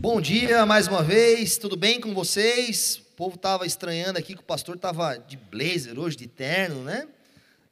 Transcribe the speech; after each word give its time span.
Bom 0.00 0.20
dia 0.20 0.64
mais 0.64 0.86
uma 0.86 1.02
vez, 1.02 1.58
tudo 1.58 1.76
bem 1.76 2.00
com 2.00 2.14
vocês? 2.14 3.02
O 3.10 3.16
povo 3.16 3.34
estava 3.34 3.66
estranhando 3.66 4.16
aqui 4.16 4.32
que 4.34 4.40
o 4.40 4.44
pastor 4.44 4.76
estava 4.76 5.18
de 5.18 5.36
blazer 5.36 5.98
hoje, 5.98 6.16
de 6.16 6.28
terno, 6.28 6.84
né? 6.84 7.08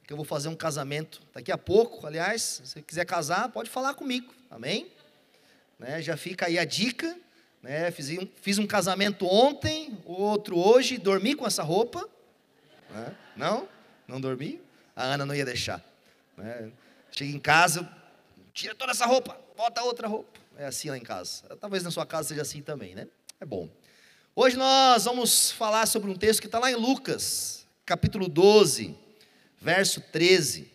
Que 0.05 0.11
eu 0.11 0.17
vou 0.17 0.25
fazer 0.25 0.49
um 0.49 0.55
casamento 0.55 1.21
daqui 1.33 1.53
a 1.53 1.57
pouco. 1.57 2.05
Aliás, 2.05 2.41
se 2.41 2.67
você 2.67 2.81
quiser 2.81 3.05
casar, 3.05 3.47
pode 3.47 3.69
falar 3.69 3.93
comigo, 3.93 4.33
amém? 4.51 4.91
Né? 5.79 6.01
Já 6.01 6.17
fica 6.17 6.47
aí 6.47 6.59
a 6.59 6.65
dica. 6.65 7.17
Né? 7.63 7.91
Fiz, 7.91 8.09
um, 8.09 8.27
fiz 8.41 8.57
um 8.57 8.67
casamento 8.67 9.25
ontem, 9.25 9.97
outro 10.03 10.59
hoje, 10.59 10.97
dormi 10.97 11.33
com 11.33 11.47
essa 11.47 11.63
roupa. 11.63 12.09
Né? 12.89 13.15
Não? 13.37 13.69
Não 14.05 14.19
dormi? 14.19 14.59
A 14.93 15.03
Ana 15.05 15.25
não 15.25 15.33
ia 15.33 15.45
deixar. 15.45 15.81
Né? 16.35 16.73
Chega 17.09 17.31
em 17.31 17.39
casa, 17.39 17.89
tira 18.53 18.75
toda 18.75 18.91
essa 18.91 19.05
roupa, 19.05 19.39
bota 19.55 19.81
outra 19.81 20.09
roupa. 20.09 20.37
É 20.59 20.65
assim 20.65 20.89
lá 20.89 20.97
em 20.97 21.01
casa. 21.01 21.43
Talvez 21.61 21.83
na 21.83 21.91
sua 21.91 22.03
casa 22.03 22.29
seja 22.29 22.41
assim 22.41 22.63
também, 22.63 22.95
né? 22.95 23.07
É 23.39 23.45
bom. 23.45 23.69
Hoje 24.35 24.57
nós 24.57 25.05
vamos 25.05 25.51
falar 25.51 25.85
sobre 25.85 26.09
um 26.09 26.15
texto 26.15 26.39
que 26.39 26.47
está 26.47 26.57
lá 26.57 26.71
em 26.71 26.75
Lucas, 26.75 27.67
capítulo 27.85 28.27
12, 28.27 28.97
verso 29.61 30.01
13. 30.01 30.67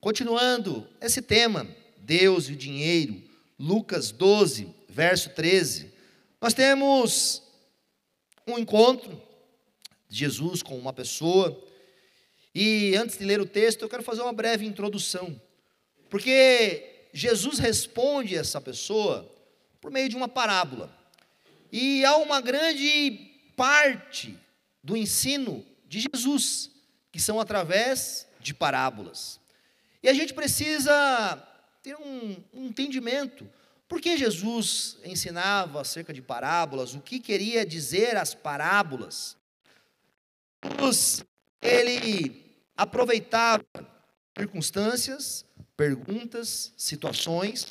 Continuando 0.00 0.88
esse 1.00 1.22
tema, 1.22 1.68
Deus 1.98 2.48
e 2.48 2.52
o 2.54 2.56
dinheiro, 2.56 3.22
Lucas 3.56 4.10
12, 4.10 4.74
verso 4.88 5.30
13. 5.30 5.94
Nós 6.40 6.52
temos 6.52 7.44
um 8.44 8.58
encontro 8.58 9.22
de 10.08 10.18
Jesus 10.18 10.64
com 10.64 10.76
uma 10.76 10.92
pessoa. 10.92 11.56
E 12.52 12.96
antes 12.96 13.18
de 13.18 13.24
ler 13.24 13.40
o 13.40 13.46
texto, 13.46 13.82
eu 13.82 13.88
quero 13.88 14.02
fazer 14.02 14.22
uma 14.22 14.32
breve 14.32 14.66
introdução. 14.66 15.40
Porque 16.10 16.91
Jesus 17.12 17.58
responde 17.58 18.34
essa 18.36 18.60
pessoa 18.60 19.30
por 19.80 19.90
meio 19.90 20.08
de 20.08 20.16
uma 20.16 20.28
parábola. 20.28 20.96
E 21.70 22.04
há 22.04 22.16
uma 22.16 22.40
grande 22.40 23.30
parte 23.56 24.38
do 24.82 24.96
ensino 24.96 25.64
de 25.86 26.00
Jesus, 26.00 26.70
que 27.10 27.20
são 27.20 27.38
através 27.38 28.26
de 28.40 28.54
parábolas. 28.54 29.40
E 30.02 30.08
a 30.08 30.14
gente 30.14 30.34
precisa 30.34 31.36
ter 31.82 31.96
um, 31.96 32.36
um 32.54 32.66
entendimento. 32.66 33.48
Por 33.88 34.00
que 34.00 34.16
Jesus 34.16 34.96
ensinava 35.04 35.80
acerca 35.80 36.12
de 36.12 36.22
parábolas? 36.22 36.94
O 36.94 37.00
que 37.00 37.20
queria 37.20 37.66
dizer 37.66 38.16
as 38.16 38.34
parábolas? 38.34 39.36
Jesus, 40.64 41.24
ele 41.60 42.42
aproveitava 42.76 43.64
circunstâncias 44.36 45.44
perguntas, 45.76 46.72
situações, 46.76 47.66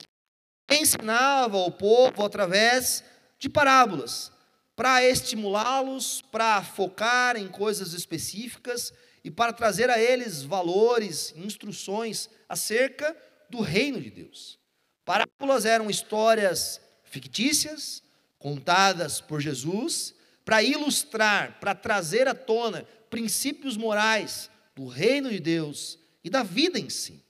ensinava 0.69 1.57
ao 1.57 1.71
povo 1.71 2.23
através 2.23 3.03
de 3.37 3.49
parábolas, 3.49 4.31
para 4.75 5.03
estimulá-los, 5.03 6.21
para 6.31 6.63
focar 6.63 7.35
em 7.35 7.47
coisas 7.47 7.93
específicas 7.93 8.93
e 9.23 9.29
para 9.29 9.53
trazer 9.53 9.89
a 9.89 9.99
eles 9.99 10.41
valores, 10.43 11.33
instruções 11.35 12.29
acerca 12.47 13.15
do 13.49 13.61
reino 13.61 13.99
de 14.01 14.09
Deus. 14.09 14.57
Parábolas 15.05 15.65
eram 15.65 15.89
histórias 15.89 16.79
fictícias, 17.03 18.01
contadas 18.39 19.19
por 19.19 19.41
Jesus, 19.41 20.15
para 20.45 20.63
ilustrar, 20.63 21.59
para 21.59 21.75
trazer 21.75 22.27
à 22.27 22.33
tona 22.33 22.87
princípios 23.09 23.77
morais 23.77 24.49
do 24.75 24.87
reino 24.87 25.29
de 25.29 25.39
Deus 25.39 25.99
e 26.23 26.29
da 26.29 26.43
vida 26.43 26.79
em 26.79 26.89
si. 26.89 27.23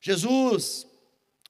Jesus 0.00 0.86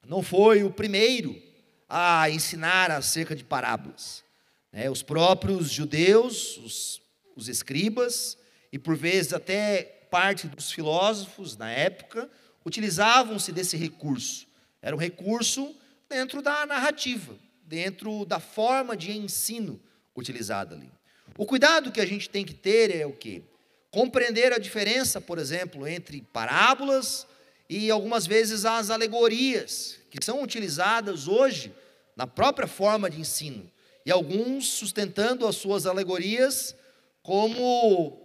não 0.07 0.21
foi 0.21 0.63
o 0.63 0.71
primeiro 0.71 1.41
a 1.87 2.29
ensinar 2.29 2.91
acerca 2.91 3.35
de 3.35 3.43
parábolas. 3.43 4.23
Né? 4.71 4.89
Os 4.89 5.01
próprios 5.01 5.69
judeus, 5.69 6.57
os, 6.57 7.01
os 7.35 7.47
escribas, 7.47 8.37
e 8.71 8.79
por 8.79 8.95
vezes 8.95 9.33
até 9.33 9.83
parte 10.09 10.47
dos 10.47 10.71
filósofos 10.71 11.55
na 11.57 11.71
época, 11.71 12.29
utilizavam-se 12.65 13.51
desse 13.51 13.77
recurso. 13.77 14.47
Era 14.81 14.95
um 14.95 14.99
recurso 14.99 15.75
dentro 16.09 16.41
da 16.41 16.65
narrativa, 16.65 17.35
dentro 17.63 18.25
da 18.25 18.39
forma 18.39 18.95
de 18.97 19.11
ensino 19.11 19.79
utilizada 20.15 20.75
ali. 20.75 20.91
O 21.37 21.45
cuidado 21.45 21.91
que 21.91 22.01
a 22.01 22.05
gente 22.05 22.29
tem 22.29 22.45
que 22.45 22.53
ter 22.53 22.93
é 22.93 23.05
o 23.05 23.13
quê? 23.13 23.41
Compreender 23.89 24.53
a 24.53 24.57
diferença, 24.57 25.21
por 25.21 25.37
exemplo, 25.37 25.87
entre 25.87 26.21
parábolas 26.33 27.25
e 27.73 27.89
algumas 27.89 28.27
vezes 28.27 28.65
as 28.65 28.89
alegorias, 28.89 29.97
que 30.09 30.17
são 30.21 30.43
utilizadas 30.43 31.29
hoje 31.29 31.73
na 32.17 32.27
própria 32.27 32.67
forma 32.67 33.09
de 33.09 33.21
ensino, 33.21 33.71
e 34.05 34.11
alguns 34.11 34.67
sustentando 34.67 35.47
as 35.47 35.55
suas 35.55 35.85
alegorias 35.85 36.75
como 37.23 38.19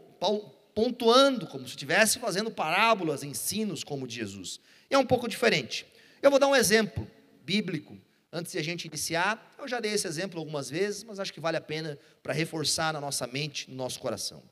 pontuando, 0.74 1.46
como 1.46 1.62
se 1.62 1.70
estivesse 1.70 2.18
fazendo 2.18 2.50
parábolas, 2.50 3.22
ensinos 3.22 3.84
como 3.84 4.04
de 4.04 4.16
Jesus. 4.16 4.58
E 4.90 4.96
é 4.96 4.98
um 4.98 5.06
pouco 5.06 5.28
diferente. 5.28 5.86
Eu 6.20 6.28
vou 6.28 6.40
dar 6.40 6.48
um 6.48 6.56
exemplo 6.56 7.08
bíblico 7.44 7.96
antes 8.32 8.50
de 8.50 8.58
a 8.58 8.64
gente 8.64 8.86
iniciar. 8.86 9.54
Eu 9.60 9.68
já 9.68 9.78
dei 9.78 9.92
esse 9.92 10.08
exemplo 10.08 10.40
algumas 10.40 10.68
vezes, 10.68 11.04
mas 11.04 11.20
acho 11.20 11.32
que 11.32 11.38
vale 11.38 11.56
a 11.56 11.60
pena 11.60 11.96
para 12.20 12.32
reforçar 12.32 12.92
na 12.92 13.00
nossa 13.00 13.28
mente, 13.28 13.70
no 13.70 13.76
nosso 13.76 14.00
coração. 14.00 14.42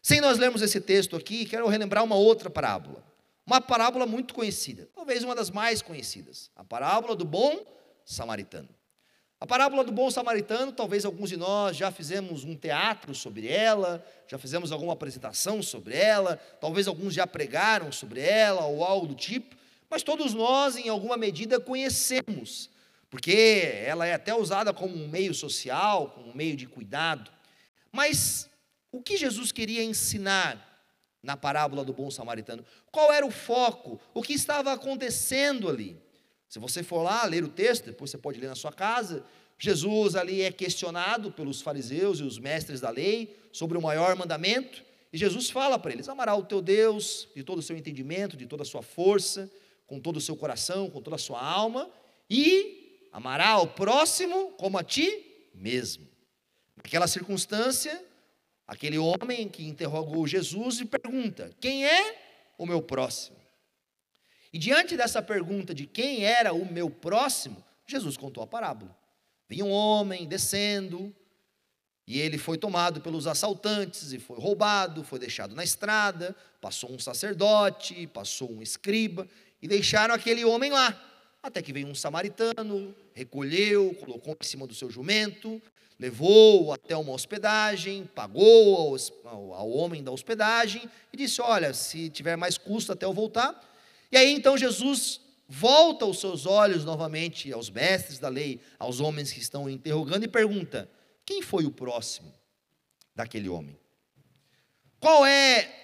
Sem 0.00 0.20
nós 0.20 0.38
lermos 0.38 0.62
esse 0.62 0.80
texto 0.80 1.16
aqui, 1.16 1.44
quero 1.44 1.66
relembrar 1.66 2.04
uma 2.04 2.14
outra 2.14 2.48
parábola. 2.48 3.08
Uma 3.48 3.62
parábola 3.62 4.04
muito 4.04 4.34
conhecida, 4.34 4.90
talvez 4.94 5.24
uma 5.24 5.34
das 5.34 5.48
mais 5.48 5.80
conhecidas, 5.80 6.50
a 6.54 6.62
parábola 6.62 7.16
do 7.16 7.24
bom 7.24 7.64
samaritano. 8.04 8.68
A 9.40 9.46
parábola 9.46 9.82
do 9.82 9.90
bom 9.90 10.10
samaritano, 10.10 10.70
talvez 10.70 11.06
alguns 11.06 11.30
de 11.30 11.38
nós 11.38 11.74
já 11.74 11.90
fizemos 11.90 12.44
um 12.44 12.54
teatro 12.54 13.14
sobre 13.14 13.48
ela, 13.48 14.04
já 14.26 14.36
fizemos 14.36 14.70
alguma 14.70 14.92
apresentação 14.92 15.62
sobre 15.62 15.96
ela, 15.96 16.36
talvez 16.60 16.86
alguns 16.86 17.14
já 17.14 17.26
pregaram 17.26 17.90
sobre 17.90 18.20
ela 18.20 18.66
ou 18.66 18.84
algo 18.84 19.06
do 19.06 19.14
tipo, 19.14 19.56
mas 19.88 20.02
todos 20.02 20.34
nós, 20.34 20.76
em 20.76 20.90
alguma 20.90 21.16
medida, 21.16 21.58
conhecemos, 21.58 22.68
porque 23.08 23.82
ela 23.82 24.04
é 24.04 24.12
até 24.12 24.34
usada 24.34 24.74
como 24.74 24.94
um 24.94 25.08
meio 25.08 25.32
social, 25.32 26.10
como 26.10 26.32
um 26.32 26.34
meio 26.34 26.54
de 26.54 26.66
cuidado. 26.66 27.30
Mas 27.90 28.50
o 28.92 29.00
que 29.00 29.16
Jesus 29.16 29.52
queria 29.52 29.82
ensinar 29.82 30.67
na 31.22 31.36
parábola 31.36 31.84
do 31.84 31.92
bom 31.92 32.10
samaritano. 32.10 32.64
Qual 32.90 33.12
era 33.12 33.26
o 33.26 33.30
foco? 33.30 34.00
O 34.14 34.22
que 34.22 34.32
estava 34.32 34.72
acontecendo 34.72 35.68
ali? 35.68 36.00
Se 36.48 36.58
você 36.58 36.82
for 36.82 37.02
lá 37.02 37.24
ler 37.24 37.44
o 37.44 37.48
texto, 37.48 37.86
depois 37.86 38.10
você 38.10 38.18
pode 38.18 38.40
ler 38.40 38.48
na 38.48 38.54
sua 38.54 38.72
casa, 38.72 39.24
Jesus 39.58 40.14
ali 40.14 40.42
é 40.42 40.52
questionado 40.52 41.32
pelos 41.32 41.60
fariseus 41.60 42.20
e 42.20 42.22
os 42.22 42.38
mestres 42.38 42.80
da 42.80 42.90
lei 42.90 43.36
sobre 43.52 43.76
o 43.76 43.82
maior 43.82 44.14
mandamento, 44.16 44.84
e 45.12 45.18
Jesus 45.18 45.50
fala 45.50 45.78
para 45.78 45.92
eles: 45.92 46.08
amará 46.08 46.34
o 46.34 46.44
teu 46.44 46.60
Deus 46.60 47.28
de 47.34 47.42
todo 47.42 47.58
o 47.58 47.62
seu 47.62 47.76
entendimento, 47.76 48.36
de 48.36 48.46
toda 48.46 48.62
a 48.62 48.66
sua 48.66 48.82
força, 48.82 49.50
com 49.86 49.98
todo 49.98 50.18
o 50.18 50.20
seu 50.20 50.36
coração, 50.36 50.90
com 50.90 51.00
toda 51.00 51.16
a 51.16 51.18
sua 51.18 51.42
alma, 51.42 51.90
e 52.28 53.08
amará 53.12 53.58
o 53.58 53.66
próximo 53.66 54.52
como 54.52 54.78
a 54.78 54.84
ti 54.84 55.50
mesmo. 55.54 56.06
Naquela 56.76 57.08
circunstância, 57.08 58.04
Aquele 58.68 58.98
homem 58.98 59.48
que 59.48 59.66
interrogou 59.66 60.26
Jesus 60.26 60.78
e 60.78 60.84
pergunta: 60.84 61.50
Quem 61.58 61.86
é 61.86 62.14
o 62.58 62.66
meu 62.66 62.82
próximo? 62.82 63.38
E 64.52 64.58
diante 64.58 64.94
dessa 64.94 65.22
pergunta 65.22 65.74
de 65.74 65.86
quem 65.86 66.24
era 66.24 66.52
o 66.52 66.70
meu 66.70 66.90
próximo, 66.90 67.64
Jesus 67.86 68.18
contou 68.18 68.42
a 68.42 68.46
parábola. 68.46 68.94
Vinha 69.48 69.64
um 69.64 69.70
homem 69.70 70.26
descendo, 70.28 71.14
e 72.06 72.18
ele 72.18 72.36
foi 72.36 72.58
tomado 72.58 73.00
pelos 73.00 73.26
assaltantes 73.26 74.12
e 74.12 74.18
foi 74.18 74.38
roubado, 74.38 75.02
foi 75.02 75.18
deixado 75.18 75.54
na 75.54 75.64
estrada, 75.64 76.36
passou 76.60 76.92
um 76.92 76.98
sacerdote, 76.98 78.06
passou 78.08 78.52
um 78.52 78.60
escriba, 78.60 79.26
e 79.62 79.66
deixaram 79.66 80.14
aquele 80.14 80.44
homem 80.44 80.70
lá. 80.70 80.98
Até 81.48 81.62
que 81.62 81.72
veio 81.72 81.86
um 81.86 81.94
samaritano, 81.94 82.94
recolheu, 83.14 83.94
colocou 83.94 84.36
em 84.38 84.44
cima 84.44 84.66
do 84.66 84.74
seu 84.74 84.90
jumento, 84.90 85.62
levou-o 85.98 86.70
até 86.74 86.94
uma 86.94 87.12
hospedagem, 87.12 88.04
pagou 88.14 88.94
ao, 89.24 89.54
ao, 89.54 89.70
homem 89.70 90.04
da 90.04 90.10
hospedagem 90.10 90.82
e 91.10 91.16
disse: 91.16 91.40
Olha, 91.40 91.72
se 91.72 92.10
tiver 92.10 92.36
mais 92.36 92.58
custo 92.58 92.92
até 92.92 93.06
eu 93.06 93.14
voltar. 93.14 93.58
E 94.12 94.18
aí 94.18 94.30
então 94.30 94.58
Jesus 94.58 95.22
volta 95.48 96.04
os 96.04 96.20
seus 96.20 96.44
olhos 96.44 96.84
novamente 96.84 97.50
aos 97.50 97.70
mestres 97.70 98.18
da 98.18 98.28
lei, 98.28 98.60
aos 98.78 99.00
homens 99.00 99.32
que 99.32 99.40
estão 99.40 99.70
interrogando 99.70 100.24
e 100.24 100.28
pergunta: 100.28 100.86
Quem 101.24 101.40
foi 101.40 101.64
o 101.64 101.70
próximo 101.70 102.30
daquele 103.14 103.48
homem? 103.48 103.78
Qual 105.00 105.24
é. 105.24 105.76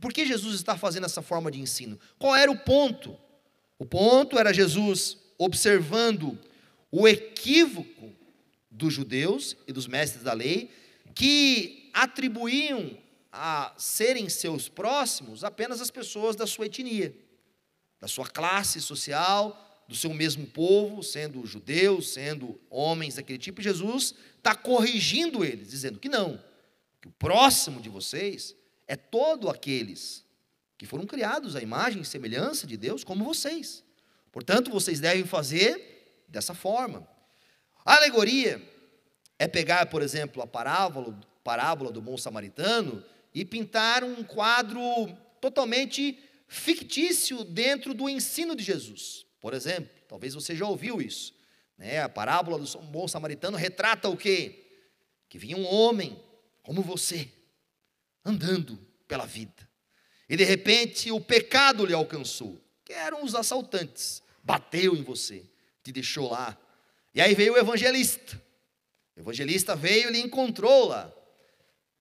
Por 0.00 0.12
que 0.12 0.24
Jesus 0.24 0.54
está 0.54 0.78
fazendo 0.78 1.06
essa 1.06 1.20
forma 1.20 1.50
de 1.50 1.60
ensino? 1.60 1.98
Qual 2.16 2.36
era 2.36 2.48
o 2.48 2.56
ponto? 2.56 3.18
O 3.78 3.86
ponto 3.86 4.38
era 4.38 4.52
Jesus 4.52 5.16
observando 5.38 6.38
o 6.90 7.06
equívoco 7.06 8.12
dos 8.70 8.92
judeus 8.92 9.56
e 9.66 9.72
dos 9.72 9.86
mestres 9.86 10.22
da 10.22 10.32
lei, 10.32 10.70
que 11.14 11.90
atribuíam 11.92 12.96
a 13.32 13.74
serem 13.76 14.28
seus 14.28 14.68
próximos 14.68 15.44
apenas 15.44 15.80
as 15.80 15.90
pessoas 15.90 16.34
da 16.34 16.46
sua 16.46 16.66
etnia, 16.66 17.14
da 18.00 18.08
sua 18.08 18.26
classe 18.26 18.80
social, 18.80 19.84
do 19.88 19.94
seu 19.94 20.12
mesmo 20.12 20.46
povo, 20.46 21.02
sendo 21.02 21.46
judeus, 21.46 22.10
sendo 22.12 22.60
homens 22.68 23.14
daquele 23.14 23.38
tipo, 23.38 23.62
Jesus 23.62 24.14
está 24.36 24.54
corrigindo 24.54 25.44
eles, 25.44 25.70
dizendo 25.70 25.98
que 25.98 26.08
não, 26.08 26.42
que 27.00 27.08
o 27.08 27.12
próximo 27.12 27.80
de 27.80 27.88
vocês 27.88 28.54
é 28.86 28.96
todo 28.96 29.48
aqueles 29.48 30.24
que 30.78 30.86
foram 30.86 31.04
criados 31.04 31.56
à 31.56 31.60
imagem 31.60 32.02
e 32.02 32.04
semelhança 32.04 32.66
de 32.66 32.76
Deus, 32.76 33.02
como 33.02 33.24
vocês. 33.24 33.82
Portanto, 34.30 34.70
vocês 34.70 35.00
devem 35.00 35.24
fazer 35.26 36.24
dessa 36.28 36.54
forma. 36.54 37.06
A 37.84 37.96
alegoria 37.96 38.62
é 39.38 39.48
pegar, 39.48 39.86
por 39.86 40.02
exemplo, 40.02 40.40
a 40.40 40.46
parábola, 40.46 41.18
parábola 41.42 41.90
do 41.90 42.00
bom 42.00 42.16
samaritano 42.16 43.04
e 43.34 43.44
pintar 43.44 44.04
um 44.04 44.22
quadro 44.22 44.80
totalmente 45.40 46.18
fictício 46.46 47.44
dentro 47.44 47.92
do 47.92 48.08
ensino 48.08 48.54
de 48.54 48.62
Jesus. 48.62 49.26
Por 49.40 49.54
exemplo, 49.54 49.90
talvez 50.06 50.34
você 50.34 50.54
já 50.54 50.66
ouviu 50.66 51.02
isso. 51.02 51.34
Né? 51.76 52.00
A 52.00 52.08
parábola 52.08 52.58
do 52.58 52.78
bom 52.82 53.08
samaritano 53.08 53.56
retrata 53.56 54.08
o 54.08 54.16
quê? 54.16 54.64
Que 55.28 55.38
vinha 55.38 55.56
um 55.56 55.66
homem 55.66 56.22
como 56.62 56.82
você, 56.82 57.30
andando 58.24 58.78
pela 59.06 59.26
vida. 59.26 59.67
E 60.28 60.36
de 60.36 60.44
repente 60.44 61.10
o 61.10 61.20
pecado 61.20 61.86
lhe 61.86 61.94
alcançou, 61.94 62.60
que 62.84 62.92
eram 62.92 63.24
os 63.24 63.34
assaltantes. 63.34 64.22
Bateu 64.42 64.94
em 64.94 65.02
você, 65.02 65.42
te 65.82 65.90
deixou 65.90 66.30
lá. 66.30 66.56
E 67.14 67.20
aí 67.20 67.34
veio 67.34 67.54
o 67.54 67.58
evangelista. 67.58 68.40
O 69.16 69.20
evangelista 69.20 69.74
veio 69.74 70.08
e 70.08 70.12
lhe 70.12 70.20
encontrou 70.20 70.88
lá. 70.88 71.12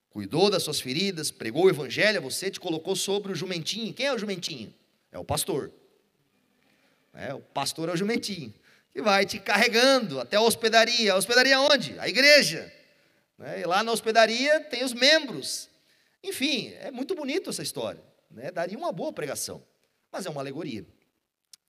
Cuidou 0.09 0.49
das 0.49 0.63
suas 0.63 0.79
feridas, 0.79 1.31
pregou 1.31 1.65
o 1.65 1.69
evangelho 1.69 2.17
a 2.17 2.21
você, 2.21 2.49
te 2.49 2.59
colocou 2.59 2.95
sobre 2.95 3.31
o 3.31 3.35
jumentinho. 3.35 3.93
Quem 3.93 4.07
é 4.07 4.13
o 4.13 4.17
jumentinho? 4.17 4.73
É 5.11 5.17
o 5.17 5.23
pastor. 5.23 5.71
É, 7.13 7.33
o 7.33 7.39
pastor 7.39 7.89
é 7.89 7.93
o 7.93 7.97
jumentinho, 7.97 8.53
que 8.91 9.01
vai 9.01 9.25
te 9.25 9.39
carregando 9.39 10.19
até 10.19 10.37
a 10.37 10.41
hospedaria. 10.41 11.13
A 11.13 11.17
hospedaria 11.17 11.59
onde? 11.59 11.97
A 11.99 12.07
igreja. 12.07 12.71
Né? 13.37 13.61
E 13.61 13.63
lá 13.63 13.83
na 13.83 13.91
hospedaria 13.91 14.59
tem 14.59 14.83
os 14.83 14.93
membros. 14.93 15.69
Enfim, 16.23 16.73
é 16.79 16.91
muito 16.91 17.15
bonito 17.15 17.49
essa 17.49 17.63
história. 17.63 18.01
Né? 18.29 18.51
Daria 18.51 18.77
uma 18.77 18.91
boa 18.91 19.13
pregação, 19.13 19.63
mas 20.11 20.25
é 20.25 20.29
uma 20.29 20.41
alegoria. 20.41 20.85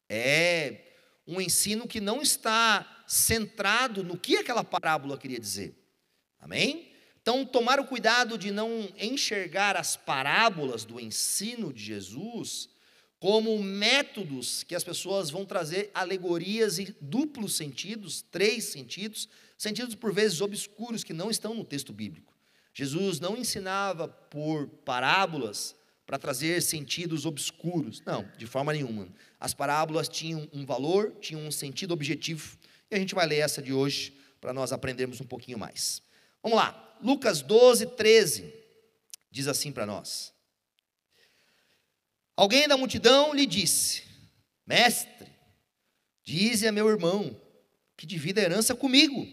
É 0.09 0.85
um 1.27 1.41
ensino 1.41 1.87
que 1.87 2.01
não 2.01 2.23
está 2.23 3.05
centrado 3.07 4.03
no 4.03 4.19
que 4.19 4.37
aquela 4.37 4.65
parábola 4.65 5.19
queria 5.19 5.39
dizer. 5.39 5.75
Amém? 6.41 6.93
Então, 7.21 7.45
tomar 7.45 7.79
o 7.79 7.85
cuidado 7.85 8.39
de 8.39 8.51
não 8.51 8.89
enxergar 8.97 9.77
as 9.77 9.97
parábolas 9.97 10.85
do 10.85 10.99
ensino 10.99 11.73
de 11.73 11.85
Jesus 11.85 12.71
como 13.21 13.63
métodos 13.63 14.63
que 14.63 14.75
as 14.75 14.85
pessoas 14.85 15.29
vão 15.29 15.45
trazer 15.45 15.91
alegorias 15.93 16.79
e 16.79 16.97
duplos 17.01 17.57
sentidos, 17.57 18.23
três 18.23 18.65
sentidos, 18.65 19.29
sentidos 19.57 19.95
por 19.95 20.13
vezes 20.13 20.41
obscuros 20.41 21.05
que 21.05 21.13
não 21.13 21.31
estão 21.31 21.53
no 21.53 21.65
texto 21.65 21.93
bíblico. 21.93 22.33
Jesus 22.73 23.19
não 23.19 23.37
ensinava 23.37 24.07
por 24.09 24.69
parábolas 24.69 25.75
para 26.09 26.19
trazer 26.19 26.63
sentidos 26.63 27.27
obscuros, 27.27 28.01
não, 28.01 28.27
de 28.39 28.47
forma 28.47 28.73
nenhuma. 28.73 29.07
As 29.39 29.53
parábolas 29.53 30.09
tinham 30.09 30.49
um 30.55 30.65
valor, 30.65 31.15
tinham 31.21 31.47
um 31.47 31.51
sentido 31.51 31.93
objetivo, 31.93 32.57
e 32.91 32.95
a 32.95 32.99
gente 32.99 33.15
vai 33.15 33.27
ler 33.27 33.41
essa 33.41 33.61
de 33.61 33.75
hoje 33.75 34.19
para 34.41 34.55
nós 34.55 34.73
aprendermos 34.73 35.21
um 35.21 35.27
pouquinho 35.27 35.59
mais. 35.59 36.01
Vamos 36.43 36.57
lá, 36.57 36.97
Lucas 37.03 37.43
12, 37.43 37.89
13, 37.89 38.55
diz 39.31 39.47
assim 39.49 39.71
para 39.71 39.85
nós. 39.85 40.33
Alguém 42.35 42.67
da 42.67 42.79
multidão 42.79 43.35
lhe 43.35 43.45
disse: 43.45 44.03
Mestre, 44.67 45.31
dize 46.25 46.67
a 46.67 46.73
meu 46.73 46.89
irmão 46.89 47.39
que 47.99 48.07
divida 48.07 48.41
a 48.41 48.45
herança 48.45 48.75
comigo. 48.75 49.29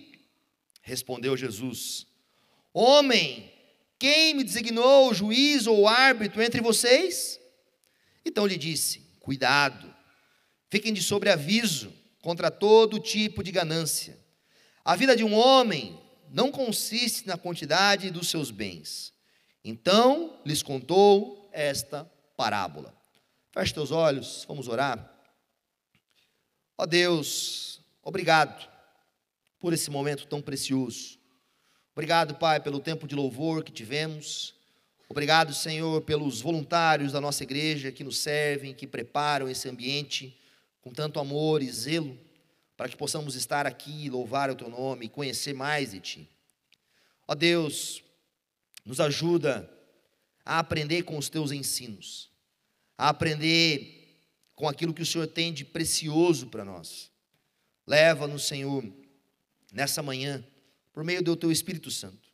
Respondeu 0.82 1.38
Jesus: 1.38 2.06
Homem, 2.74 3.50
quem 3.98 4.34
me 4.34 4.44
designou 4.44 5.14
juiz 5.14 5.68
ou 5.68 5.88
árbitro 5.88 6.42
entre 6.42 6.62
vocês? 6.62 7.40
Então 8.26 8.46
lhe 8.46 8.58
disse: 8.58 9.02
Cuidado, 9.20 9.94
fiquem 10.70 10.94
de 10.94 11.02
sobreaviso 11.02 11.94
contra 12.22 12.52
todo 12.52 13.00
tipo 13.00 13.44
de 13.44 13.52
ganância. 13.52 14.18
A 14.84 14.96
vida 14.96 15.16
de 15.16 15.24
um 15.24 15.34
homem 15.34 16.00
não 16.30 16.52
consiste 16.52 17.28
na 17.28 17.38
quantidade 17.38 18.12
dos 18.12 18.30
seus 18.30 18.52
bens. 18.52 19.14
Então 19.64 20.40
lhes 20.46 20.62
contou 20.62 21.50
esta 21.52 22.04
parábola. 22.36 22.94
Feche 23.52 23.74
teus 23.74 23.90
olhos, 23.90 24.46
vamos 24.48 24.68
orar. 24.68 25.12
Ó 26.78 26.86
Deus, 26.86 27.80
obrigado 28.04 28.70
por 29.60 29.72
esse 29.74 29.90
momento 29.90 30.28
tão 30.28 30.42
precioso. 30.42 31.15
Obrigado, 31.96 32.36
Pai, 32.36 32.60
pelo 32.60 32.80
tempo 32.80 33.08
de 33.08 33.16
louvor 33.16 33.64
que 33.64 33.72
tivemos. 33.72 34.54
Obrigado, 35.10 35.54
Senhor, 35.54 36.02
pelos 36.02 36.42
voluntários 36.42 37.14
da 37.14 37.22
nossa 37.22 37.44
igreja 37.44 37.92
que 37.92 38.04
nos 38.04 38.18
servem, 38.18 38.74
que 38.74 38.86
preparam 38.86 39.48
esse 39.48 39.70
ambiente 39.70 40.38
com 40.82 40.92
tanto 40.92 41.20
amor 41.20 41.64
e 41.64 41.72
zelo, 41.72 42.20
para 42.76 42.90
que 42.90 42.98
possamos 42.98 43.36
estar 43.36 43.66
aqui 43.66 44.10
louvar 44.10 44.52
o 44.52 44.56
Teu 44.56 44.70
nome 44.70 45.06
e 45.06 45.10
conhecer 45.10 45.54
mais 45.54 45.92
de 45.92 46.00
Ti. 46.00 46.30
Ó 47.28 47.34
Deus, 47.34 48.04
nos 48.86 49.00
ajuda 49.00 49.68
a 50.44 50.60
aprender 50.60 51.04
com 51.04 51.18
os 51.18 51.30
Teus 51.30 51.52
ensinos 51.52 52.30
a 52.98 53.10
aprender 53.10 54.04
com 54.56 54.68
aquilo 54.68 54.94
que 54.94 55.02
o 55.02 55.06
Senhor 55.06 55.28
tem 55.28 55.54
de 55.54 55.66
precioso 55.66 56.48
para 56.48 56.64
nós. 56.64 57.12
Leva-nos, 57.86 58.48
Senhor, 58.48 58.84
nessa 59.72 60.02
manhã, 60.02 60.44
por 60.96 61.04
meio 61.04 61.22
do 61.22 61.36
Teu 61.36 61.52
Espírito 61.52 61.92
Santo, 61.92 62.30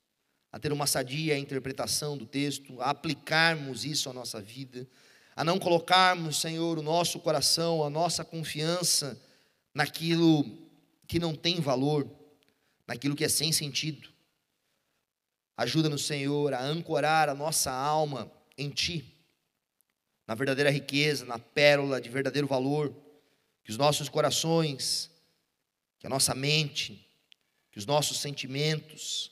a 0.52 0.60
ter 0.60 0.72
uma 0.72 0.86
sadia 0.86 1.36
interpretação 1.36 2.16
do 2.16 2.28
texto, 2.28 2.80
a 2.80 2.92
aplicarmos 2.92 3.84
isso 3.84 4.08
à 4.08 4.14
nossa 4.14 4.40
vida, 4.40 4.88
a 5.36 5.44
não 5.44 5.58
colocarmos, 5.58 6.40
Senhor, 6.40 6.78
o 6.78 6.84
nosso 6.84 7.20
coração, 7.22 7.84
a 7.84 7.90
nossa 7.90 8.24
confiança 8.24 9.20
naquilo 9.74 10.46
que 11.08 11.18
não 11.18 11.34
tem 11.34 11.60
valor, 11.60 12.08
naquilo 12.88 13.16
que 13.16 13.26
é 13.26 13.30
sem 13.30 13.52
sentido. 13.52 14.08
Ajuda-nos, 15.58 16.06
Senhor, 16.06 16.54
a 16.54 16.62
ancorar 16.64 17.30
a 17.30 17.34
nossa 17.34 17.72
alma 17.72 18.32
em 18.56 18.70
Ti 18.70 19.12
na 20.28 20.36
verdadeira 20.36 20.70
riqueza, 20.70 21.26
na 21.26 21.40
pérola 21.40 22.00
de 22.00 22.10
verdadeiro 22.10 22.48
valor, 22.48 22.96
que 23.64 23.72
os 23.72 23.78
nossos 23.78 24.08
corações, 24.08 25.10
que 25.98 26.06
a 26.06 26.10
nossa 26.12 26.36
mente, 26.36 27.11
que 27.72 27.80
os 27.80 27.86
nossos 27.86 28.20
sentimentos, 28.20 29.32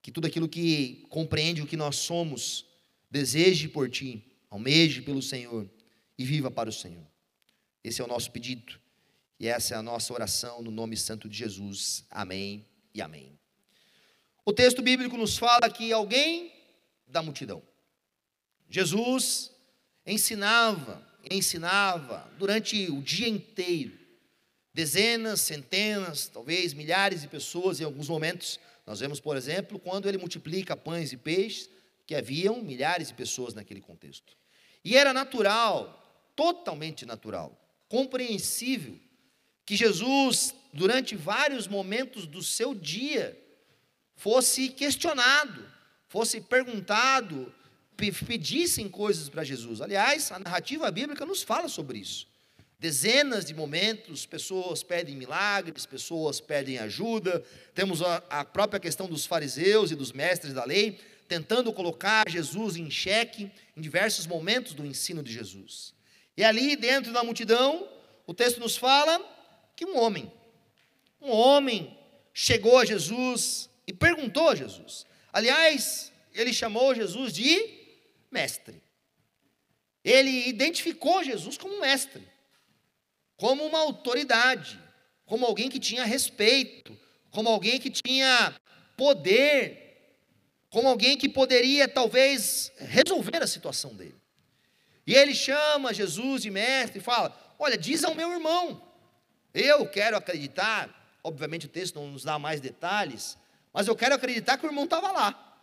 que 0.00 0.10
tudo 0.10 0.26
aquilo 0.26 0.48
que 0.48 1.06
compreende 1.08 1.62
o 1.62 1.66
que 1.66 1.76
nós 1.76 1.96
somos, 1.96 2.64
deseje 3.10 3.68
por 3.68 3.90
Ti, 3.90 4.24
almeje 4.50 5.02
pelo 5.02 5.20
Senhor 5.20 5.68
e 6.16 6.24
viva 6.24 6.50
para 6.50 6.68
o 6.68 6.72
Senhor. 6.72 7.06
Esse 7.84 8.00
é 8.00 8.04
o 8.04 8.08
nosso 8.08 8.30
pedido 8.30 8.78
e 9.38 9.46
essa 9.46 9.74
é 9.74 9.76
a 9.76 9.82
nossa 9.82 10.12
oração 10.12 10.62
no 10.62 10.70
nome 10.70 10.96
santo 10.96 11.28
de 11.28 11.36
Jesus. 11.36 12.04
Amém 12.10 12.64
e 12.94 13.00
amém. 13.00 13.38
O 14.44 14.52
texto 14.52 14.82
bíblico 14.82 15.16
nos 15.16 15.36
fala 15.36 15.70
que 15.70 15.92
alguém 15.92 16.52
da 17.06 17.22
multidão, 17.22 17.62
Jesus 18.68 19.50
ensinava, 20.06 21.06
ensinava 21.30 22.30
durante 22.38 22.90
o 22.90 23.02
dia 23.02 23.28
inteiro. 23.28 23.98
Dezenas, 24.78 25.40
centenas, 25.40 26.28
talvez 26.28 26.72
milhares 26.72 27.22
de 27.22 27.26
pessoas 27.26 27.80
em 27.80 27.84
alguns 27.84 28.08
momentos. 28.08 28.60
Nós 28.86 29.00
vemos, 29.00 29.18
por 29.18 29.36
exemplo, 29.36 29.76
quando 29.76 30.08
ele 30.08 30.18
multiplica 30.18 30.76
pães 30.76 31.12
e 31.12 31.16
peixes, 31.16 31.68
que 32.06 32.14
haviam 32.14 32.62
milhares 32.62 33.08
de 33.08 33.14
pessoas 33.14 33.54
naquele 33.54 33.80
contexto. 33.80 34.36
E 34.84 34.96
era 34.96 35.12
natural, 35.12 36.30
totalmente 36.36 37.04
natural, 37.04 37.60
compreensível, 37.88 38.96
que 39.66 39.74
Jesus, 39.74 40.54
durante 40.72 41.16
vários 41.16 41.66
momentos 41.66 42.24
do 42.24 42.40
seu 42.40 42.72
dia, 42.72 43.36
fosse 44.14 44.68
questionado, 44.68 45.68
fosse 46.06 46.40
perguntado 46.40 47.52
pedissem 47.96 48.88
coisas 48.88 49.28
para 49.28 49.42
Jesus. 49.42 49.80
Aliás, 49.80 50.30
a 50.30 50.38
narrativa 50.38 50.88
bíblica 50.88 51.26
nos 51.26 51.42
fala 51.42 51.68
sobre 51.68 51.98
isso. 51.98 52.27
Dezenas 52.80 53.44
de 53.44 53.54
momentos, 53.54 54.24
pessoas 54.24 54.84
pedem 54.84 55.16
milagres, 55.16 55.84
pessoas 55.84 56.40
pedem 56.40 56.78
ajuda. 56.78 57.44
Temos 57.74 58.00
a, 58.02 58.22
a 58.30 58.44
própria 58.44 58.78
questão 58.78 59.08
dos 59.08 59.26
fariseus 59.26 59.90
e 59.90 59.96
dos 59.96 60.12
mestres 60.12 60.54
da 60.54 60.64
lei, 60.64 60.96
tentando 61.26 61.72
colocar 61.72 62.28
Jesus 62.28 62.76
em 62.76 62.88
xeque 62.88 63.50
em 63.76 63.80
diversos 63.80 64.28
momentos 64.28 64.74
do 64.74 64.86
ensino 64.86 65.24
de 65.24 65.32
Jesus. 65.32 65.92
E 66.36 66.44
ali, 66.44 66.76
dentro 66.76 67.12
da 67.12 67.24
multidão, 67.24 67.88
o 68.24 68.32
texto 68.32 68.60
nos 68.60 68.76
fala 68.76 69.20
que 69.74 69.84
um 69.84 69.98
homem, 69.98 70.30
um 71.20 71.30
homem 71.30 71.98
chegou 72.32 72.78
a 72.78 72.84
Jesus 72.84 73.68
e 73.88 73.92
perguntou 73.92 74.50
a 74.50 74.54
Jesus. 74.54 75.04
Aliás, 75.32 76.12
ele 76.32 76.52
chamou 76.52 76.94
Jesus 76.94 77.32
de 77.32 77.58
mestre. 78.30 78.80
Ele 80.04 80.48
identificou 80.48 81.24
Jesus 81.24 81.58
como 81.58 81.80
mestre. 81.80 82.37
Como 83.38 83.64
uma 83.64 83.78
autoridade, 83.78 84.78
como 85.24 85.46
alguém 85.46 85.70
que 85.70 85.78
tinha 85.78 86.04
respeito, 86.04 86.94
como 87.30 87.48
alguém 87.48 87.80
que 87.80 87.88
tinha 87.88 88.54
poder, 88.96 89.88
como 90.68 90.88
alguém 90.88 91.16
que 91.16 91.28
poderia 91.28 91.88
talvez 91.88 92.70
resolver 92.76 93.42
a 93.42 93.46
situação 93.46 93.94
dele. 93.94 94.16
E 95.06 95.14
ele 95.14 95.34
chama 95.34 95.94
Jesus 95.94 96.42
de 96.42 96.50
mestre 96.50 96.98
e 96.98 97.02
fala: 97.02 97.34
Olha, 97.58 97.78
diz 97.78 98.04
ao 98.04 98.14
meu 98.14 98.32
irmão, 98.32 98.82
eu 99.54 99.88
quero 99.88 100.16
acreditar, 100.16 101.18
obviamente 101.22 101.66
o 101.66 101.70
texto 101.70 101.94
não 101.94 102.08
nos 102.08 102.24
dá 102.24 102.38
mais 102.38 102.60
detalhes, 102.60 103.38
mas 103.72 103.86
eu 103.86 103.94
quero 103.94 104.16
acreditar 104.16 104.58
que 104.58 104.66
o 104.66 104.68
irmão 104.68 104.84
estava 104.84 105.12
lá, 105.12 105.60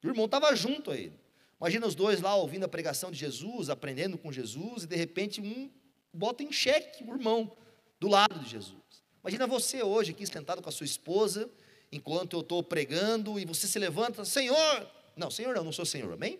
que 0.00 0.06
o 0.06 0.10
irmão 0.10 0.26
estava 0.26 0.54
junto 0.54 0.92
a 0.92 0.96
ele. 0.96 1.18
Imagina 1.60 1.86
os 1.86 1.94
dois 1.94 2.20
lá 2.20 2.36
ouvindo 2.36 2.64
a 2.64 2.68
pregação 2.68 3.10
de 3.10 3.18
Jesus, 3.18 3.68
aprendendo 3.68 4.16
com 4.16 4.30
Jesus, 4.30 4.84
e 4.84 4.86
de 4.86 4.96
repente 4.96 5.40
um 5.40 5.70
bota 6.14 6.42
em 6.42 6.52
xeque 6.52 7.04
o 7.04 7.12
irmão 7.12 7.54
do 7.98 8.08
lado 8.08 8.38
de 8.38 8.48
Jesus. 8.48 8.78
Imagina 9.22 9.46
você 9.46 9.82
hoje 9.82 10.12
aqui 10.12 10.26
sentado 10.26 10.62
com 10.62 10.68
a 10.68 10.72
sua 10.72 10.84
esposa, 10.84 11.50
enquanto 11.90 12.36
eu 12.36 12.40
estou 12.40 12.62
pregando, 12.62 13.38
e 13.38 13.44
você 13.44 13.66
se 13.66 13.78
levanta, 13.78 14.24
Senhor! 14.24 14.88
Não, 15.16 15.30
Senhor 15.30 15.54
não, 15.54 15.64
não 15.64 15.72
sou 15.72 15.84
Senhor, 15.84 16.12
amém? 16.12 16.38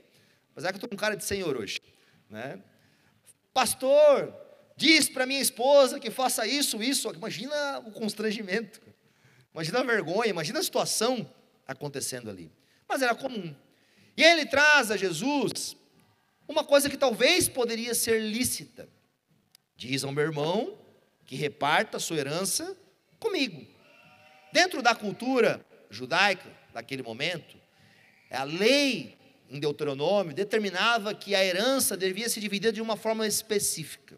Apesar 0.52 0.69
que 0.69 0.75
eu 0.75 0.78
estou 0.78 0.88
com 0.88 0.97
cara 0.97 1.16
de 1.16 1.25
Senhor 1.25 1.57
hoje. 1.57 1.81
Né? 2.28 2.62
Pastor, 3.52 4.35
diz 4.76 5.09
para 5.09 5.26
minha 5.26 5.40
esposa 5.40 5.99
que 5.99 6.11
faça 6.11 6.47
isso, 6.47 6.83
isso. 6.83 7.11
Imagina 7.11 7.78
o 7.81 7.93
constrangimento, 7.93 8.81
imagina 9.52 9.81
a 9.81 9.83
vergonha, 9.83 10.28
imagina 10.28 10.59
a 10.59 10.62
situação 10.62 11.31
acontecendo 11.66 12.31
ali. 12.31 12.50
Mas 12.88 13.02
era 13.02 13.14
comum. 13.14 13.54
E 14.16 14.23
ele 14.23 14.47
traz 14.47 14.90
a 14.90 14.97
Jesus 14.97 15.76
uma 16.47 16.62
coisa 16.62 16.90
que 16.90 16.97
talvez 16.97 17.49
poderia 17.49 17.95
ser 17.95 18.21
lícita. 18.21 18.88
Diz 19.76 20.04
ao 20.04 20.12
meu 20.12 20.25
irmão 20.25 20.78
que 21.26 21.37
reparta 21.37 21.97
a 21.97 22.00
sua 22.00 22.19
herança 22.19 22.76
comigo. 23.19 23.66
Dentro 24.52 24.83
da 24.83 24.95
cultura 24.95 25.64
judaica 25.90 26.49
daquele 26.73 27.02
momento, 27.02 27.57
a 28.31 28.45
lei 28.45 29.16
em 29.49 29.61
Deuteronômio, 29.61 30.35
determinava 30.35 31.14
que 31.14 31.35
a 31.35 31.45
herança 31.45 31.97
devia 31.97 32.28
se 32.28 32.40
dividir 32.40 32.73
de 32.73 32.81
uma 32.81 32.97
forma 32.97 33.26
específica. 33.26 34.16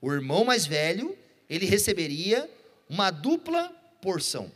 O 0.00 0.12
irmão 0.12 0.44
mais 0.44 0.66
velho, 0.66 1.16
ele 1.48 1.66
receberia 1.66 2.50
uma 2.88 3.10
dupla 3.10 3.68
porção. 4.00 4.50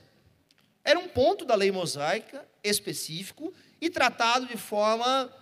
Era 0.85 0.99
um 0.99 1.09
ponto 1.09 1.45
da 1.45 1.55
lei 1.55 1.71
mosaica 1.71 2.47
específico 2.63 3.53
e 3.81 3.91
tratado 3.91 4.47
de 4.47 4.57
forma 4.57 5.33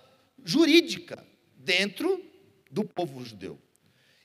jurídica 0.44 1.24
dentro 1.56 2.22
do 2.70 2.84
povo 2.84 3.24
judeu. 3.24 3.58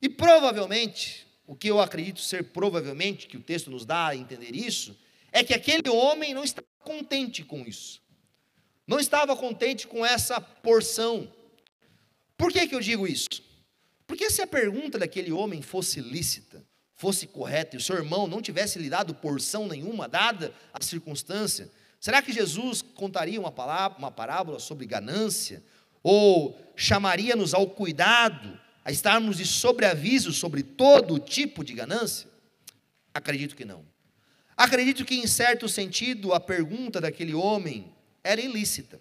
E 0.01 0.07
provavelmente, 0.07 1.27
o 1.45 1.55
que 1.55 1.67
eu 1.67 1.79
acredito 1.79 2.19
ser 2.21 2.45
provavelmente, 2.45 3.27
que 3.27 3.37
o 3.37 3.41
texto 3.41 3.69
nos 3.69 3.85
dá 3.85 4.07
a 4.07 4.15
entender 4.15 4.55
isso, 4.55 4.97
é 5.31 5.43
que 5.43 5.53
aquele 5.53 5.89
homem 5.89 6.33
não 6.33 6.43
estava 6.43 6.67
contente 6.79 7.43
com 7.43 7.61
isso 7.67 8.01
não 8.89 8.99
estava 8.99 9.35
contente 9.35 9.85
com 9.85 10.03
essa 10.03 10.41
porção. 10.41 11.31
Por 12.35 12.51
que, 12.51 12.67
que 12.67 12.73
eu 12.73 12.79
digo 12.79 13.05
isso? 13.05 13.29
Porque 14.07 14.31
se 14.31 14.41
a 14.41 14.47
pergunta 14.47 14.97
daquele 14.97 15.31
homem 15.31 15.61
fosse 15.61 16.01
lícita, 16.01 16.65
fosse 16.95 17.27
correta, 17.27 17.75
e 17.75 17.77
o 17.77 17.81
seu 17.81 17.97
irmão 17.97 18.25
não 18.25 18.41
tivesse 18.41 18.79
lhe 18.79 18.89
dado 18.89 19.13
porção 19.13 19.67
nenhuma, 19.67 20.07
dada 20.07 20.51
a 20.73 20.81
circunstância, 20.81 21.69
será 21.99 22.19
que 22.19 22.33
Jesus 22.33 22.81
contaria 22.81 23.39
uma, 23.39 23.51
palavra, 23.51 23.99
uma 23.99 24.09
parábola 24.09 24.59
sobre 24.59 24.87
ganância? 24.87 25.63
Ou 26.01 26.59
chamaria-nos 26.75 27.53
ao 27.53 27.67
cuidado, 27.67 28.59
a 28.89 28.91
estarmos 28.91 29.37
de 29.37 29.45
sobreaviso 29.45 30.33
sobre 30.33 30.63
todo 30.63 31.19
tipo 31.19 31.63
de 31.63 31.73
ganância? 31.73 32.27
Acredito 33.13 33.55
que 33.55 33.63
não. 33.63 33.85
Acredito 34.57 35.05
que, 35.05 35.13
em 35.13 35.27
certo 35.27 35.69
sentido, 35.69 36.33
a 36.33 36.39
pergunta 36.39 36.99
daquele 36.99 37.35
homem 37.35 37.93
era 38.23 38.41
ilícita. 38.41 38.99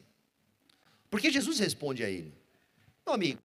Porque 1.09 1.31
Jesus 1.31 1.59
responde 1.59 2.05
a 2.05 2.11
ele: 2.11 2.35
Meu 3.07 3.15
amigo, 3.15 3.41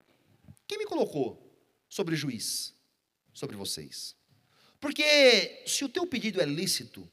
quem 0.67 0.79
me 0.79 0.85
colocou 0.87 1.55
sobre 1.87 2.15
juiz? 2.15 2.73
Sobre 3.31 3.55
vocês. 3.55 4.15
Porque 4.79 5.61
se 5.67 5.85
o 5.85 5.89
teu 5.89 6.07
pedido 6.07 6.41
é 6.41 6.45
lícito, 6.45 7.07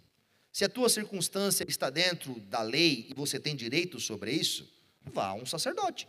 se 0.51 0.65
a 0.65 0.71
tua 0.71 0.89
circunstância 0.89 1.67
está 1.69 1.91
dentro 1.91 2.41
da 2.49 2.63
lei 2.63 3.09
e 3.11 3.15
você 3.15 3.39
tem 3.39 3.55
direito 3.55 4.01
sobre 4.01 4.33
isso, 4.33 4.67
vá 5.05 5.27
a 5.27 5.35
um 5.35 5.45
sacerdote. 5.45 6.09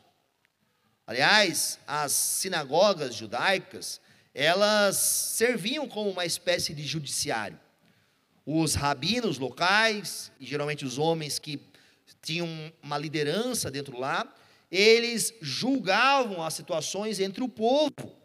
Aliás, 1.09 1.79
as 1.87 2.11
sinagogas 2.11 3.15
judaicas, 3.15 3.99
elas 4.31 4.95
serviam 4.95 5.89
como 5.89 6.11
uma 6.11 6.23
espécie 6.23 6.71
de 6.71 6.83
judiciário. 6.83 7.59
Os 8.45 8.75
rabinos 8.75 9.39
locais, 9.39 10.31
e 10.39 10.45
geralmente 10.45 10.85
os 10.85 10.99
homens 10.99 11.39
que 11.39 11.59
tinham 12.21 12.47
uma 12.83 12.95
liderança 12.95 13.71
dentro 13.71 13.97
lá, 13.97 14.31
eles 14.69 15.33
julgavam 15.41 16.43
as 16.43 16.53
situações 16.53 17.19
entre 17.19 17.43
o 17.43 17.49
povo, 17.49 18.15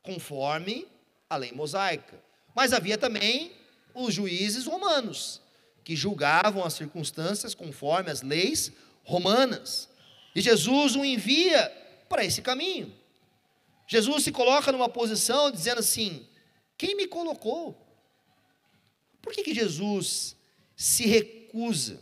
conforme 0.00 0.86
a 1.28 1.36
lei 1.36 1.50
mosaica. 1.50 2.22
Mas 2.54 2.72
havia 2.72 2.96
também 2.96 3.50
os 3.92 4.14
juízes 4.14 4.66
romanos, 4.66 5.40
que 5.82 5.96
julgavam 5.96 6.64
as 6.64 6.74
circunstâncias 6.74 7.56
conforme 7.56 8.08
as 8.08 8.22
leis 8.22 8.70
romanas. 9.02 9.88
E 10.32 10.40
Jesus 10.40 10.94
o 10.94 11.04
envia 11.04 11.82
para 12.14 12.24
esse 12.24 12.40
caminho. 12.40 12.94
Jesus 13.88 14.22
se 14.22 14.30
coloca 14.30 14.70
numa 14.70 14.88
posição 14.88 15.50
dizendo 15.50 15.80
assim: 15.80 16.24
quem 16.78 16.94
me 16.94 17.08
colocou? 17.08 17.76
Por 19.20 19.32
que, 19.32 19.42
que 19.42 19.52
Jesus 19.52 20.36
se 20.76 21.06
recusa 21.06 22.00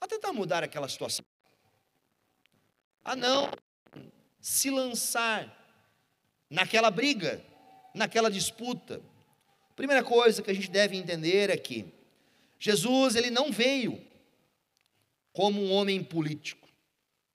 a 0.00 0.08
tentar 0.08 0.32
mudar 0.32 0.64
aquela 0.64 0.88
situação. 0.88 1.24
A 3.04 3.14
não 3.14 3.50
se 4.40 4.70
lançar 4.70 5.52
naquela 6.50 6.90
briga, 6.90 7.44
naquela 7.94 8.28
disputa. 8.28 9.00
Primeira 9.76 10.02
coisa 10.02 10.42
que 10.42 10.50
a 10.50 10.54
gente 10.54 10.70
deve 10.70 10.96
entender 10.96 11.48
é 11.48 11.56
que 11.56 11.92
Jesus 12.58 13.14
ele 13.14 13.30
não 13.30 13.52
veio 13.52 14.04
como 15.32 15.62
um 15.62 15.72
homem 15.72 16.02
político, 16.02 16.68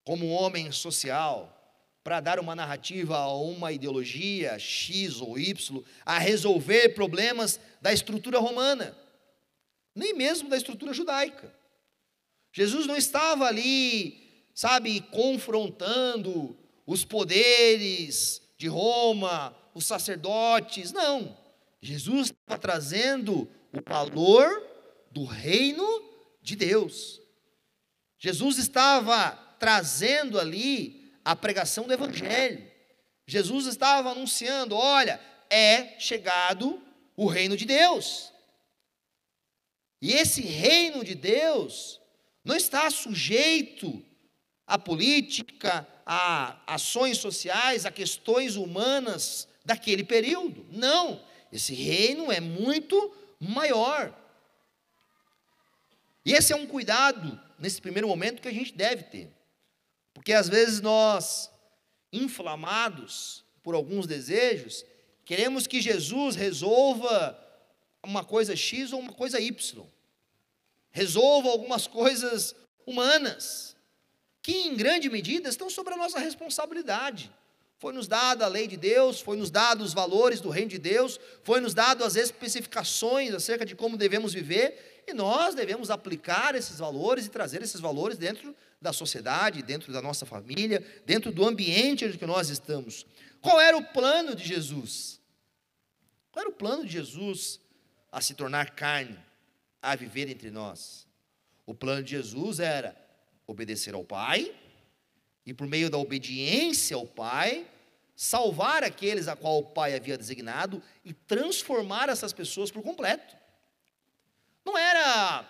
como 0.04 0.26
um 0.26 0.34
homem 0.34 0.70
social, 0.70 1.61
para 2.04 2.20
dar 2.20 2.40
uma 2.40 2.56
narrativa 2.56 3.18
a 3.18 3.34
uma 3.34 3.72
ideologia 3.72 4.58
X 4.58 5.22
ou 5.22 5.38
Y, 5.38 5.84
a 6.06 6.18
resolver 6.18 6.90
problemas 6.90 7.60
da 7.82 7.94
estrutura 7.94 8.40
romana, 8.40 8.98
nem 9.94 10.14
mesmo 10.14 10.50
da 10.50 10.58
estrutura 10.58 10.94
judaica. 10.94 11.54
Jesus 12.52 12.86
não 12.86 12.98
estava 12.98 13.46
ali, 13.46 14.48
sabe, 14.54 15.02
confrontando 15.12 16.58
os 16.86 17.06
poderes 17.06 18.42
de 18.58 18.68
Roma, 18.68 19.56
os 19.74 19.86
sacerdotes, 19.86 20.92
não. 20.92 21.38
Jesus 21.82 22.32
estava 22.32 22.60
trazendo 22.60 23.50
o 23.72 23.82
valor 23.88 24.50
do 25.12 25.24
reino 25.24 25.86
de 26.42 26.56
Deus. 26.56 27.22
Jesus 28.18 28.58
estava 28.58 29.32
trazendo 29.60 30.40
ali 30.40 31.01
a 31.24 31.36
pregação 31.36 31.86
do 31.86 31.94
Evangelho. 31.94 32.70
Jesus 33.26 33.66
estava 33.66 34.12
anunciando: 34.12 34.76
olha, 34.76 35.20
é 35.50 36.00
chegado 36.00 36.82
o 37.16 37.28
reino 37.28 37.56
de 37.56 37.66
Deus. 37.66 38.32
E 40.02 40.14
esse 40.14 40.42
reino 40.42 41.04
de 41.04 41.14
Deus 41.14 42.02
não 42.44 42.56
está 42.56 42.90
sujeito 42.90 44.04
à 44.66 44.78
política, 44.80 45.88
a 46.06 46.60
ações 46.66 47.20
sociais, 47.20 47.86
a 47.86 47.92
questões 47.92 48.56
humanas 48.56 49.48
daquele 49.64 50.04
período. 50.04 50.66
Não, 50.72 51.24
esse 51.52 51.74
reino 51.74 52.32
é 52.32 52.40
muito 52.40 53.16
maior. 53.40 54.18
E 56.26 56.34
esse 56.34 56.54
é 56.54 56.56
um 56.56 56.68
cuidado, 56.68 57.40
nesse 57.60 57.82
primeiro 57.82 58.08
momento, 58.08 58.42
que 58.42 58.48
a 58.48 58.54
gente 58.54 58.74
deve 58.74 59.04
ter. 59.04 59.32
Porque 60.14 60.34
às 60.34 60.50
vezes 60.50 60.82
nós, 60.82 61.50
inflamados 62.12 63.44
por 63.64 63.76
alguns 63.76 64.08
desejos, 64.08 64.86
queremos 65.26 65.68
que 65.68 65.82
Jesus 65.82 66.36
resolva 66.36 67.38
uma 68.04 68.24
coisa 68.24 68.56
X 68.56 68.92
ou 68.92 69.00
uma 69.00 69.14
coisa 69.14 69.40
Y 69.40 69.86
resolva 70.92 71.50
algumas 71.50 71.88
coisas 71.88 72.54
humanas, 72.86 73.76
que 74.42 74.52
em 74.52 74.76
grande 74.76 75.10
medida 75.10 75.50
estão 75.50 75.70
sobre 75.70 75.94
a 75.94 75.98
nossa 75.98 76.20
responsabilidade. 76.20 77.32
Foi 77.78 77.94
nos 77.94 78.08
dada 78.08 78.46
a 78.46 78.50
lei 78.50 78.68
de 78.68 78.78
Deus, 78.78 79.22
foi 79.22 79.38
nos 79.38 79.50
dado 79.50 79.84
os 79.84 79.94
valores 79.94 80.40
do 80.40 80.50
reino 80.50 80.70
de 80.70 80.78
Deus, 80.78 81.20
foi 81.44 81.60
nos 81.60 81.74
dado 81.74 82.04
as 82.04 82.16
especificações 82.16 83.34
acerca 83.34 83.66
de 83.66 83.76
como 83.76 83.98
devemos 83.98 84.34
viver, 84.34 84.91
e 85.08 85.14
nós 85.14 85.56
devemos 85.56 85.90
aplicar 85.90 86.56
esses 86.56 86.80
valores 86.80 87.26
e 87.26 87.30
trazer 87.30 87.62
esses 87.62 87.80
valores 87.80 88.18
dentro 88.18 88.56
da 88.82 88.94
sociedade, 88.94 89.62
dentro 89.62 89.92
da 89.92 90.02
nossa 90.02 90.26
família, 90.26 90.86
dentro 91.06 91.32
do 91.32 91.46
ambiente 91.46 92.18
que 92.18 92.26
nós 92.26 92.50
estamos. 92.50 93.06
Qual 93.42 93.60
era 93.60 93.78
o 93.78 93.84
plano 93.84 94.36
de 94.36 94.44
Jesus? 94.44 95.20
Qual 96.32 96.42
era 96.42 96.50
o 96.50 96.56
plano 96.56 96.86
de 96.86 96.92
Jesus 96.92 97.60
a 98.12 98.22
se 98.22 98.34
tornar 98.34 98.72
carne, 98.72 99.20
a 99.82 99.96
viver 99.96 100.30
entre 100.30 100.50
nós? 100.50 101.08
O 101.66 101.74
plano 101.74 102.04
de 102.04 102.12
Jesus 102.12 102.60
era 102.60 102.96
obedecer 103.46 103.94
ao 103.94 104.04
Pai 104.04 104.54
e, 105.46 105.54
por 105.54 105.68
meio 105.68 105.90
da 105.90 105.98
obediência 105.98 106.96
ao 106.96 107.06
Pai, 107.06 107.68
salvar 108.16 108.84
aqueles 108.84 109.28
a 109.28 109.36
qual 109.36 109.60
o 109.60 109.66
Pai 109.66 109.96
havia 109.96 110.18
designado 110.18 110.82
e 111.04 111.14
transformar 111.14 112.10
essas 112.10 112.32
pessoas 112.32 112.72
por 112.72 112.84
completo. 112.84 113.41
Não 114.66 114.78
era 114.78 115.46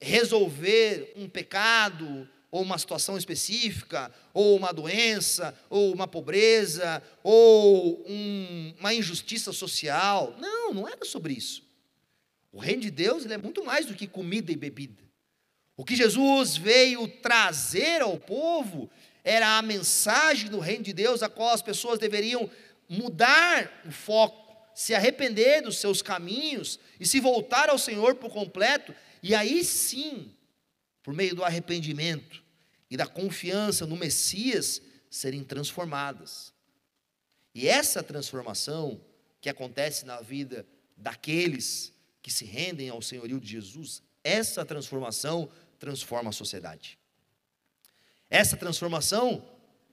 resolver 0.00 1.12
um 1.16 1.28
pecado, 1.28 2.28
ou 2.50 2.62
uma 2.62 2.78
situação 2.78 3.18
específica, 3.18 4.12
ou 4.32 4.56
uma 4.56 4.72
doença, 4.72 5.54
ou 5.68 5.92
uma 5.92 6.06
pobreza, 6.06 7.02
ou 7.22 8.04
um, 8.08 8.74
uma 8.78 8.94
injustiça 8.94 9.52
social. 9.52 10.34
Não, 10.38 10.72
não 10.72 10.88
era 10.88 11.04
sobre 11.04 11.34
isso. 11.34 11.62
O 12.52 12.58
reino 12.58 12.82
de 12.82 12.90
Deus 12.90 13.24
ele 13.24 13.34
é 13.34 13.38
muito 13.38 13.64
mais 13.64 13.86
do 13.86 13.94
que 13.94 14.06
comida 14.06 14.50
e 14.50 14.56
bebida. 14.56 15.02
O 15.76 15.84
que 15.84 15.94
Jesus 15.94 16.56
veio 16.56 17.06
trazer 17.06 18.00
ao 18.00 18.18
povo 18.18 18.88
era 19.22 19.58
a 19.58 19.62
mensagem 19.62 20.48
do 20.48 20.58
reino 20.58 20.84
de 20.84 20.92
Deus, 20.92 21.22
a 21.22 21.28
qual 21.28 21.50
as 21.50 21.60
pessoas 21.60 21.98
deveriam 21.98 22.48
mudar 22.88 23.82
o 23.84 23.90
foco, 23.90 24.45
se 24.76 24.94
arrepender 24.94 25.62
dos 25.62 25.78
seus 25.78 26.02
caminhos 26.02 26.78
e 27.00 27.06
se 27.06 27.18
voltar 27.18 27.70
ao 27.70 27.78
Senhor 27.78 28.16
por 28.16 28.30
completo, 28.30 28.94
e 29.22 29.34
aí 29.34 29.64
sim, 29.64 30.30
por 31.02 31.14
meio 31.14 31.34
do 31.34 31.42
arrependimento 31.42 32.44
e 32.90 32.94
da 32.94 33.06
confiança 33.06 33.86
no 33.86 33.96
Messias, 33.96 34.82
serem 35.08 35.42
transformadas. 35.42 36.52
E 37.54 37.66
essa 37.66 38.02
transformação 38.02 39.00
que 39.40 39.48
acontece 39.48 40.04
na 40.04 40.20
vida 40.20 40.66
daqueles 40.94 41.90
que 42.20 42.30
se 42.30 42.44
rendem 42.44 42.90
ao 42.90 43.00
senhorio 43.00 43.40
de 43.40 43.48
Jesus, 43.48 44.02
essa 44.22 44.62
transformação 44.62 45.48
transforma 45.78 46.28
a 46.28 46.34
sociedade. 46.34 46.98
Essa 48.28 48.58
transformação 48.58 49.42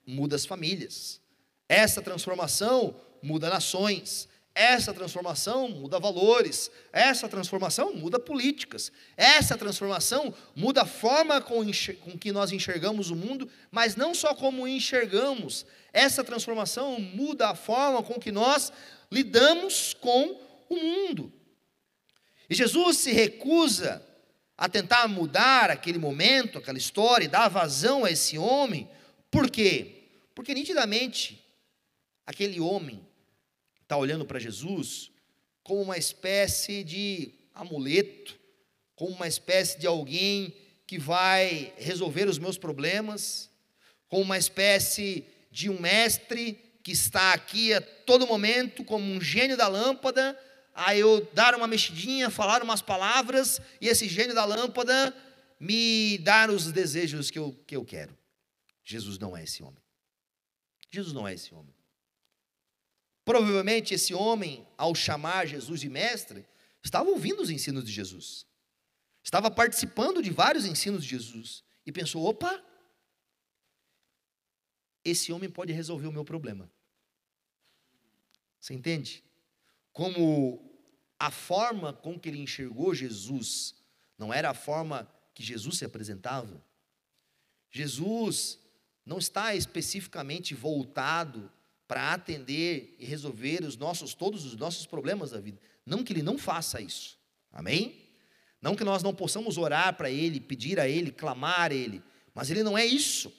muda 0.06 0.36
as 0.36 0.46
famílias. 0.46 1.22
Essa 1.70 2.02
transformação 2.02 3.00
muda 3.22 3.50
nações. 3.50 4.28
Essa 4.56 4.94
transformação 4.94 5.68
muda 5.68 6.00
valores. 6.00 6.70
Essa 6.92 7.28
transformação 7.28 7.94
muda 7.94 8.20
políticas. 8.20 8.92
Essa 9.18 9.58
transformação 9.58 10.34
muda 10.56 10.84
a 10.84 10.86
forma 10.86 11.42
com, 11.42 11.64
com 12.02 12.18
que 12.18 12.32
nós 12.32 12.52
enxergamos 12.52 13.10
o 13.10 13.16
mundo, 13.16 13.50
mas 13.72 13.96
não 13.96 14.14
só 14.14 14.36
como 14.36 14.68
enxergamos. 14.68 15.66
Essa 15.92 16.24
transformação 16.24 17.00
muda 17.00 17.50
a 17.50 17.56
forma 17.56 18.04
com 18.04 18.20
que 18.20 18.32
nós 18.32 18.72
lidamos 19.12 19.96
com 19.96 20.40
o 20.70 20.76
mundo. 20.76 21.34
E 22.48 22.54
Jesus 22.54 22.98
se 22.98 23.12
recusa 23.12 24.06
a 24.56 24.70
tentar 24.70 25.08
mudar 25.08 25.72
aquele 25.72 25.98
momento, 25.98 26.60
aquela 26.60 26.78
história, 26.78 27.26
e 27.26 27.28
dar 27.28 27.48
vazão 27.48 28.06
a 28.06 28.12
esse 28.12 28.38
homem. 28.38 28.88
Por 29.32 29.50
quê? 29.50 30.04
Porque 30.36 30.54
nitidamente 30.54 31.44
aquele 32.26 32.60
homem 32.60 33.04
está 33.94 33.98
olhando 33.98 34.26
para 34.26 34.40
Jesus 34.40 35.12
como 35.62 35.84
uma 35.84 35.98
espécie 35.98 36.84
de 36.84 37.32
amuleto, 37.54 38.36
como 38.96 39.12
uma 39.12 39.28
espécie 39.28 39.80
de 39.80 39.86
alguém 39.86 40.54
que 40.88 40.98
vai 40.98 41.72
resolver 41.78 42.28
os 42.28 42.40
meus 42.40 42.58
problemas, 42.58 43.52
como 44.10 44.24
uma 44.24 44.38
espécie 44.38 45.24
de 45.52 45.70
um 45.70 45.80
mestre 45.80 46.60
que 46.84 46.92
está 46.92 47.34
aqui 47.34 47.72
a 47.72 47.82
todo 47.82 48.26
momento 48.26 48.84
como 48.84 49.06
um 49.06 49.22
gênio 49.22 49.56
da 49.56 49.68
lâmpada 49.68 50.38
a 50.74 50.96
eu 50.96 51.30
dar 51.34 51.54
uma 51.54 51.68
mexidinha, 51.68 52.32
falar 52.32 52.64
umas 52.64 52.82
palavras, 52.82 53.62
e 53.80 53.88
esse 53.88 54.10
gênio 54.10 54.34
da 54.34 54.44
lâmpada 54.44 55.16
me 55.60 56.18
dar 56.18 56.50
os 56.50 56.72
desejos 56.72 57.30
que 57.30 57.38
eu, 57.38 57.54
que 57.68 57.76
eu 57.76 57.86
quero. 57.86 58.18
Jesus 58.84 59.20
não 59.20 59.38
é 59.38 59.44
esse 59.44 59.62
homem. 59.62 59.82
Jesus 60.92 61.14
não 61.14 61.28
é 61.28 61.36
esse 61.36 61.54
homem. 61.54 61.74
Provavelmente 63.26 63.94
esse 63.94 64.14
homem, 64.14 64.68
ao 64.78 64.94
chamar 64.94 65.48
Jesus 65.48 65.80
de 65.80 65.90
mestre, 65.90 66.46
estava 66.84 67.10
ouvindo 67.10 67.42
os 67.42 67.50
ensinos 67.50 67.86
de 67.86 67.92
Jesus, 67.92 68.46
estava 69.24 69.50
participando 69.50 70.22
de 70.22 70.30
vários 70.30 70.66
ensinos 70.66 71.04
de 71.04 71.10
Jesus, 71.10 71.64
e 71.86 71.92
pensou: 71.92 72.24
opa, 72.26 72.64
esse 75.06 75.32
homem 75.32 75.50
pode 75.50 75.72
resolver 75.72 76.08
o 76.08 76.12
meu 76.12 76.26
problema. 76.26 76.72
Você 78.60 78.74
entende? 78.74 79.24
como 79.94 80.60
a 81.20 81.30
forma 81.30 81.94
com 81.94 82.20
que 82.20 82.28
ele 82.28 82.42
enxergou 82.42 82.94
Jesus 82.94 83.76
não 84.18 84.34
era 84.34 84.50
a 84.50 84.54
forma 84.56 85.08
que 85.34 85.44
Jesus 85.44 85.78
se 85.78 85.86
apresentava. 85.86 86.62
Jesus 87.72 88.60
não 89.06 89.20
está 89.20 89.56
especificamente 89.56 90.54
voltado 90.54 91.52
para 91.88 92.14
atender 92.14 92.96
e 93.00 93.06
resolver 93.06 93.64
os 93.64 93.78
nossos 93.78 94.14
todos 94.14 94.46
os 94.46 94.56
nossos 94.56 94.86
problemas 94.86 95.32
da 95.32 95.40
vida. 95.40 95.60
Não 95.86 96.04
que 96.04 96.14
ele 96.14 96.24
não 96.24 96.38
faça 96.38 96.82
isso. 96.82 97.18
Amém? 97.52 98.04
Não 98.62 98.76
que 98.76 98.84
nós 98.84 99.04
não 99.04 99.14
possamos 99.14 99.58
orar 99.58 99.96
para 99.96 100.10
ele, 100.10 100.40
pedir 100.40 100.80
a 100.80 100.88
ele, 100.88 101.12
clamar 101.12 101.72
a 101.72 101.76
ele, 101.76 102.02
mas 102.34 102.50
ele 102.50 102.64
não 102.64 102.78
é 102.78 102.86
isso. 102.86 103.32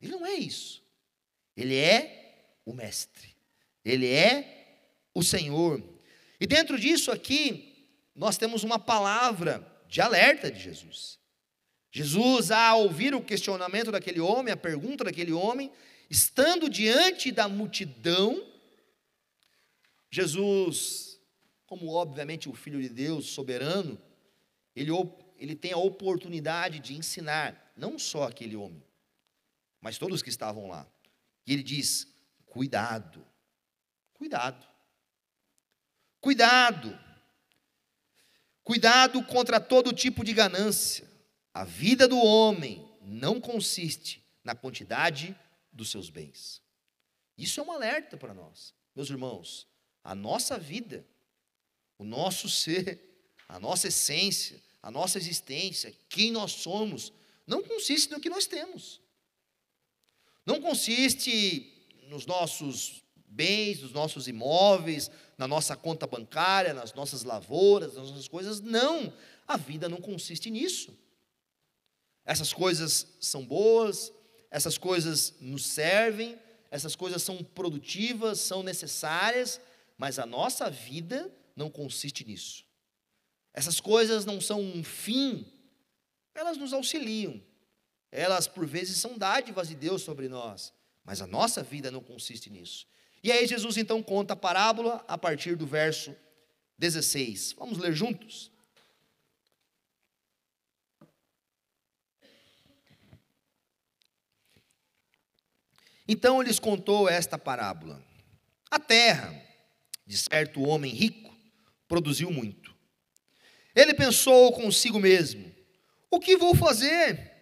Ele 0.00 0.12
não 0.12 0.26
é 0.26 0.34
isso. 0.34 0.82
Ele 1.56 1.76
é 1.76 2.56
o 2.64 2.72
mestre. 2.72 3.34
Ele 3.84 4.08
é 4.08 4.82
o 5.14 5.22
Senhor. 5.22 5.82
E 6.40 6.46
dentro 6.46 6.78
disso 6.78 7.10
aqui, 7.10 7.88
nós 8.14 8.36
temos 8.36 8.64
uma 8.64 8.78
palavra 8.78 9.66
de 9.88 10.00
alerta 10.00 10.50
de 10.50 10.60
Jesus. 10.60 11.18
Jesus, 11.90 12.50
ao 12.50 12.82
ouvir 12.82 13.14
o 13.14 13.22
questionamento 13.22 13.90
daquele 13.90 14.20
homem, 14.20 14.52
a 14.52 14.56
pergunta 14.56 15.04
daquele 15.04 15.32
homem, 15.32 15.70
estando 16.08 16.68
diante 16.68 17.32
da 17.32 17.48
multidão, 17.48 18.44
Jesus, 20.10 21.20
como 21.66 21.92
obviamente 21.92 22.48
o 22.48 22.54
Filho 22.54 22.80
de 22.80 22.88
Deus, 22.88 23.26
soberano, 23.26 24.00
ele, 24.74 24.90
ele 25.36 25.54
tem 25.54 25.72
a 25.72 25.78
oportunidade 25.78 26.78
de 26.78 26.94
ensinar, 26.94 27.72
não 27.76 27.98
só 27.98 28.24
aquele 28.24 28.56
homem, 28.56 28.82
mas 29.80 29.98
todos 29.98 30.22
que 30.22 30.28
estavam 30.28 30.68
lá. 30.68 30.86
E 31.46 31.52
ele 31.52 31.62
diz: 31.62 32.08
cuidado, 32.46 33.24
cuidado. 34.14 34.66
Cuidado. 36.20 36.98
Cuidado 38.64 39.22
contra 39.22 39.60
todo 39.60 39.92
tipo 39.92 40.24
de 40.24 40.32
ganância. 40.32 41.08
A 41.54 41.62
vida 41.62 42.08
do 42.08 42.18
homem 42.18 42.84
não 43.00 43.40
consiste 43.40 44.24
na 44.42 44.54
quantidade 44.54 45.38
dos 45.76 45.90
seus 45.90 46.08
bens. 46.08 46.62
Isso 47.36 47.60
é 47.60 47.62
um 47.62 47.70
alerta 47.70 48.16
para 48.16 48.32
nós, 48.32 48.74
meus 48.94 49.10
irmãos. 49.10 49.68
A 50.02 50.14
nossa 50.14 50.58
vida, 50.58 51.06
o 51.98 52.04
nosso 52.04 52.48
ser, 52.48 53.00
a 53.48 53.60
nossa 53.60 53.88
essência, 53.88 54.60
a 54.82 54.90
nossa 54.90 55.18
existência, 55.18 55.94
quem 56.08 56.32
nós 56.32 56.52
somos, 56.52 57.12
não 57.46 57.62
consiste 57.62 58.10
no 58.10 58.20
que 58.20 58.30
nós 58.30 58.46
temos. 58.46 59.00
Não 60.44 60.60
consiste 60.60 61.72
nos 62.08 62.24
nossos 62.24 63.02
bens, 63.26 63.80
nos 63.80 63.92
nossos 63.92 64.28
imóveis, 64.28 65.10
na 65.36 65.46
nossa 65.46 65.76
conta 65.76 66.06
bancária, 66.06 66.72
nas 66.72 66.94
nossas 66.94 67.22
lavouras, 67.22 67.94
nas 67.94 68.08
nossas 68.10 68.28
coisas. 68.28 68.60
Não, 68.60 69.12
a 69.46 69.56
vida 69.56 69.88
não 69.88 70.00
consiste 70.00 70.50
nisso. 70.50 70.96
Essas 72.24 72.52
coisas 72.52 73.06
são 73.20 73.44
boas, 73.44 74.12
essas 74.56 74.78
coisas 74.78 75.34
nos 75.38 75.66
servem, 75.66 76.38
essas 76.70 76.96
coisas 76.96 77.22
são 77.22 77.44
produtivas, 77.44 78.40
são 78.40 78.62
necessárias, 78.62 79.60
mas 79.98 80.18
a 80.18 80.24
nossa 80.24 80.70
vida 80.70 81.30
não 81.54 81.68
consiste 81.68 82.24
nisso. 82.24 82.64
Essas 83.52 83.80
coisas 83.80 84.24
não 84.24 84.40
são 84.40 84.58
um 84.58 84.82
fim, 84.82 85.46
elas 86.34 86.56
nos 86.56 86.72
auxiliam. 86.72 87.38
Elas, 88.10 88.46
por 88.46 88.64
vezes, 88.64 88.96
são 88.96 89.18
dádivas 89.18 89.68
de 89.68 89.74
Deus 89.74 90.00
sobre 90.00 90.26
nós, 90.26 90.72
mas 91.04 91.20
a 91.20 91.26
nossa 91.26 91.62
vida 91.62 91.90
não 91.90 92.00
consiste 92.00 92.48
nisso. 92.48 92.86
E 93.22 93.30
aí 93.30 93.46
Jesus 93.46 93.76
então 93.76 94.02
conta 94.02 94.32
a 94.32 94.36
parábola 94.36 95.04
a 95.06 95.18
partir 95.18 95.54
do 95.54 95.66
verso 95.66 96.16
16. 96.78 97.56
Vamos 97.58 97.76
ler 97.76 97.92
juntos? 97.92 98.50
Então 106.08 106.42
lhes 106.42 106.58
contou 106.58 107.08
esta 107.08 107.38
parábola: 107.38 108.02
A 108.70 108.78
terra 108.78 109.34
de 110.06 110.16
certo 110.16 110.62
homem 110.62 110.92
rico 110.92 111.34
produziu 111.88 112.30
muito. 112.30 112.74
Ele 113.74 113.94
pensou 113.94 114.52
consigo 114.52 114.98
mesmo: 114.98 115.52
O 116.10 116.20
que 116.20 116.36
vou 116.36 116.54
fazer? 116.54 117.32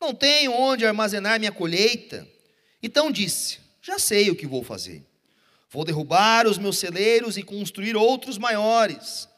Não 0.00 0.14
tenho 0.14 0.52
onde 0.52 0.84
armazenar 0.84 1.38
minha 1.38 1.52
colheita. 1.52 2.28
Então 2.82 3.10
disse: 3.10 3.66
já 3.86 4.00
sei 4.00 4.30
o 4.30 4.34
que 4.34 4.48
vou 4.48 4.64
fazer. 4.64 5.06
Vou 5.70 5.84
derrubar 5.84 6.44
os 6.48 6.58
meus 6.58 6.76
celeiros 6.76 7.36
e 7.36 7.42
construir 7.44 7.94
outros 7.94 8.36
maiores. 8.36 9.28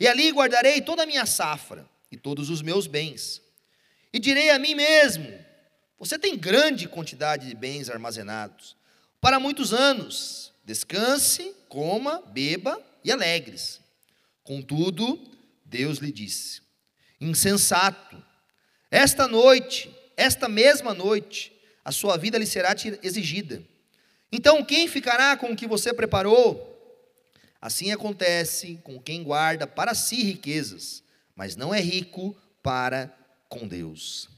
E 0.00 0.08
ali 0.08 0.32
guardarei 0.32 0.80
toda 0.80 1.04
a 1.04 1.06
minha 1.06 1.24
safra 1.24 1.88
e 2.10 2.16
todos 2.16 2.50
os 2.50 2.62
meus 2.62 2.88
bens. 2.88 3.40
E 4.12 4.18
direi 4.18 4.50
a 4.50 4.58
mim 4.58 4.74
mesmo: 4.74 5.32
Você 6.02 6.18
tem 6.18 6.36
grande 6.36 6.88
quantidade 6.88 7.46
de 7.46 7.54
bens 7.54 7.88
armazenados 7.88 8.74
para 9.20 9.38
muitos 9.38 9.72
anos. 9.72 10.52
Descanse, 10.64 11.54
coma, 11.68 12.20
beba 12.26 12.76
e 13.04 13.12
alegres. 13.12 13.80
Contudo, 14.42 15.16
Deus 15.64 15.98
lhe 15.98 16.10
disse: 16.10 16.60
Insensato, 17.20 18.20
esta 18.90 19.28
noite, 19.28 19.96
esta 20.16 20.48
mesma 20.48 20.92
noite, 20.92 21.52
a 21.84 21.92
sua 21.92 22.16
vida 22.16 22.36
lhe 22.36 22.46
será 22.46 22.74
exigida. 23.00 23.62
Então, 24.32 24.64
quem 24.64 24.88
ficará 24.88 25.36
com 25.36 25.52
o 25.52 25.56
que 25.56 25.68
você 25.68 25.94
preparou? 25.94 26.68
Assim 27.60 27.92
acontece 27.92 28.80
com 28.82 29.00
quem 29.00 29.22
guarda 29.22 29.68
para 29.68 29.94
si 29.94 30.24
riquezas, 30.24 31.04
mas 31.36 31.54
não 31.54 31.72
é 31.72 31.78
rico 31.78 32.36
para 32.60 33.06
com 33.48 33.68
Deus. 33.68 34.31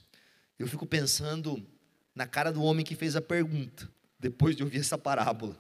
Eu 0.59 0.67
fico 0.67 0.87
pensando 0.87 1.65
na 2.15 2.27
cara 2.27 2.53
do 2.53 2.63
homem 2.63 2.85
que 2.85 2.95
fez 2.95 3.17
a 3.17 3.21
pergunta, 3.21 3.91
depois 4.19 4.55
de 4.55 4.63
ouvir 4.63 4.81
essa 4.81 4.97
parábola. 4.97 5.57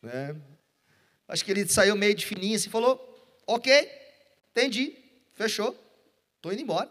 Né? 0.00 0.34
Acho 1.28 1.44
que 1.44 1.50
ele 1.50 1.66
saiu 1.66 1.96
meio 1.96 2.14
de 2.14 2.24
fininho 2.24 2.56
assim 2.56 2.68
e 2.68 2.72
falou: 2.72 3.34
Ok, 3.46 3.72
entendi, 4.50 4.96
fechou, 5.34 5.76
estou 6.36 6.52
indo 6.52 6.62
embora. 6.62 6.90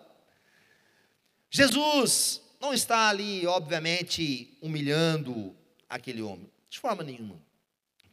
Jesus 1.50 2.42
não 2.60 2.74
está 2.74 3.10
ali, 3.10 3.46
obviamente, 3.48 4.58
humilhando 4.62 5.56
aquele 5.90 6.22
homem. 6.22 6.50
De 6.70 6.80
forma 6.80 7.04
nenhuma. 7.04 7.40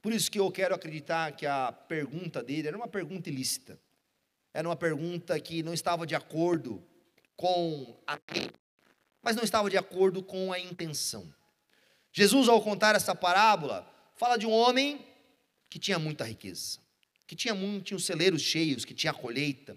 Por 0.01 0.13
isso 0.13 0.31
que 0.31 0.39
eu 0.39 0.51
quero 0.51 0.75
acreditar 0.75 1.33
que 1.33 1.47
a 1.47 1.73
pergunta 1.73 2.43
dele 2.43 2.69
era 2.69 2.77
uma 2.77 2.89
pergunta 2.89 3.29
ilícita. 3.29 3.79
Era 4.55 4.69
uma 4.69 4.77
pergunta 4.77 5.39
que 5.41 5.63
não 5.63 5.73
estava 5.73 6.07
de 6.07 6.15
acordo 6.15 6.83
com 7.37 7.97
a 8.07 8.19
mas 9.23 9.37
não 9.37 9.45
estava 9.45 9.71
de 9.71 9.77
acordo 9.77 10.23
com 10.23 10.53
a 10.53 10.59
intenção. 10.59 11.33
Jesus, 12.13 12.49
ao 12.49 12.61
contar 12.61 12.95
essa 12.95 13.15
parábola, 13.15 13.89
fala 14.17 14.37
de 14.37 14.47
um 14.47 14.51
homem 14.51 15.07
que 15.71 15.79
tinha 15.79 15.99
muita 15.99 16.25
riqueza, 16.25 16.79
que 17.27 17.35
tinha, 17.35 17.55
muito, 17.55 17.85
tinha 17.85 17.97
os 17.97 18.05
celeiros 18.05 18.43
cheios, 18.43 18.85
que 18.85 18.93
tinha 18.93 19.15
colheita. 19.15 19.77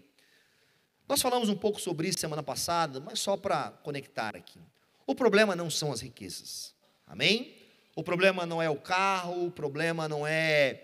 Nós 1.08 1.22
falamos 1.22 1.48
um 1.48 1.56
pouco 1.56 1.80
sobre 1.80 2.10
isso 2.10 2.20
semana 2.20 2.44
passada, 2.44 3.00
mas 3.00 3.20
só 3.20 3.38
para 3.38 3.72
conectar 3.84 4.36
aqui. 4.36 4.60
O 5.08 5.14
problema 5.14 5.56
não 5.56 5.70
são 5.70 5.92
as 5.92 6.02
riquezas. 6.02 6.74
Amém? 7.06 7.56
O 7.96 8.04
problema 8.04 8.46
não 8.46 8.62
é 8.62 8.70
o 8.70 8.76
carro, 8.76 9.46
o 9.46 9.52
problema 9.52 10.10
não 10.10 10.28
é 10.28 10.82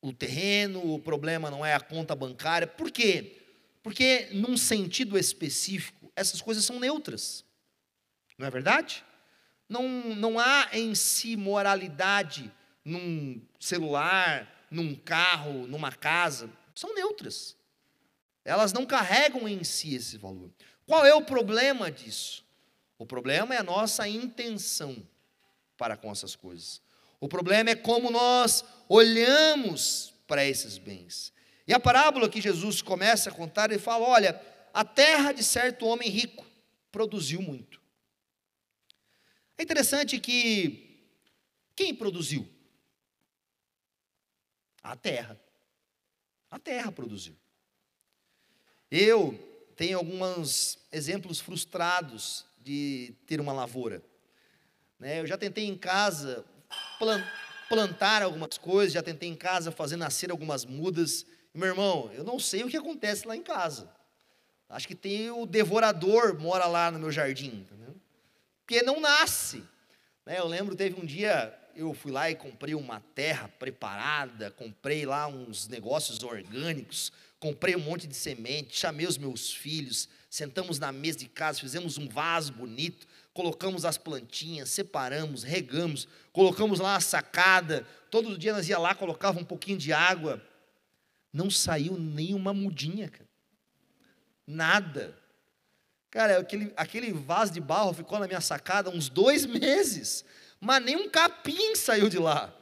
o 0.00 0.12
terreno, 0.12 0.94
o 0.94 0.98
problema 0.98 1.50
não 1.50 1.64
é 1.64 1.74
a 1.74 1.80
conta 1.80 2.14
bancária. 2.14 2.66
Por 2.66 2.90
quê? 2.90 3.38
Porque, 3.82 4.28
num 4.32 4.56
sentido 4.56 5.18
específico, 5.18 6.12
essas 6.14 6.40
coisas 6.40 6.64
são 6.64 6.78
neutras. 6.78 7.44
Não 8.42 8.48
é 8.48 8.50
verdade? 8.50 9.04
Não, 9.68 9.88
não 10.16 10.36
há 10.36 10.68
em 10.72 10.96
si 10.96 11.36
moralidade 11.36 12.52
num 12.84 13.40
celular, 13.60 14.66
num 14.68 14.96
carro, 14.96 15.68
numa 15.68 15.92
casa. 15.92 16.50
São 16.74 16.92
neutras. 16.92 17.56
Elas 18.44 18.72
não 18.72 18.84
carregam 18.84 19.46
em 19.46 19.62
si 19.62 19.94
esse 19.94 20.18
valor. 20.18 20.50
Qual 20.84 21.06
é 21.06 21.14
o 21.14 21.22
problema 21.22 21.88
disso? 21.88 22.44
O 22.98 23.06
problema 23.06 23.54
é 23.54 23.58
a 23.58 23.62
nossa 23.62 24.08
intenção 24.08 25.00
para 25.78 25.96
com 25.96 26.10
essas 26.10 26.34
coisas. 26.34 26.82
O 27.20 27.28
problema 27.28 27.70
é 27.70 27.76
como 27.76 28.10
nós 28.10 28.64
olhamos 28.88 30.12
para 30.26 30.44
esses 30.44 30.78
bens. 30.78 31.32
E 31.64 31.72
a 31.72 31.78
parábola 31.78 32.28
que 32.28 32.40
Jesus 32.40 32.82
começa 32.82 33.30
a 33.30 33.32
contar, 33.32 33.70
ele 33.70 33.78
fala: 33.78 34.04
olha, 34.04 34.42
a 34.74 34.84
terra 34.84 35.30
de 35.30 35.44
certo 35.44 35.86
homem 35.86 36.08
rico 36.08 36.44
produziu 36.90 37.40
muito. 37.40 37.81
É 39.62 39.64
interessante 39.64 40.18
que 40.18 41.06
quem 41.76 41.94
produziu? 41.94 42.48
A 44.82 44.96
terra. 44.96 45.40
A 46.50 46.58
terra 46.58 46.90
produziu. 46.90 47.36
Eu 48.90 49.38
tenho 49.76 49.98
alguns 49.98 50.80
exemplos 50.90 51.38
frustrados 51.38 52.44
de 52.58 53.14
ter 53.24 53.40
uma 53.40 53.52
lavoura. 53.52 54.02
Né? 54.98 55.20
Eu 55.20 55.28
já 55.28 55.38
tentei 55.38 55.66
em 55.66 55.78
casa 55.78 56.44
plantar 57.68 58.20
algumas 58.20 58.58
coisas, 58.58 58.92
já 58.92 59.00
tentei 59.00 59.28
em 59.28 59.36
casa 59.36 59.70
fazer 59.70 59.94
nascer 59.94 60.32
algumas 60.32 60.64
mudas. 60.64 61.24
Meu 61.54 61.68
irmão, 61.68 62.10
eu 62.14 62.24
não 62.24 62.40
sei 62.40 62.64
o 62.64 62.68
que 62.68 62.76
acontece 62.76 63.28
lá 63.28 63.36
em 63.36 63.44
casa. 63.44 63.88
Acho 64.68 64.88
que 64.88 64.96
tem 64.96 65.30
o 65.30 65.46
devorador 65.46 66.36
mora 66.36 66.66
lá 66.66 66.90
no 66.90 66.98
meu 66.98 67.12
jardim, 67.12 67.60
entendeu? 67.60 67.91
Porque 68.72 68.82
não 68.82 69.00
nasce. 69.00 69.62
Né? 70.24 70.38
Eu 70.38 70.46
lembro, 70.46 70.74
teve 70.74 70.98
um 70.98 71.04
dia, 71.04 71.54
eu 71.76 71.92
fui 71.92 72.10
lá 72.10 72.30
e 72.30 72.34
comprei 72.34 72.74
uma 72.74 73.00
terra 73.14 73.46
preparada, 73.58 74.50
comprei 74.50 75.04
lá 75.04 75.26
uns 75.26 75.68
negócios 75.68 76.22
orgânicos, 76.22 77.12
comprei 77.38 77.76
um 77.76 77.80
monte 77.80 78.06
de 78.06 78.16
semente, 78.16 78.78
chamei 78.78 79.06
os 79.06 79.18
meus 79.18 79.52
filhos, 79.52 80.08
sentamos 80.30 80.78
na 80.78 80.90
mesa 80.90 81.18
de 81.18 81.28
casa, 81.28 81.60
fizemos 81.60 81.98
um 81.98 82.08
vaso 82.08 82.54
bonito, 82.54 83.06
colocamos 83.34 83.84
as 83.84 83.98
plantinhas, 83.98 84.70
separamos, 84.70 85.42
regamos, 85.42 86.08
colocamos 86.32 86.80
lá 86.80 86.96
a 86.96 87.00
sacada, 87.00 87.86
todo 88.10 88.38
dia 88.38 88.54
nós 88.54 88.66
ia 88.70 88.78
lá, 88.78 88.94
colocava 88.94 89.38
um 89.38 89.44
pouquinho 89.44 89.76
de 89.76 89.92
água, 89.92 90.42
não 91.30 91.50
saiu 91.50 91.98
nenhuma 91.98 92.54
mudinha, 92.54 93.10
cara. 93.10 93.28
Nada. 94.46 95.21
Cara, 96.12 96.38
aquele, 96.38 96.70
aquele 96.76 97.10
vaso 97.10 97.54
de 97.54 97.60
barro 97.60 97.94
ficou 97.94 98.18
na 98.18 98.26
minha 98.26 98.42
sacada 98.42 98.90
uns 98.90 99.08
dois 99.08 99.46
meses, 99.48 100.26
mas 100.60 100.84
nem 100.84 100.94
um 100.94 101.08
capim 101.08 101.74
saiu 101.74 102.10
de 102.10 102.18
lá. 102.18 102.54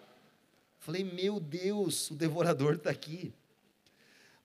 Falei, 0.78 1.02
meu 1.02 1.40
Deus, 1.40 2.12
o 2.12 2.14
devorador 2.14 2.74
está 2.74 2.90
aqui. 2.90 3.34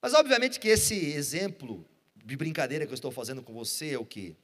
Mas 0.02 0.15
obviamente 0.15 0.60
que 0.60 0.68
esse 0.68 0.96
exemplo 1.12 1.86
de 2.15 2.36
brincadeira 2.36 2.88
que 2.88 2.91
eu 2.91 2.96
estou 2.96 3.12
fazendo 3.12 3.44
com 3.44 3.54
você 3.54 3.91
é 3.91 4.00
o 4.00 4.04
que? 4.04 4.36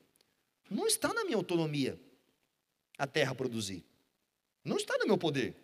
Não 0.69 0.85
está 0.85 1.11
na 1.11 1.25
minha 1.25 1.37
autonomia 1.37 1.99
a 2.99 3.07
terra 3.07 3.33
produzir. 3.33 3.83
Não 4.63 4.77
está 4.77 4.95
no 4.99 5.07
meu 5.07 5.17
poder. 5.17 5.55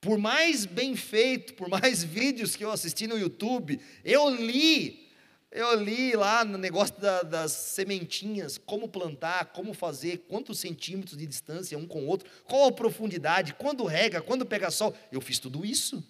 Por 0.00 0.18
mais 0.18 0.64
bem 0.64 0.94
feito, 0.94 1.54
por 1.54 1.68
mais 1.68 2.04
vídeos 2.06 2.54
que 2.54 2.64
eu 2.64 2.70
assisti 2.70 3.08
no 3.08 3.18
YouTube, 3.18 3.80
eu 4.04 4.30
li, 4.30 5.07
eu 5.50 5.74
li 5.80 6.12
lá 6.14 6.44
no 6.44 6.58
negócio 6.58 6.98
da, 7.00 7.22
das 7.22 7.52
sementinhas, 7.52 8.58
como 8.58 8.88
plantar, 8.88 9.46
como 9.46 9.72
fazer, 9.72 10.18
quantos 10.28 10.58
centímetros 10.58 11.16
de 11.16 11.26
distância 11.26 11.78
um 11.78 11.86
com 11.86 12.04
o 12.04 12.06
outro, 12.06 12.28
qual 12.44 12.68
a 12.68 12.72
profundidade, 12.72 13.54
quando 13.54 13.84
rega, 13.84 14.20
quando 14.20 14.44
pega 14.44 14.70
sol. 14.70 14.94
Eu 15.10 15.20
fiz 15.20 15.38
tudo 15.38 15.64
isso. 15.64 16.04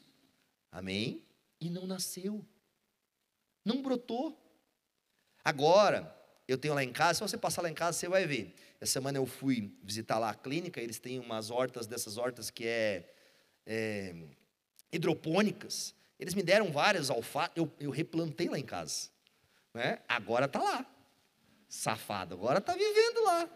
Amém? 0.72 1.22
E 1.60 1.70
não 1.70 1.86
nasceu. 1.86 2.44
Não 3.64 3.80
brotou. 3.80 4.36
Agora, 5.44 6.14
eu 6.48 6.58
tenho 6.58 6.74
lá 6.74 6.82
em 6.82 6.92
casa, 6.92 7.14
se 7.14 7.20
você 7.20 7.38
passar 7.38 7.62
lá 7.62 7.70
em 7.70 7.74
casa, 7.74 7.96
você 7.98 8.08
vai 8.08 8.26
ver. 8.26 8.54
Essa 8.80 8.94
semana 8.94 9.18
eu 9.18 9.26
fui 9.26 9.72
visitar 9.82 10.18
lá 10.18 10.30
a 10.30 10.34
clínica, 10.34 10.80
eles 10.80 10.98
têm 10.98 11.20
umas 11.20 11.50
hortas, 11.50 11.86
dessas 11.86 12.16
hortas 12.16 12.50
que 12.50 12.66
é, 12.66 13.12
é 13.66 14.14
hidropônicas. 14.92 15.94
Eles 16.18 16.34
me 16.34 16.42
deram 16.42 16.72
várias 16.72 17.08
alfaces, 17.08 17.52
eu, 17.54 17.70
eu 17.78 17.90
replantei 17.90 18.48
lá 18.48 18.58
em 18.58 18.64
casa. 18.64 19.10
Né? 19.78 20.00
Agora 20.08 20.46
está 20.46 20.60
lá. 20.60 20.84
Safado, 21.68 22.34
agora 22.34 22.58
está 22.58 22.74
vivendo 22.74 23.22
lá. 23.22 23.48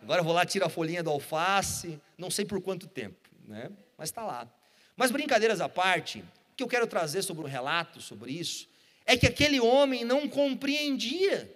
Agora 0.00 0.20
eu 0.20 0.24
vou 0.24 0.32
lá, 0.32 0.46
tiro 0.46 0.64
a 0.64 0.68
folhinha 0.68 1.02
do 1.02 1.10
alface, 1.10 2.00
não 2.16 2.30
sei 2.30 2.44
por 2.44 2.60
quanto 2.60 2.86
tempo, 2.86 3.28
né? 3.48 3.68
mas 3.98 4.10
está 4.10 4.22
lá. 4.22 4.48
Mas 4.94 5.10
brincadeiras 5.10 5.60
à 5.60 5.68
parte, 5.68 6.20
o 6.52 6.56
que 6.56 6.62
eu 6.62 6.68
quero 6.68 6.86
trazer 6.86 7.22
sobre 7.22 7.42
um 7.42 7.48
relato 7.48 8.00
sobre 8.00 8.30
isso, 8.30 8.68
é 9.04 9.16
que 9.16 9.26
aquele 9.26 9.58
homem 9.58 10.04
não 10.04 10.28
compreendia 10.28 11.52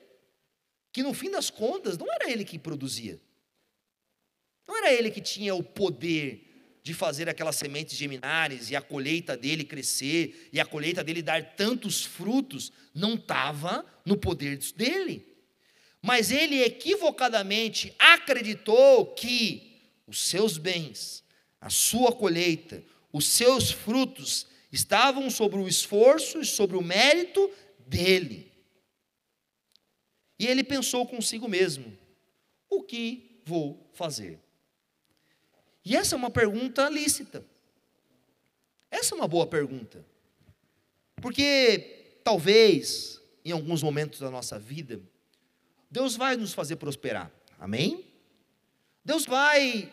que 0.90 1.04
no 1.04 1.14
fim 1.14 1.30
das 1.30 1.48
contas 1.48 1.96
não 1.96 2.12
era 2.12 2.28
ele 2.28 2.44
que 2.44 2.58
produzia. 2.58 3.20
Não 4.66 4.76
era 4.76 4.92
ele 4.92 5.08
que 5.08 5.20
tinha 5.20 5.54
o 5.54 5.62
poder 5.62 6.53
de 6.84 6.92
fazer 6.92 7.30
aquelas 7.30 7.56
sementes 7.56 7.96
geminares 7.96 8.68
e 8.68 8.76
a 8.76 8.82
colheita 8.82 9.34
dele 9.38 9.64
crescer 9.64 10.50
e 10.52 10.60
a 10.60 10.66
colheita 10.66 11.02
dele 11.02 11.22
dar 11.22 11.56
tantos 11.56 12.04
frutos, 12.04 12.70
não 12.94 13.14
estava 13.14 13.86
no 14.04 14.18
poder 14.18 14.58
dele. 14.76 15.26
Mas 16.02 16.30
ele 16.30 16.62
equivocadamente 16.62 17.94
acreditou 17.98 19.06
que 19.14 19.80
os 20.06 20.18
seus 20.26 20.58
bens, 20.58 21.24
a 21.58 21.70
sua 21.70 22.12
colheita, 22.12 22.84
os 23.10 23.26
seus 23.28 23.70
frutos 23.70 24.46
estavam 24.70 25.30
sobre 25.30 25.58
o 25.58 25.66
esforço 25.66 26.42
e 26.42 26.44
sobre 26.44 26.76
o 26.76 26.82
mérito 26.82 27.50
dele. 27.86 28.52
E 30.38 30.46
ele 30.46 30.62
pensou 30.62 31.06
consigo 31.06 31.48
mesmo: 31.48 31.96
o 32.68 32.82
que 32.82 33.40
vou 33.46 33.90
fazer? 33.94 34.43
E 35.84 35.96
essa 35.96 36.14
é 36.14 36.18
uma 36.18 36.30
pergunta 36.30 36.88
lícita. 36.88 37.44
Essa 38.90 39.14
é 39.14 39.18
uma 39.18 39.28
boa 39.28 39.46
pergunta. 39.46 40.04
Porque 41.16 42.18
talvez, 42.24 43.20
em 43.44 43.52
alguns 43.52 43.82
momentos 43.82 44.20
da 44.20 44.30
nossa 44.30 44.58
vida, 44.58 45.00
Deus 45.90 46.16
vai 46.16 46.36
nos 46.36 46.54
fazer 46.54 46.76
prosperar. 46.76 47.30
Amém? 47.58 48.04
Deus 49.04 49.26
vai 49.26 49.92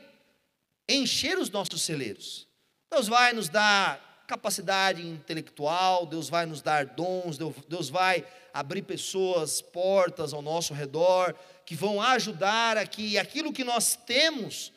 encher 0.88 1.38
os 1.38 1.49
nossos 1.49 1.82
celeiros. 1.82 2.47
Deus 2.89 3.08
vai 3.08 3.34
nos 3.34 3.49
dar 3.49 4.25
capacidade 4.27 5.06
intelectual, 5.06 6.06
Deus 6.06 6.30
vai 6.30 6.45
nos 6.45 6.62
dar 6.62 6.86
dons, 6.86 7.38
Deus 7.67 7.89
vai 7.89 8.25
abrir 8.54 8.82
pessoas, 8.82 9.62
portas 9.62 10.34
ao 10.34 10.41
nosso 10.41 10.73
redor, 10.73 11.36
que 11.65 11.75
vão 11.75 12.01
ajudar 12.01 12.77
a 12.77 12.86
que 12.86 13.17
aquilo 13.17 13.51
que 13.51 13.63
nós 13.63 13.95
temos 13.95 14.71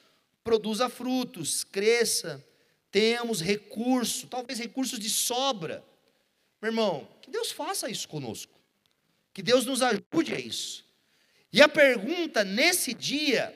produza 0.45 0.91
frutos, 0.91 1.65
cresça, 1.65 2.45
tenhamos 2.91 3.41
recurso, 3.41 4.29
talvez 4.29 4.59
recursos 4.59 4.99
de 4.99 5.09
sobra. 5.09 5.83
Meu 6.63 6.71
irmão, 6.71 7.09
que 7.23 7.31
Deus 7.31 7.51
faça 7.51 7.91
isso 7.91 8.07
conosco, 8.07 8.53
que 9.33 9.43
Deus 9.43 9.65
nos 9.65 9.83
ajude 9.83 10.35
a 10.35 10.39
isso. 10.39 10.85
E 11.51 11.63
a 11.63 11.69
pergunta 11.69 12.45
nesse 12.45 12.93
dia, 12.93 13.53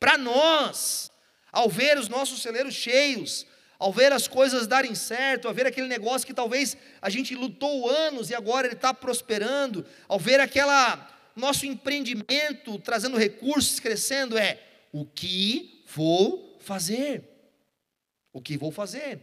para 0.00 0.18
nós, 0.18 1.10
ao 1.52 1.68
ver 1.68 1.96
os 1.98 2.08
nossos 2.08 2.42
celeiros 2.42 2.74
cheios, 2.74 3.46
ao 3.78 3.92
ver 3.92 4.12
as 4.12 4.26
coisas 4.28 4.66
darem 4.66 4.94
certo, 4.94 5.48
ao 5.48 5.54
ver 5.54 5.66
aquele 5.66 5.88
negócio 5.88 6.26
que 6.26 6.34
talvez 6.34 6.76
a 7.00 7.10
gente 7.10 7.34
lutou 7.34 7.88
anos 7.88 8.30
e 8.30 8.34
agora 8.34 8.66
ele 8.66 8.74
está 8.74 8.92
prosperando, 8.94 9.84
ao 10.08 10.18
ver 10.18 10.40
aquela 10.40 11.08
nosso 11.34 11.66
empreendimento 11.66 12.78
trazendo 12.78 13.16
recursos, 13.16 13.80
crescendo, 13.80 14.36
é 14.36 14.60
o 14.92 15.04
que 15.04 15.81
vou 15.94 16.58
fazer? 16.60 17.28
O 18.32 18.40
que 18.40 18.56
vou 18.56 18.70
fazer? 18.70 19.20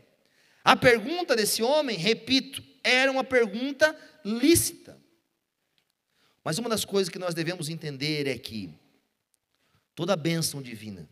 A 0.64 0.76
pergunta 0.76 1.36
desse 1.36 1.64
homem, 1.64 1.98
repito, 1.98 2.64
era 2.84 3.12
uma 3.12 3.24
pergunta 3.24 3.98
lícita. 4.24 5.00
Mas 6.44 6.58
uma 6.58 6.70
das 6.70 6.86
coisas 6.86 7.12
que 7.12 7.20
nós 7.20 7.34
devemos 7.34 7.70
entender 7.70 8.28
é 8.28 8.38
que 8.38 8.74
toda 9.96 10.16
bênção 10.16 10.62
divina, 10.62 11.10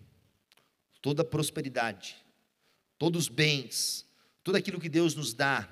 toda 1.01 1.23
prosperidade, 1.23 2.15
todos 2.97 3.23
os 3.23 3.29
bens, 3.29 4.05
tudo 4.43 4.57
aquilo 4.57 4.79
que 4.79 4.89
Deus 4.89 5.15
nos 5.15 5.33
dá, 5.33 5.67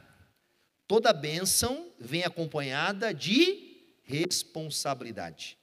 toda 0.88 1.13
bênção 1.13 1.91
vem 2.00 2.24
acompanhada 2.24 3.13
de 3.13 3.98
responsabilidade. 4.04 5.58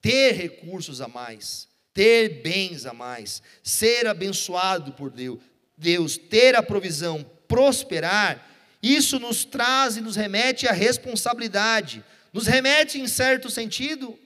Ter 0.00 0.32
recursos 0.32 1.00
a 1.00 1.08
mais, 1.08 1.69
ter 2.00 2.40
bens 2.40 2.86
a 2.86 2.94
mais, 2.94 3.42
ser 3.62 4.06
abençoado 4.06 4.90
por 4.94 5.10
Deus, 5.10 5.38
Deus, 5.76 6.16
ter 6.16 6.56
a 6.56 6.62
provisão, 6.62 7.22
prosperar, 7.46 8.50
isso 8.82 9.18
nos 9.18 9.44
traz 9.44 9.98
e 9.98 10.00
nos 10.00 10.16
remete 10.16 10.66
à 10.66 10.72
responsabilidade, 10.72 12.02
nos 12.32 12.46
remete, 12.46 12.98
em 12.98 13.06
certo 13.06 13.50
sentido, 13.50 14.18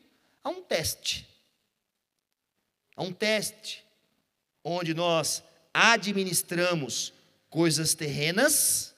a 0.44 0.50
um 0.50 0.62
teste. 0.62 1.28
A 2.94 3.02
um 3.02 3.12
teste, 3.12 3.84
onde 4.62 4.94
nós 4.94 5.42
administramos 5.72 7.12
coisas 7.50 7.92
terrenas 7.92 8.94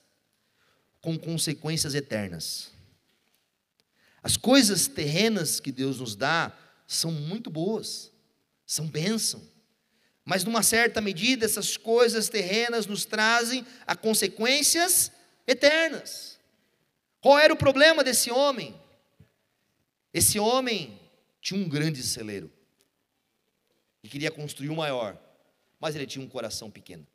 com 1.01 1.19
consequências 1.19 1.95
eternas. 1.95 2.71
As 4.23 4.37
coisas 4.37 4.87
terrenas 4.87 5.61
que 5.61 5.73
Deus 5.73 5.99
nos 5.99 6.15
dá 6.15 6.53
são 6.87 7.11
muito 7.11 7.49
boas, 7.49 8.15
são 8.67 8.87
bênção. 8.87 9.43
Mas, 10.25 10.43
numa 10.43 10.63
certa 10.63 11.01
medida, 11.01 11.47
essas 11.47 11.77
coisas 11.77 12.29
terrenas 12.29 12.85
nos 12.87 13.05
trazem 13.05 13.65
a 13.87 13.95
consequências 13.95 15.13
eternas. 15.47 16.39
Qual 17.21 17.39
era 17.39 17.55
o 17.55 17.57
problema 17.57 18.03
desse 18.03 18.31
homem? 18.31 18.79
Esse 20.13 20.39
homem 20.39 21.01
tinha 21.41 21.61
um 21.61 21.69
grande 21.69 22.03
celeiro 22.03 22.51
e 24.03 24.09
queria 24.09 24.31
construir 24.31 24.71
um 24.71 24.77
maior, 24.77 25.17
mas 25.79 25.95
ele 25.95 26.07
tinha 26.07 26.25
um 26.25 26.29
coração 26.29 26.71
pequeno. 26.71 27.07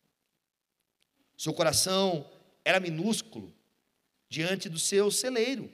Seu 1.38 1.54
coração 1.54 2.30
era 2.64 2.80
minúsculo 2.80 3.54
diante 4.30 4.70
do 4.70 4.80
seu 4.80 5.12
celeiro. 5.12 5.70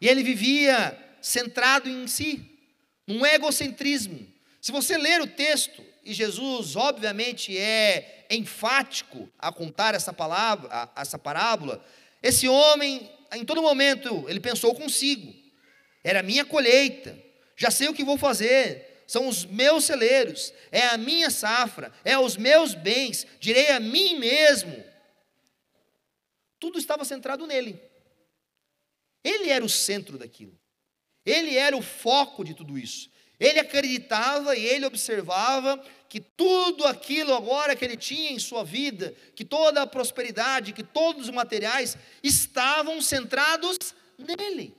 E 0.00 0.08
ele 0.08 0.22
vivia 0.22 0.96
centrado 1.20 1.88
em 1.88 2.06
si, 2.06 2.58
num 3.06 3.26
egocentrismo. 3.26 4.35
Se 4.66 4.72
você 4.72 4.98
ler 4.98 5.20
o 5.20 5.28
texto, 5.28 5.80
e 6.02 6.12
Jesus, 6.12 6.74
obviamente, 6.74 7.56
é 7.56 8.26
enfático 8.28 9.32
a 9.38 9.52
contar 9.52 9.94
essa 9.94 10.12
palavra, 10.12 10.90
essa 10.96 11.16
parábola, 11.16 11.86
esse 12.20 12.48
homem, 12.48 13.08
em 13.34 13.44
todo 13.44 13.62
momento, 13.62 14.28
ele 14.28 14.40
pensou 14.40 14.74
consigo: 14.74 15.32
era 16.02 16.20
minha 16.20 16.44
colheita, 16.44 17.16
já 17.56 17.70
sei 17.70 17.86
o 17.86 17.94
que 17.94 18.02
vou 18.02 18.18
fazer, 18.18 19.04
são 19.06 19.28
os 19.28 19.44
meus 19.44 19.84
celeiros, 19.84 20.52
é 20.72 20.88
a 20.88 20.98
minha 20.98 21.30
safra, 21.30 21.92
é 22.04 22.18
os 22.18 22.36
meus 22.36 22.74
bens, 22.74 23.24
direi 23.38 23.70
a 23.70 23.78
mim 23.78 24.18
mesmo. 24.18 24.84
Tudo 26.58 26.76
estava 26.76 27.04
centrado 27.04 27.46
nele. 27.46 27.80
Ele 29.22 29.48
era 29.48 29.64
o 29.64 29.68
centro 29.68 30.18
daquilo. 30.18 30.58
Ele 31.24 31.56
era 31.56 31.76
o 31.76 31.82
foco 31.82 32.42
de 32.42 32.52
tudo 32.52 32.76
isso. 32.76 33.14
Ele 33.38 33.60
acreditava 33.60 34.56
e 34.56 34.64
ele 34.64 34.86
observava 34.86 35.78
que 36.08 36.20
tudo 36.20 36.86
aquilo 36.86 37.34
agora 37.34 37.76
que 37.76 37.84
ele 37.84 37.96
tinha 37.96 38.30
em 38.30 38.38
sua 38.38 38.64
vida, 38.64 39.14
que 39.34 39.44
toda 39.44 39.82
a 39.82 39.86
prosperidade, 39.86 40.72
que 40.72 40.82
todos 40.82 41.24
os 41.24 41.34
materiais 41.34 41.96
estavam 42.22 43.00
centrados 43.02 43.94
nele. 44.18 44.74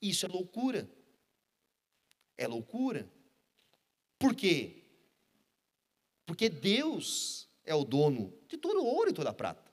Isso 0.00 0.26
é 0.26 0.28
loucura. 0.28 0.88
É 2.36 2.46
loucura. 2.46 3.08
Por 4.18 4.34
quê? 4.34 4.84
Porque 6.26 6.48
Deus 6.48 7.48
é 7.64 7.74
o 7.74 7.84
dono 7.84 8.32
de 8.48 8.56
todo 8.56 8.80
o 8.80 8.86
ouro 8.86 9.10
e 9.10 9.14
toda 9.14 9.30
a 9.30 9.34
prata. 9.34 9.72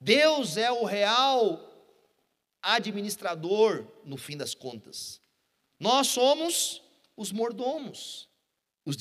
Deus 0.00 0.56
é 0.56 0.70
o 0.70 0.84
real 0.84 1.70
administrador 2.62 3.86
no 4.04 4.16
fim 4.16 4.36
das 4.36 4.54
contas. 4.54 5.20
Nós 5.84 6.06
somos 6.06 6.80
os 7.14 7.30
mordomos, 7.30 8.26
os 8.86 8.96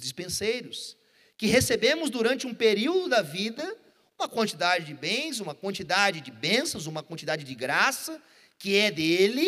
dispenseiros, 0.00 0.96
que 1.36 1.46
recebemos 1.46 2.08
durante 2.08 2.46
um 2.46 2.54
período 2.54 3.06
da 3.10 3.20
vida 3.20 3.76
uma 4.18 4.26
quantidade 4.26 4.86
de 4.86 4.94
bens, 4.94 5.40
uma 5.40 5.54
quantidade 5.54 6.22
de 6.22 6.30
bênçãos, 6.30 6.86
uma 6.86 7.02
quantidade 7.02 7.44
de 7.44 7.54
graça 7.54 8.18
que 8.58 8.76
é 8.78 8.90
dele, 8.90 9.46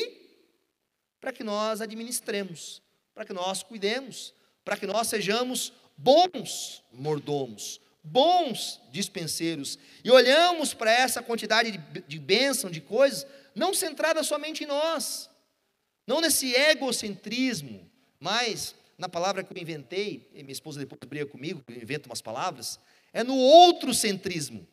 para 1.23 1.33
que 1.33 1.43
nós 1.43 1.81
administremos, 1.81 2.83
para 3.15 3.25
que 3.25 3.33
nós 3.33 3.63
cuidemos, 3.63 4.35
para 4.63 4.77
que 4.77 4.87
nós 4.87 5.09
sejamos 5.09 5.73
bons 5.97 6.85
mordomos, 6.93 7.81
bons 8.03 8.79
dispenseiros, 8.93 9.79
e 10.05 10.11
olhamos 10.11 10.75
para 10.75 10.93
essa 10.93 11.23
quantidade 11.23 11.71
de, 11.71 12.03
de 12.03 12.19
bênção, 12.19 12.71
de 12.71 12.83
coisas, 12.83 13.27
não 13.55 13.73
centrada 13.73 14.23
somente 14.23 14.65
em 14.65 14.67
nós, 14.67 15.31
não 16.07 16.21
nesse 16.21 16.55
egocentrismo, 16.55 17.91
mas 18.21 18.75
na 18.97 19.09
palavra 19.09 19.43
que 19.43 19.53
eu 19.53 19.61
inventei, 19.61 20.29
e 20.35 20.43
minha 20.43 20.53
esposa 20.53 20.81
depois 20.81 20.99
briga 21.07 21.27
comigo, 21.27 21.63
eu 21.69 21.77
invento 21.77 22.09
umas 22.09 22.21
palavras, 22.21 22.79
é 23.13 23.23
no 23.23 23.37
outro 23.37 23.93
centrismo. 23.93 24.67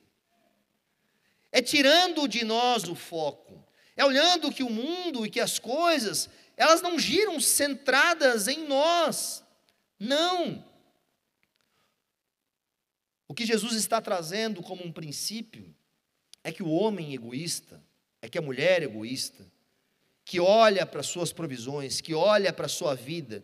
É 1.51 1.61
tirando 1.61 2.27
de 2.27 2.45
nós 2.45 2.83
o 2.87 2.95
foco. 2.95 3.63
É 3.95 4.05
olhando 4.05 4.51
que 4.51 4.63
o 4.63 4.69
mundo 4.69 5.25
e 5.25 5.29
que 5.29 5.39
as 5.39 5.59
coisas, 5.59 6.29
elas 6.55 6.81
não 6.81 6.97
giram 6.97 7.39
centradas 7.39 8.47
em 8.47 8.67
nós. 8.67 9.43
Não. 9.99 10.63
O 13.27 13.33
que 13.33 13.45
Jesus 13.45 13.75
está 13.75 14.01
trazendo 14.01 14.61
como 14.61 14.85
um 14.85 14.91
princípio 14.91 15.73
é 16.43 16.51
que 16.51 16.63
o 16.63 16.69
homem 16.69 17.13
egoísta, 17.13 17.83
é 18.21 18.29
que 18.29 18.37
a 18.37 18.41
mulher 18.41 18.81
egoísta, 18.81 19.45
que 20.31 20.39
olha 20.39 20.85
para 20.85 21.03
suas 21.03 21.33
provisões, 21.33 21.99
que 21.99 22.13
olha 22.13 22.53
para 22.53 22.69
sua 22.69 22.95
vida, 22.95 23.43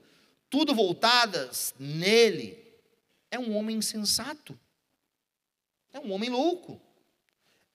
tudo 0.49 0.73
voltadas 0.73 1.75
nele, 1.77 2.57
é 3.29 3.37
um 3.37 3.57
homem 3.57 3.75
insensato. 3.75 4.57
É 5.91 5.99
um 5.99 6.13
homem 6.13 6.29
louco. 6.29 6.79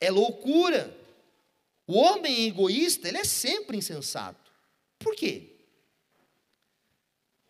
É 0.00 0.10
loucura. 0.10 0.96
O 1.86 1.98
homem 1.98 2.46
egoísta, 2.46 3.06
ele 3.06 3.18
é 3.18 3.24
sempre 3.24 3.76
insensato. 3.76 4.50
Por 4.98 5.14
quê? 5.14 5.56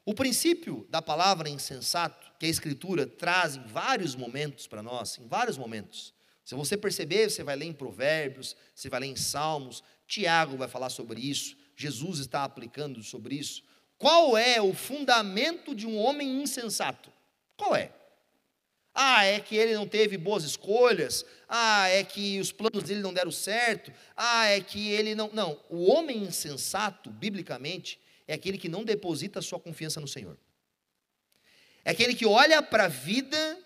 O 0.05 0.15
princípio 0.15 0.85
da 0.91 1.01
palavra 1.01 1.49
insensato, 1.49 2.33
que 2.41 2.47
a 2.47 2.49
Escritura 2.49 3.07
traz 3.07 3.55
em 3.55 3.63
vários 3.69 4.17
momentos 4.17 4.67
para 4.67 4.83
nós, 4.83 5.17
em 5.17 5.29
vários 5.29 5.57
momentos. 5.57 6.13
Se 6.45 6.55
você 6.55 6.77
perceber, 6.77 7.31
você 7.31 7.43
vai 7.43 7.57
ler 7.57 7.67
em 7.67 7.73
Provérbios, 7.73 8.57
você 8.75 8.89
vai 8.89 9.01
ler 9.01 9.07
em 9.07 9.17
Salmos, 9.17 9.83
Tiago 10.07 10.57
vai 10.57 10.69
falar 10.69 10.91
sobre 10.91 11.21
isso, 11.21 11.57
Jesus 11.77 12.19
está 12.19 12.45
aplicando 12.45 13.03
sobre 13.03 13.37
isso. 13.37 13.63
Qual 13.97 14.37
é 14.37 14.61
o 14.61 14.75
fundamento 14.75 15.75
de 15.75 15.87
um 15.87 15.97
homem 15.97 16.43
insensato? 16.43 17.13
Qual 17.57 17.77
é? 17.77 17.93
Ah, 18.95 19.25
é 19.25 19.41
que 19.41 19.57
ele 19.57 19.75
não 19.75 19.87
teve 19.87 20.19
boas 20.19 20.45
escolhas. 20.45 21.25
Ah, 21.49 21.89
é 21.89 22.05
que 22.05 22.39
os 22.39 22.53
planos 22.53 22.83
dele 22.83 23.01
não 23.01 23.15
deram 23.15 23.31
certo. 23.31 23.93
Ah, 24.17 24.47
é 24.47 24.61
que 24.61 24.91
ele 24.91 25.15
não. 25.15 25.31
Não, 25.33 25.59
o 25.71 25.91
homem 25.91 26.19
insensato, 26.19 27.11
biblicamente, 27.11 27.99
é 28.27 28.35
aquele 28.35 28.59
que 28.59 28.69
não 28.69 28.85
deposita 28.85 29.41
sua 29.41 29.59
confiança 29.59 30.01
no 30.01 30.09
Senhor. 30.09 30.37
É 31.85 31.91
aquele 31.91 32.15
que 32.15 32.27
olha 32.27 32.63
para 32.63 32.85
a 32.85 32.89
vida 32.89 33.59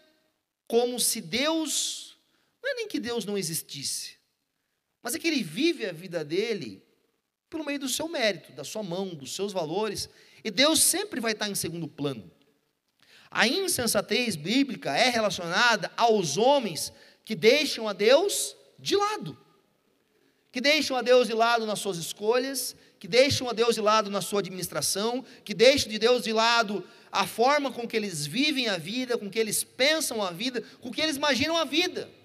como 0.68 1.00
se 1.00 1.20
Deus. 1.20 2.05
Não 2.66 2.72
é 2.72 2.74
nem 2.74 2.88
que 2.88 2.98
Deus 2.98 3.24
não 3.24 3.38
existisse, 3.38 4.16
mas 5.00 5.14
é 5.14 5.20
que 5.20 5.28
ele 5.28 5.40
vive 5.40 5.86
a 5.86 5.92
vida 5.92 6.24
dele 6.24 6.82
pelo 7.48 7.64
meio 7.64 7.78
do 7.78 7.88
seu 7.88 8.08
mérito, 8.08 8.50
da 8.50 8.64
sua 8.64 8.82
mão, 8.82 9.14
dos 9.14 9.36
seus 9.36 9.52
valores, 9.52 10.08
e 10.42 10.50
Deus 10.50 10.82
sempre 10.82 11.20
vai 11.20 11.30
estar 11.30 11.48
em 11.48 11.54
segundo 11.54 11.86
plano. 11.86 12.28
A 13.30 13.46
insensatez 13.46 14.34
bíblica 14.34 14.96
é 14.96 15.08
relacionada 15.10 15.92
aos 15.96 16.36
homens 16.36 16.92
que 17.24 17.36
deixam 17.36 17.86
a 17.86 17.92
Deus 17.92 18.56
de 18.80 18.96
lado, 18.96 19.38
que 20.50 20.60
deixam 20.60 20.96
a 20.96 21.02
Deus 21.02 21.28
de 21.28 21.34
lado 21.34 21.66
nas 21.66 21.78
suas 21.78 21.98
escolhas, 21.98 22.74
que 22.98 23.06
deixam 23.06 23.48
a 23.48 23.52
Deus 23.52 23.76
de 23.76 23.80
lado 23.80 24.10
na 24.10 24.20
sua 24.20 24.40
administração, 24.40 25.24
que 25.44 25.54
deixam 25.54 25.88
de 25.88 26.00
Deus 26.00 26.24
de 26.24 26.32
lado 26.32 26.84
a 27.12 27.28
forma 27.28 27.70
com 27.70 27.86
que 27.86 27.96
eles 27.96 28.26
vivem 28.26 28.66
a 28.66 28.76
vida, 28.76 29.16
com 29.16 29.30
que 29.30 29.38
eles 29.38 29.62
pensam 29.62 30.20
a 30.20 30.32
vida, 30.32 30.64
com 30.80 30.90
que 30.90 31.00
eles 31.00 31.14
imaginam 31.14 31.56
a 31.56 31.64
vida. 31.64 32.15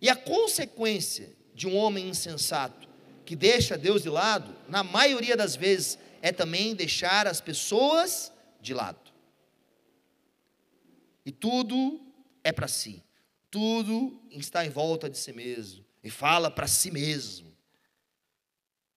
E 0.00 0.08
a 0.08 0.16
consequência 0.16 1.32
de 1.54 1.66
um 1.66 1.76
homem 1.76 2.08
insensato 2.08 2.88
que 3.24 3.36
deixa 3.36 3.76
Deus 3.76 4.02
de 4.02 4.08
lado, 4.08 4.56
na 4.68 4.82
maioria 4.82 5.36
das 5.36 5.54
vezes, 5.54 5.98
é 6.22 6.32
também 6.32 6.74
deixar 6.74 7.26
as 7.26 7.40
pessoas 7.40 8.32
de 8.60 8.72
lado. 8.72 9.12
E 11.26 11.30
tudo 11.30 12.00
é 12.42 12.50
para 12.52 12.68
si. 12.68 13.04
Tudo 13.50 14.18
está 14.30 14.64
em 14.64 14.70
volta 14.70 15.10
de 15.10 15.18
si 15.18 15.32
mesmo. 15.32 15.84
E 16.02 16.08
fala 16.08 16.50
para 16.50 16.66
si 16.66 16.90
mesmo. 16.90 17.54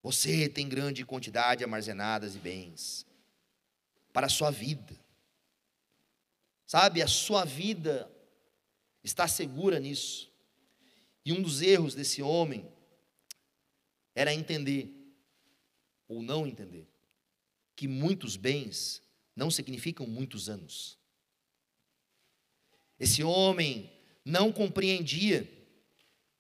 Você 0.02 0.48
tem 0.48 0.70
grande 0.70 1.06
quantidade 1.06 1.64
armazenadas 1.64 2.36
e 2.36 2.40
bens 2.40 3.06
para 4.14 4.28
a 4.28 4.30
sua 4.30 4.50
vida. 4.50 4.98
Sabe, 6.66 7.02
a 7.02 7.08
sua 7.08 7.44
vida 7.44 8.10
está 9.04 9.28
segura 9.28 9.78
nisso. 9.78 10.31
E 11.24 11.32
um 11.32 11.42
dos 11.42 11.62
erros 11.62 11.94
desse 11.94 12.22
homem 12.22 12.70
era 14.16 14.34
entender, 14.34 14.90
ou 16.08 16.22
não 16.22 16.46
entender, 16.46 16.88
que 17.76 17.88
muitos 17.88 18.36
bens 18.36 19.02
não 19.36 19.50
significam 19.50 20.06
muitos 20.06 20.50
anos. 20.50 20.98
Esse 23.00 23.24
homem 23.24 23.92
não 24.24 24.52
compreendia 24.52 25.50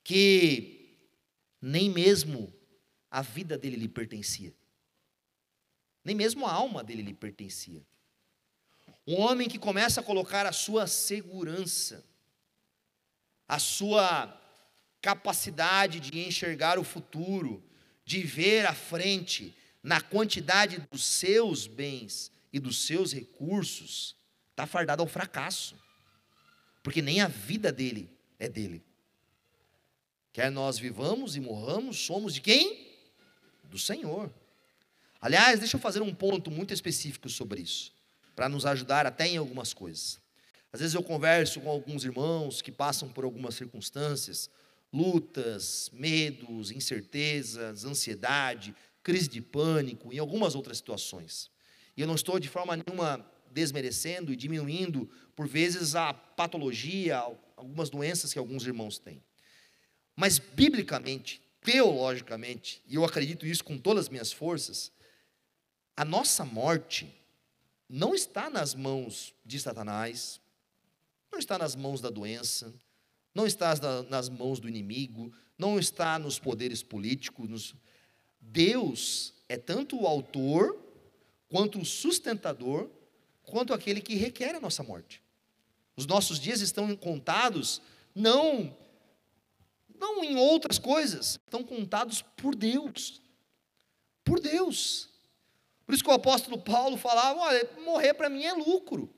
que 0.03 0.99
nem 1.61 1.89
mesmo 1.89 2.53
a 3.09 3.21
vida 3.21 3.57
dele 3.57 3.75
lhe 3.75 3.87
pertencia, 3.87 4.53
nem 6.03 6.15
mesmo 6.15 6.45
a 6.45 6.51
alma 6.51 6.83
dele 6.83 7.01
lhe 7.01 7.13
pertencia. 7.13 7.85
Um 9.05 9.19
homem 9.19 9.49
que 9.49 9.57
começa 9.57 10.01
a 10.01 10.03
colocar 10.03 10.45
a 10.45 10.51
sua 10.51 10.85
segurança, 10.85 12.05
a 13.47 13.57
sua 13.57 14.40
capacidade 15.01 15.99
de 15.99 16.19
enxergar 16.19 16.77
o 16.77 16.83
futuro, 16.83 17.63
de 18.05 18.21
ver 18.21 18.65
à 18.65 18.73
frente, 18.73 19.55
na 19.81 19.99
quantidade 19.99 20.85
dos 20.91 21.03
seus 21.03 21.67
bens 21.67 22.31
e 22.53 22.59
dos 22.59 22.85
seus 22.85 23.13
recursos, 23.13 24.15
está 24.51 24.67
fardado 24.67 25.01
ao 25.01 25.07
fracasso 25.07 25.75
porque 26.83 27.01
nem 27.01 27.21
a 27.21 27.27
vida 27.27 27.71
dele 27.71 28.09
é 28.39 28.49
dele. 28.49 28.83
Quer 30.33 30.51
nós 30.51 30.79
vivamos 30.79 31.35
e 31.35 31.39
morramos, 31.39 31.99
somos 31.99 32.33
de 32.33 32.41
quem? 32.41 32.87
Do 33.65 33.77
Senhor. 33.77 34.31
Aliás, 35.19 35.59
deixa 35.59 35.77
eu 35.77 35.81
fazer 35.81 36.01
um 36.01 36.13
ponto 36.13 36.49
muito 36.49 36.73
específico 36.73 37.29
sobre 37.29 37.61
isso, 37.61 37.93
para 38.35 38.49
nos 38.49 38.65
ajudar 38.65 39.05
até 39.05 39.27
em 39.27 39.37
algumas 39.37 39.73
coisas. 39.73 40.19
Às 40.73 40.79
vezes 40.79 40.95
eu 40.95 41.03
converso 41.03 41.59
com 41.59 41.69
alguns 41.69 42.03
irmãos 42.05 42.61
que 42.61 42.71
passam 42.71 43.09
por 43.09 43.25
algumas 43.25 43.55
circunstâncias, 43.55 44.49
lutas, 44.93 45.89
medos, 45.93 46.71
incertezas, 46.71 47.85
ansiedade, 47.85 48.75
crise 49.03 49.27
de 49.27 49.41
pânico 49.41 50.11
e 50.13 50.19
algumas 50.19 50.55
outras 50.55 50.77
situações. 50.77 51.49
E 51.95 52.01
eu 52.01 52.07
não 52.07 52.15
estou 52.15 52.39
de 52.39 52.49
forma 52.49 52.75
nenhuma 52.75 53.25
desmerecendo 53.51 54.31
e 54.31 54.35
diminuindo, 54.35 55.09
por 55.35 55.47
vezes, 55.47 55.95
a 55.95 56.13
patologia, 56.13 57.17
algumas 57.55 57.89
doenças 57.89 58.31
que 58.31 58.39
alguns 58.39 58.65
irmãos 58.65 58.97
têm. 58.97 59.21
Mas, 60.15 60.39
biblicamente, 60.39 61.41
teologicamente, 61.61 62.81
e 62.87 62.95
eu 62.95 63.05
acredito 63.05 63.45
isso 63.45 63.63
com 63.63 63.77
todas 63.77 64.05
as 64.05 64.09
minhas 64.09 64.31
forças, 64.31 64.91
a 65.95 66.05
nossa 66.05 66.45
morte 66.45 67.13
não 67.87 68.15
está 68.15 68.49
nas 68.49 68.73
mãos 68.73 69.33
de 69.45 69.59
Satanás, 69.59 70.39
não 71.31 71.39
está 71.39 71.57
nas 71.57 71.75
mãos 71.75 72.01
da 72.01 72.09
doença, 72.09 72.73
não 73.33 73.45
está 73.45 73.73
nas 74.09 74.29
mãos 74.29 74.59
do 74.59 74.67
inimigo, 74.67 75.31
não 75.57 75.79
está 75.79 76.17
nos 76.19 76.39
poderes 76.39 76.83
políticos. 76.83 77.75
Deus 78.39 79.33
é 79.47 79.57
tanto 79.57 80.01
o 80.01 80.07
autor 80.07 80.77
quanto 81.49 81.79
o 81.79 81.85
sustentador 81.85 82.89
quanto 83.43 83.73
aquele 83.73 84.01
que 84.01 84.15
requer 84.15 84.55
a 84.55 84.59
nossa 84.59 84.81
morte. 84.81 85.21
Os 85.95 86.07
nossos 86.07 86.39
dias 86.39 86.61
estão 86.61 86.95
contados 86.95 87.81
não 88.15 88.75
não 89.99 90.23
em 90.23 90.35
outras 90.35 90.79
coisas, 90.79 91.39
estão 91.45 91.63
contados 91.63 92.23
por 92.35 92.55
Deus. 92.55 93.21
Por 94.23 94.39
Deus. 94.39 95.09
Por 95.85 95.93
isso 95.93 96.03
que 96.03 96.09
o 96.09 96.13
apóstolo 96.13 96.57
Paulo 96.57 96.97
falava: 96.97 97.39
olha, 97.39 97.69
morrer 97.83 98.15
para 98.15 98.29
mim 98.29 98.43
é 98.43 98.53
lucro. 98.53 99.13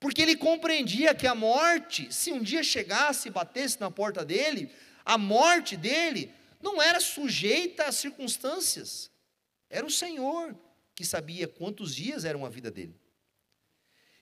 Porque 0.00 0.22
ele 0.22 0.34
compreendia 0.34 1.14
que 1.14 1.26
a 1.26 1.34
morte, 1.34 2.12
se 2.12 2.32
um 2.32 2.42
dia 2.42 2.62
chegasse 2.62 3.28
e 3.28 3.30
batesse 3.30 3.78
na 3.78 3.90
porta 3.90 4.24
dele, 4.24 4.72
a 5.04 5.18
morte 5.18 5.76
dele 5.76 6.32
não 6.60 6.80
era 6.80 6.98
sujeita 6.98 7.84
às 7.84 7.96
circunstâncias. 7.96 9.10
Era 9.68 9.86
o 9.86 9.90
Senhor 9.90 10.56
que 10.94 11.04
sabia 11.04 11.46
quantos 11.46 11.94
dias 11.94 12.24
eram 12.24 12.46
a 12.46 12.48
vida 12.48 12.70
dele. 12.70 12.94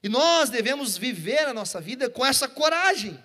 E 0.03 0.09
nós 0.09 0.49
devemos 0.49 0.97
viver 0.97 1.47
a 1.47 1.53
nossa 1.53 1.79
vida 1.79 2.09
com 2.09 2.25
essa 2.25 2.47
coragem. 2.47 3.17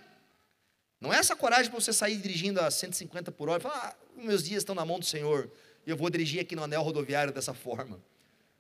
Não 1.01 1.13
é 1.13 1.19
essa 1.19 1.37
coragem 1.37 1.71
para 1.71 1.81
você 1.81 1.93
sair 1.93 2.17
dirigindo 2.17 2.61
a 2.61 2.71
150 2.71 3.31
por 3.33 3.49
hora 3.49 3.61
e 3.61 3.63
falar, 3.63 3.97
ah, 3.97 3.97
meus 4.17 4.45
dias 4.45 4.63
estão 4.63 4.75
na 4.75 4.85
mão 4.85 4.99
do 4.99 5.05
Senhor, 5.05 5.51
e 5.87 5.91
eu 5.91 5.97
vou 5.97 6.09
dirigir 6.09 6.41
aqui 6.41 6.57
no 6.57 6.63
anel 6.63 6.83
rodoviário 6.83 7.33
dessa 7.33 7.53
forma. 7.53 8.01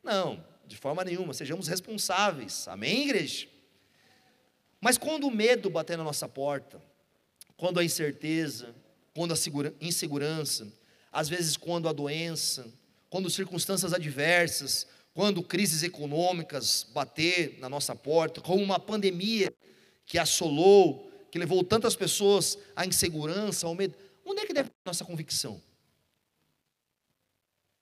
Não, 0.02 0.44
de 0.66 0.76
forma 0.76 1.02
nenhuma, 1.02 1.32
sejamos 1.32 1.68
responsáveis. 1.68 2.68
Amém, 2.68 3.04
igreja? 3.04 3.48
Mas 4.84 4.98
quando 4.98 5.26
o 5.26 5.30
medo 5.30 5.70
bater 5.70 5.96
na 5.96 6.04
nossa 6.04 6.28
porta, 6.28 6.78
quando 7.56 7.80
a 7.80 7.84
incerteza, 7.84 8.74
quando 9.14 9.32
a 9.32 9.36
insegurança, 9.80 10.70
às 11.10 11.26
vezes 11.26 11.56
quando 11.56 11.88
a 11.88 11.92
doença, 11.92 12.70
quando 13.08 13.30
circunstâncias 13.30 13.94
adversas, 13.94 14.86
quando 15.14 15.42
crises 15.42 15.82
econômicas 15.82 16.86
bater 16.92 17.58
na 17.60 17.66
nossa 17.66 17.96
porta, 17.96 18.42
como 18.42 18.62
uma 18.62 18.78
pandemia 18.78 19.50
que 20.04 20.18
assolou, 20.18 21.10
que 21.30 21.38
levou 21.38 21.64
tantas 21.64 21.96
pessoas 21.96 22.58
à 22.76 22.84
insegurança, 22.84 23.66
ao 23.66 23.74
medo, 23.74 23.96
onde 24.22 24.42
é 24.42 24.46
que 24.46 24.52
deve 24.52 24.68
a 24.68 24.90
nossa 24.90 25.02
convicção? 25.02 25.62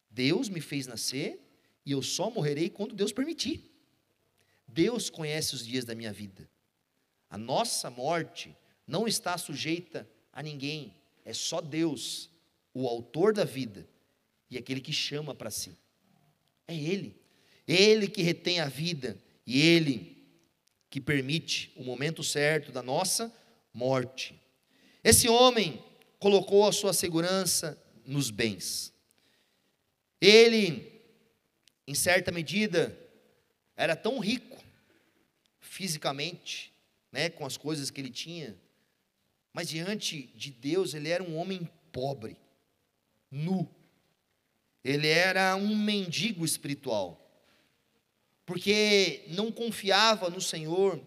Deus 0.09 0.49
me 0.49 0.61
fez 0.61 0.87
nascer 0.87 1.41
e 1.85 1.91
eu 1.91 2.01
só 2.01 2.31
morrerei 2.31 2.71
quando 2.71 2.95
Deus 2.95 3.13
permitir. 3.13 3.61
Deus 4.69 5.11
conhece 5.11 5.57
os 5.57 5.67
dias 5.67 5.85
da 5.85 5.97
minha 5.97 6.13
vida. 6.13 6.52
A 7.33 7.39
nossa 7.39 7.89
morte 7.89 8.55
não 8.87 9.09
está 9.09 9.39
sujeita 9.39 10.07
a 10.31 10.43
ninguém, 10.43 10.95
é 11.25 11.33
só 11.33 11.63
Deus, 11.63 12.29
o 12.75 12.87
autor 12.87 13.33
da 13.33 13.43
vida 13.43 13.89
e 14.51 14.59
aquele 14.59 14.83
que 14.83 14.93
chama 14.93 15.35
para 15.35 15.51
si. 15.51 15.75
É 16.69 16.75
Ele. 16.75 17.19
Ele 17.67 18.07
que 18.07 18.21
retém 18.21 18.61
a 18.61 18.69
vida 18.69 19.17
e 19.47 19.63
Ele 19.63 20.23
que 20.91 21.01
permite 21.01 21.73
o 21.75 21.83
momento 21.83 22.23
certo 22.23 22.71
da 22.71 22.83
nossa 22.83 23.35
morte. 23.73 24.39
Esse 25.03 25.27
homem 25.27 25.83
colocou 26.19 26.69
a 26.69 26.73
sua 26.73 26.93
segurança 26.93 27.83
nos 28.05 28.31
bens. 28.31 28.93
Ele, 30.21 31.03
em 31.87 31.95
certa 31.95 32.31
medida, 32.31 32.95
era 33.75 33.97
tão 33.97 34.19
rico 34.19 34.63
fisicamente, 35.59 36.72
né, 37.13 37.31
com 37.31 37.47
as 37.47 37.57
coisas 37.57 37.91
que 37.91 38.01
ele 38.01 38.11
tinha, 38.11 38.57
mas 39.53 39.69
diante 39.69 40.29
de 40.35 40.51
Deus 40.51 40.95
ele 40.95 41.11
era 41.11 41.23
um 41.23 41.37
homem 41.37 41.71
pobre, 41.93 42.37
nu. 43.31 43.69
Ele 44.83 45.07
era 45.07 45.55
um 45.55 45.77
mendigo 45.77 46.45
espiritual 46.45 47.23
porque 48.45 49.25
não 49.29 49.53
confiava 49.53 50.29
no 50.29 50.41
Senhor 50.41 51.01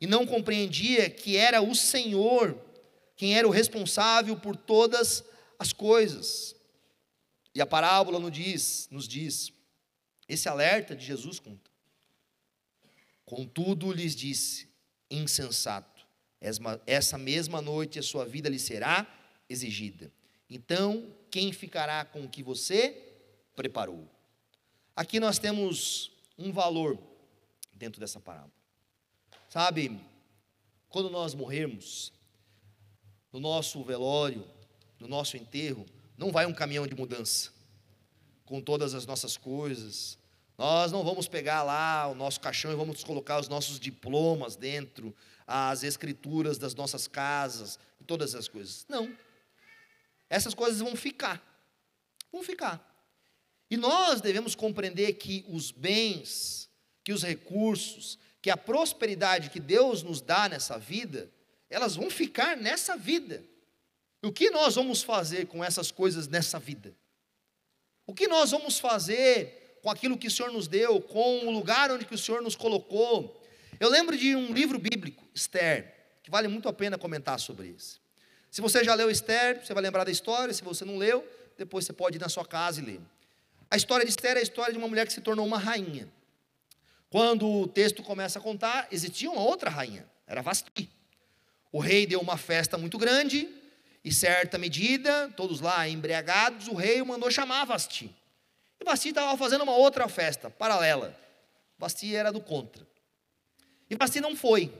e 0.00 0.06
não 0.06 0.26
compreendia 0.26 1.08
que 1.08 1.36
era 1.36 1.60
o 1.62 1.74
Senhor 1.74 2.60
quem 3.16 3.36
era 3.36 3.46
o 3.46 3.50
responsável 3.50 4.36
por 4.36 4.56
todas 4.56 5.24
as 5.58 5.72
coisas. 5.72 6.54
E 7.54 7.60
a 7.60 7.66
parábola 7.66 8.18
nos 8.18 8.32
diz, 8.32 8.88
nos 8.90 9.06
diz 9.06 9.52
esse 10.28 10.48
alerta 10.48 10.96
de 10.96 11.04
Jesus 11.04 11.38
conta. 11.38 11.70
Contudo 13.24 13.92
lhes 13.92 14.14
disse: 14.14 14.68
insensato, 15.14 16.06
essa 16.86 17.16
mesma 17.16 17.62
noite 17.62 17.98
a 17.98 18.02
sua 18.02 18.24
vida 18.26 18.48
lhe 18.48 18.58
será 18.58 19.06
exigida. 19.48 20.12
Então, 20.48 21.10
quem 21.30 21.52
ficará 21.52 22.04
com 22.04 22.24
o 22.24 22.28
que 22.28 22.42
você 22.42 23.02
preparou? 23.56 24.08
Aqui 24.94 25.18
nós 25.18 25.38
temos 25.38 26.12
um 26.38 26.52
valor 26.52 26.98
dentro 27.72 27.98
dessa 27.98 28.20
parábola. 28.20 28.52
Sabe, 29.48 30.00
quando 30.88 31.10
nós 31.10 31.34
morrermos, 31.34 32.12
no 33.32 33.40
nosso 33.40 33.82
velório, 33.82 34.46
no 35.00 35.08
nosso 35.08 35.36
enterro, 35.36 35.84
não 36.16 36.30
vai 36.30 36.46
um 36.46 36.54
caminhão 36.54 36.86
de 36.86 36.94
mudança 36.94 37.52
com 38.44 38.60
todas 38.60 38.94
as 38.94 39.06
nossas 39.06 39.36
coisas. 39.36 40.18
Nós 40.56 40.92
não 40.92 41.02
vamos 41.02 41.26
pegar 41.26 41.62
lá 41.62 42.06
o 42.06 42.14
nosso 42.14 42.40
caixão 42.40 42.70
e 42.70 42.76
vamos 42.76 43.02
colocar 43.02 43.40
os 43.40 43.48
nossos 43.48 43.80
diplomas 43.80 44.54
dentro, 44.54 45.14
as 45.46 45.82
escrituras 45.82 46.58
das 46.58 46.74
nossas 46.74 47.08
casas, 47.08 47.78
todas 48.06 48.34
as 48.34 48.46
coisas. 48.46 48.86
Não. 48.88 49.12
Essas 50.30 50.54
coisas 50.54 50.80
vão 50.80 50.94
ficar. 50.94 51.42
Vão 52.32 52.42
ficar. 52.42 52.92
E 53.70 53.76
nós 53.76 54.20
devemos 54.20 54.54
compreender 54.54 55.14
que 55.14 55.44
os 55.48 55.70
bens, 55.70 56.68
que 57.02 57.12
os 57.12 57.22
recursos, 57.22 58.18
que 58.40 58.50
a 58.50 58.56
prosperidade 58.56 59.50
que 59.50 59.58
Deus 59.58 60.02
nos 60.02 60.20
dá 60.20 60.48
nessa 60.48 60.78
vida, 60.78 61.30
elas 61.68 61.96
vão 61.96 62.10
ficar 62.10 62.56
nessa 62.56 62.96
vida. 62.96 63.42
E 64.22 64.26
o 64.26 64.32
que 64.32 64.50
nós 64.50 64.76
vamos 64.76 65.02
fazer 65.02 65.46
com 65.46 65.64
essas 65.64 65.90
coisas 65.90 66.28
nessa 66.28 66.58
vida? 66.58 66.94
O 68.06 68.14
que 68.14 68.28
nós 68.28 68.52
vamos 68.52 68.78
fazer 68.78 69.63
com 69.84 69.90
aquilo 69.90 70.16
que 70.16 70.28
o 70.28 70.30
Senhor 70.30 70.50
nos 70.50 70.66
deu, 70.66 70.98
com 70.98 71.46
o 71.46 71.50
lugar 71.50 71.92
onde 71.92 72.06
que 72.06 72.14
o 72.14 72.18
Senhor 72.18 72.40
nos 72.40 72.56
colocou? 72.56 73.38
Eu 73.78 73.90
lembro 73.90 74.16
de 74.16 74.34
um 74.34 74.50
livro 74.50 74.78
bíblico, 74.78 75.22
Esther, 75.34 75.94
que 76.22 76.30
vale 76.30 76.48
muito 76.48 76.66
a 76.70 76.72
pena 76.72 76.96
comentar 76.96 77.38
sobre 77.38 77.66
isso. 77.66 78.00
Se 78.50 78.62
você 78.62 78.82
já 78.82 78.94
leu 78.94 79.10
Esther, 79.10 79.62
você 79.62 79.74
vai 79.74 79.82
lembrar 79.82 80.04
da 80.04 80.10
história, 80.10 80.54
se 80.54 80.64
você 80.64 80.86
não 80.86 80.96
leu, 80.96 81.22
depois 81.58 81.84
você 81.84 81.92
pode 81.92 82.16
ir 82.16 82.18
na 82.18 82.30
sua 82.30 82.46
casa 82.46 82.80
e 82.80 82.82
ler. 82.82 83.00
A 83.70 83.76
história 83.76 84.06
de 84.06 84.10
Esther 84.10 84.38
é 84.38 84.40
a 84.40 84.42
história 84.42 84.72
de 84.72 84.78
uma 84.78 84.88
mulher 84.88 85.06
que 85.06 85.12
se 85.12 85.20
tornou 85.20 85.44
uma 85.44 85.58
rainha. 85.58 86.08
Quando 87.10 87.46
o 87.46 87.68
texto 87.68 88.02
começa 88.02 88.38
a 88.38 88.42
contar, 88.42 88.88
existia 88.90 89.30
uma 89.30 89.42
outra 89.42 89.68
rainha, 89.68 90.08
era 90.26 90.40
Vasti. 90.40 90.88
O 91.70 91.78
rei 91.78 92.06
deu 92.06 92.20
uma 92.20 92.38
festa 92.38 92.78
muito 92.78 92.96
grande, 92.96 93.50
e 94.02 94.10
certa 94.10 94.56
medida, 94.56 95.30
todos 95.36 95.60
lá 95.60 95.86
embriagados, 95.86 96.68
o 96.68 96.74
rei 96.74 97.02
mandou 97.02 97.30
chamar 97.30 97.66
Vasti. 97.66 98.10
E 98.80 98.84
Vasti 98.84 99.10
estava 99.10 99.36
fazendo 99.36 99.62
uma 99.62 99.74
outra 99.74 100.08
festa, 100.08 100.50
paralela. 100.50 101.16
Vasti 101.78 102.14
era 102.14 102.32
do 102.32 102.40
contra. 102.40 102.86
E 103.88 103.96
Vasti 103.96 104.20
não 104.20 104.34
foi. 104.36 104.72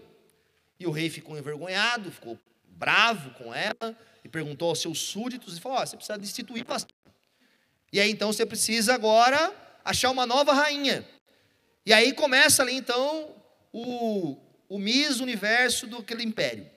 E 0.79 0.87
o 0.87 0.91
rei 0.91 1.09
ficou 1.11 1.39
envergonhado, 1.39 2.11
ficou 2.11 2.39
bravo 2.67 3.31
com 3.31 3.55
ela, 3.55 3.97
e 4.25 4.29
perguntou 4.29 4.69
aos 4.69 4.81
seus 4.81 4.99
súditos, 4.99 5.57
e 5.57 5.61
falou, 5.61 5.79
oh, 5.79 5.87
você 5.87 5.97
precisa 5.97 6.19
destituir 6.19 6.65
Vasti. 6.65 6.95
E 7.93 8.01
aí 8.01 8.11
então 8.11 8.33
você 8.33 8.45
precisa 8.45 8.95
agora 8.95 9.55
achar 9.85 10.11
uma 10.11 10.27
nova 10.27 10.53
rainha. 10.53 11.07
E 11.87 11.93
aí 11.93 12.13
começa 12.13 12.63
ali 12.63 12.75
então 12.75 13.35
o, 13.73 14.37
o 14.69 14.79
Miss 14.79 15.21
Universo 15.21 15.87
do 15.87 15.99
aquele 15.99 16.23
império. 16.23 16.69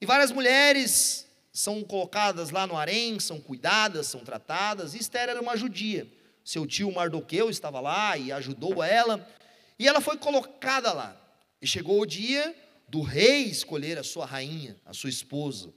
E 0.00 0.06
várias 0.06 0.30
mulheres 0.30 1.27
são 1.58 1.82
colocadas 1.82 2.50
lá 2.50 2.68
no 2.68 2.76
harém, 2.76 3.18
são 3.18 3.40
cuidadas, 3.40 4.06
são 4.06 4.20
tratadas. 4.20 4.94
Esther 4.94 5.28
era 5.28 5.42
uma 5.42 5.56
judia. 5.56 6.06
Seu 6.44 6.64
tio 6.64 6.92
Mardoqueu 6.92 7.50
estava 7.50 7.80
lá 7.80 8.16
e 8.16 8.30
ajudou 8.30 8.80
ela. 8.80 9.28
E 9.76 9.88
ela 9.88 10.00
foi 10.00 10.16
colocada 10.16 10.92
lá. 10.92 11.20
E 11.60 11.66
chegou 11.66 12.00
o 12.00 12.06
dia 12.06 12.54
do 12.88 13.02
rei 13.02 13.42
escolher 13.42 13.98
a 13.98 14.04
sua 14.04 14.24
rainha, 14.24 14.76
a 14.86 14.94
sua 14.94 15.10
esposa. 15.10 15.74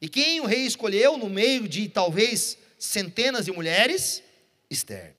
E 0.00 0.08
quem 0.08 0.40
o 0.40 0.46
rei 0.46 0.60
escolheu 0.60 1.18
no 1.18 1.28
meio 1.28 1.68
de 1.68 1.88
talvez 1.88 2.56
centenas 2.78 3.46
de 3.46 3.50
mulheres? 3.50 4.22
Esther. 4.70 5.16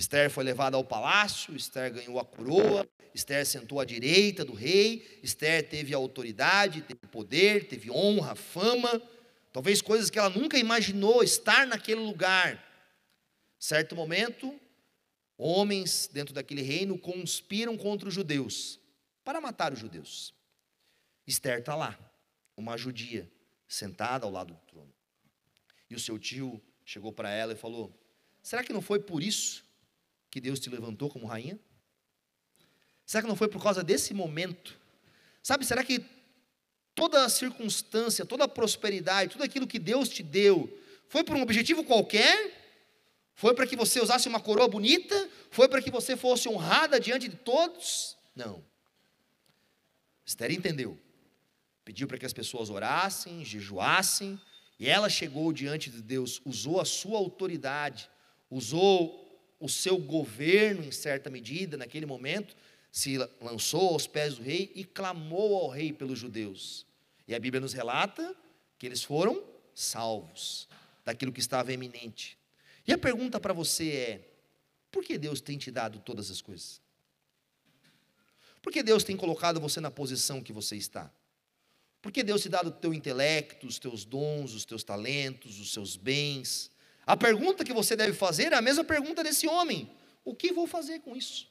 Esther 0.00 0.30
foi 0.30 0.42
levada 0.42 0.78
ao 0.78 0.82
palácio, 0.82 1.54
Esther 1.54 1.92
ganhou 1.92 2.18
a 2.18 2.24
coroa, 2.24 2.88
Esther 3.14 3.44
sentou 3.44 3.78
à 3.78 3.84
direita 3.84 4.42
do 4.42 4.54
rei, 4.54 5.20
Esther 5.22 5.68
teve 5.68 5.92
autoridade, 5.92 6.80
teve 6.80 7.06
poder, 7.12 7.68
teve 7.68 7.90
honra, 7.90 8.34
fama, 8.34 8.90
talvez 9.52 9.82
coisas 9.82 10.08
que 10.08 10.18
ela 10.18 10.30
nunca 10.30 10.56
imaginou 10.56 11.22
estar 11.22 11.66
naquele 11.66 12.00
lugar. 12.00 12.66
Certo 13.58 13.94
momento, 13.94 14.58
homens 15.36 16.08
dentro 16.10 16.32
daquele 16.32 16.62
reino 16.62 16.98
conspiram 16.98 17.76
contra 17.76 18.08
os 18.08 18.14
judeus 18.14 18.80
para 19.22 19.38
matar 19.38 19.70
os 19.70 19.78
judeus. 19.78 20.32
Esther 21.26 21.58
está 21.58 21.76
lá, 21.76 21.98
uma 22.56 22.74
judia, 22.78 23.30
sentada 23.68 24.24
ao 24.24 24.32
lado 24.32 24.54
do 24.54 24.60
trono. 24.60 24.94
E 25.90 25.94
o 25.94 26.00
seu 26.00 26.18
tio 26.18 26.58
chegou 26.86 27.12
para 27.12 27.28
ela 27.28 27.52
e 27.52 27.56
falou: 27.56 27.94
Será 28.42 28.64
que 28.64 28.72
não 28.72 28.80
foi 28.80 28.98
por 28.98 29.22
isso 29.22 29.68
que 30.30 30.40
Deus 30.40 30.60
te 30.60 30.70
levantou 30.70 31.10
como 31.10 31.26
rainha? 31.26 31.58
Será 33.04 33.22
que 33.22 33.28
não 33.28 33.36
foi 33.36 33.48
por 33.48 33.62
causa 33.62 33.82
desse 33.82 34.14
momento? 34.14 34.78
Sabe, 35.42 35.64
será 35.64 35.82
que 35.82 36.04
toda 36.94 37.24
a 37.24 37.28
circunstância, 37.28 38.24
toda 38.24 38.44
a 38.44 38.48
prosperidade, 38.48 39.32
tudo 39.32 39.44
aquilo 39.44 39.66
que 39.66 39.78
Deus 39.78 40.08
te 40.08 40.22
deu, 40.22 40.78
foi 41.08 41.24
por 41.24 41.34
um 41.34 41.42
objetivo 41.42 41.82
qualquer? 41.82 42.58
Foi 43.34 43.54
para 43.54 43.66
que 43.66 43.74
você 43.74 44.00
usasse 44.00 44.28
uma 44.28 44.38
coroa 44.38 44.68
bonita? 44.68 45.28
Foi 45.50 45.68
para 45.68 45.82
que 45.82 45.90
você 45.90 46.16
fosse 46.16 46.48
honrada 46.48 47.00
diante 47.00 47.26
de 47.26 47.36
todos? 47.36 48.16
Não. 48.36 48.62
Esther 50.24 50.52
entendeu. 50.52 50.96
Pediu 51.84 52.06
para 52.06 52.18
que 52.18 52.26
as 52.26 52.32
pessoas 52.32 52.70
orassem, 52.70 53.44
jejuassem, 53.44 54.40
e 54.78 54.88
ela 54.88 55.08
chegou 55.08 55.52
diante 55.52 55.90
de 55.90 56.00
Deus, 56.00 56.40
usou 56.44 56.80
a 56.80 56.84
sua 56.84 57.18
autoridade, 57.18 58.08
usou 58.48 59.19
o 59.60 59.68
seu 59.68 59.98
governo 59.98 60.82
em 60.82 60.90
certa 60.90 61.28
medida 61.28 61.76
naquele 61.76 62.06
momento 62.06 62.56
se 62.90 63.18
lançou 63.40 63.90
aos 63.90 64.06
pés 64.06 64.36
do 64.36 64.42
rei 64.42 64.72
e 64.74 64.82
clamou 64.82 65.56
ao 65.56 65.68
rei 65.68 65.92
pelos 65.92 66.18
judeus. 66.18 66.86
E 67.28 67.34
a 67.34 67.38
Bíblia 67.38 67.60
nos 67.60 67.74
relata 67.74 68.34
que 68.78 68.86
eles 68.86 69.04
foram 69.04 69.44
salvos 69.74 70.66
daquilo 71.04 71.32
que 71.32 71.40
estava 71.40 71.72
eminente. 71.72 72.36
E 72.86 72.92
a 72.92 72.98
pergunta 72.98 73.38
para 73.38 73.52
você 73.52 73.90
é: 73.92 74.28
por 74.90 75.04
que 75.04 75.18
Deus 75.18 75.40
tem 75.40 75.58
te 75.58 75.70
dado 75.70 76.00
todas 76.00 76.30
as 76.30 76.40
coisas? 76.40 76.80
Por 78.62 78.72
que 78.72 78.82
Deus 78.82 79.04
tem 79.04 79.16
colocado 79.16 79.60
você 79.60 79.80
na 79.80 79.90
posição 79.90 80.42
que 80.42 80.52
você 80.52 80.76
está? 80.76 81.10
Por 82.02 82.10
que 82.10 82.22
Deus 82.22 82.42
te 82.42 82.48
dado 82.48 82.68
o 82.68 82.72
teu 82.72 82.92
intelecto, 82.94 83.66
os 83.66 83.78
teus 83.78 84.04
dons, 84.04 84.54
os 84.54 84.64
teus 84.64 84.82
talentos, 84.82 85.60
os 85.60 85.72
seus 85.72 85.96
bens? 85.96 86.70
A 87.10 87.16
pergunta 87.16 87.64
que 87.64 87.72
você 87.72 87.96
deve 87.96 88.12
fazer 88.12 88.52
é 88.52 88.54
a 88.54 88.62
mesma 88.62 88.84
pergunta 88.84 89.24
desse 89.24 89.48
homem: 89.48 89.90
o 90.24 90.32
que 90.32 90.52
vou 90.52 90.64
fazer 90.64 91.00
com 91.00 91.16
isso? 91.16 91.48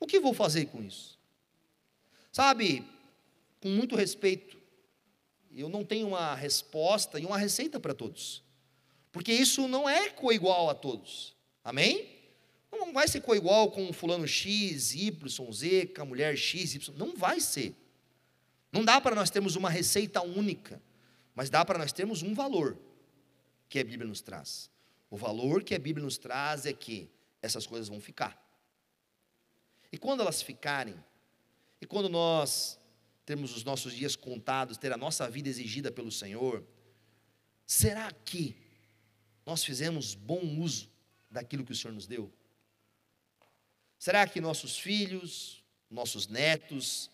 O 0.00 0.06
que 0.06 0.18
vou 0.18 0.32
fazer 0.32 0.64
com 0.64 0.82
isso? 0.82 1.18
Sabe, 2.32 2.82
com 3.60 3.68
muito 3.68 3.94
respeito, 3.94 4.56
eu 5.54 5.68
não 5.68 5.84
tenho 5.84 6.08
uma 6.08 6.34
resposta 6.34 7.20
e 7.20 7.26
uma 7.26 7.36
receita 7.36 7.78
para 7.78 7.92
todos, 7.92 8.42
porque 9.12 9.30
isso 9.30 9.68
não 9.68 9.86
é 9.86 10.08
coigual 10.08 10.70
a 10.70 10.74
todos, 10.74 11.36
amém? 11.62 12.08
Não 12.72 12.94
vai 12.94 13.06
ser 13.06 13.20
coigual 13.20 13.70
com 13.70 13.92
fulano 13.92 14.26
X, 14.26 14.94
Y, 14.94 15.52
Z, 15.52 15.92
com 15.94 16.00
a 16.00 16.04
mulher 16.06 16.34
X, 16.34 16.74
Y, 16.74 16.96
não 16.96 17.14
vai 17.14 17.40
ser. 17.40 17.74
Não 18.72 18.82
dá 18.82 19.02
para 19.02 19.14
nós 19.14 19.28
termos 19.28 19.54
uma 19.54 19.68
receita 19.68 20.22
única, 20.22 20.80
mas 21.34 21.50
dá 21.50 21.62
para 21.62 21.78
nós 21.78 21.92
termos 21.92 22.22
um 22.22 22.32
valor 22.32 22.78
que 23.74 23.80
a 23.80 23.84
Bíblia 23.84 24.06
nos 24.06 24.22
traz. 24.22 24.70
O 25.10 25.16
valor 25.16 25.64
que 25.64 25.74
a 25.74 25.78
Bíblia 25.80 26.04
nos 26.04 26.16
traz 26.16 26.64
é 26.64 26.72
que 26.72 27.10
essas 27.42 27.66
coisas 27.66 27.88
vão 27.88 28.00
ficar. 28.00 28.40
E 29.90 29.98
quando 29.98 30.20
elas 30.20 30.40
ficarem, 30.40 30.94
e 31.80 31.84
quando 31.84 32.08
nós 32.08 32.78
temos 33.26 33.52
os 33.56 33.64
nossos 33.64 33.92
dias 33.92 34.14
contados, 34.14 34.78
ter 34.78 34.92
a 34.92 34.96
nossa 34.96 35.28
vida 35.28 35.48
exigida 35.48 35.90
pelo 35.90 36.12
Senhor, 36.12 36.64
será 37.66 38.12
que 38.12 38.56
nós 39.44 39.64
fizemos 39.64 40.14
bom 40.14 40.60
uso 40.60 40.88
daquilo 41.28 41.64
que 41.64 41.72
o 41.72 41.74
Senhor 41.74 41.94
nos 41.94 42.06
deu? 42.06 42.32
Será 43.98 44.24
que 44.24 44.40
nossos 44.40 44.78
filhos, 44.78 45.64
nossos 45.90 46.28
netos, 46.28 47.10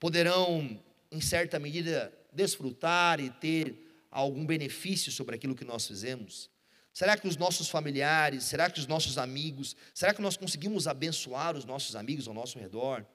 poderão, 0.00 0.82
em 1.12 1.20
certa 1.20 1.60
medida, 1.60 2.12
desfrutar 2.32 3.20
e 3.20 3.30
ter 3.30 3.85
algum 4.10 4.46
benefício 4.46 5.10
sobre 5.12 5.34
aquilo 5.34 5.54
que 5.54 5.64
nós 5.64 5.86
fizemos? 5.86 6.50
Será 6.92 7.16
que 7.16 7.28
os 7.28 7.36
nossos 7.36 7.68
familiares, 7.68 8.44
será 8.44 8.70
que 8.70 8.80
os 8.80 8.86
nossos 8.86 9.18
amigos, 9.18 9.76
será 9.92 10.14
que 10.14 10.22
nós 10.22 10.36
conseguimos 10.36 10.86
abençoar 10.86 11.56
os 11.56 11.64
nossos 11.64 11.94
amigos 11.94 12.26
ao 12.26 12.34
nosso 12.34 12.58
redor? 12.58 13.06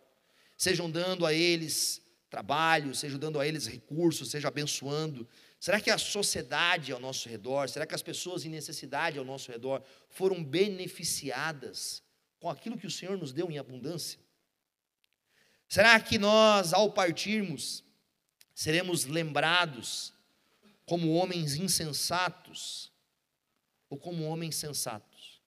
sejam 0.61 0.91
dando 0.91 1.25
a 1.25 1.33
eles 1.33 1.99
trabalho, 2.29 2.93
sejam 2.93 3.17
dando 3.17 3.39
a 3.39 3.47
eles 3.47 3.65
recursos, 3.65 4.29
seja 4.29 4.47
abençoando. 4.47 5.27
Será 5.59 5.81
que 5.81 5.89
a 5.89 5.97
sociedade 5.97 6.91
ao 6.91 6.99
nosso 6.99 7.27
redor, 7.27 7.67
será 7.67 7.83
que 7.87 7.95
as 7.95 8.03
pessoas 8.03 8.45
em 8.45 8.49
necessidade 8.49 9.17
ao 9.17 9.25
nosso 9.25 9.51
redor 9.51 9.83
foram 10.07 10.43
beneficiadas 10.43 12.03
com 12.39 12.47
aquilo 12.47 12.77
que 12.77 12.85
o 12.85 12.91
Senhor 12.91 13.17
nos 13.17 13.33
deu 13.33 13.49
em 13.49 13.57
abundância? 13.57 14.19
Será 15.67 15.99
que 15.99 16.19
nós, 16.19 16.73
ao 16.73 16.91
partirmos, 16.91 17.83
seremos 18.53 19.05
lembrados 19.05 20.13
como 20.91 21.13
homens 21.13 21.55
insensatos 21.55 22.91
ou 23.89 23.97
como 23.97 24.25
homens 24.25 24.57
sensatos? 24.57 25.41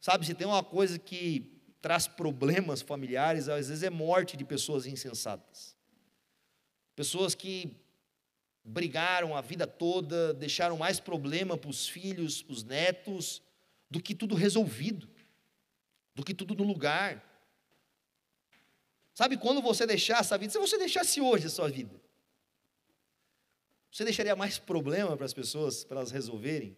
Sabe, 0.00 0.24
se 0.24 0.34
tem 0.34 0.46
uma 0.46 0.62
coisa 0.62 1.00
que 1.00 1.60
traz 1.80 2.06
problemas 2.06 2.80
familiares, 2.80 3.48
às 3.48 3.66
vezes 3.66 3.82
é 3.82 3.90
morte 3.90 4.36
de 4.36 4.44
pessoas 4.44 4.86
insensatas. 4.86 5.76
Pessoas 6.94 7.34
que 7.34 7.76
brigaram 8.62 9.36
a 9.36 9.40
vida 9.40 9.66
toda, 9.66 10.32
deixaram 10.32 10.76
mais 10.76 11.00
problema 11.00 11.58
para 11.58 11.70
os 11.70 11.88
filhos, 11.88 12.40
para 12.40 12.52
os 12.52 12.62
netos, 12.62 13.42
do 13.90 14.00
que 14.00 14.14
tudo 14.14 14.36
resolvido, 14.36 15.10
do 16.14 16.22
que 16.22 16.32
tudo 16.32 16.54
no 16.54 16.62
lugar. 16.62 17.20
Sabe 19.12 19.36
quando 19.36 19.60
você 19.60 19.84
deixasse 19.88 20.32
a 20.32 20.36
vida? 20.36 20.52
Se 20.52 20.58
você 20.60 20.78
deixasse 20.78 21.20
hoje 21.20 21.48
a 21.48 21.50
sua 21.50 21.68
vida, 21.68 22.01
você 23.92 24.04
deixaria 24.04 24.34
mais 24.34 24.58
problema 24.58 25.16
para 25.16 25.26
as 25.26 25.34
pessoas, 25.34 25.84
para 25.84 25.98
elas 25.98 26.10
resolverem? 26.10 26.74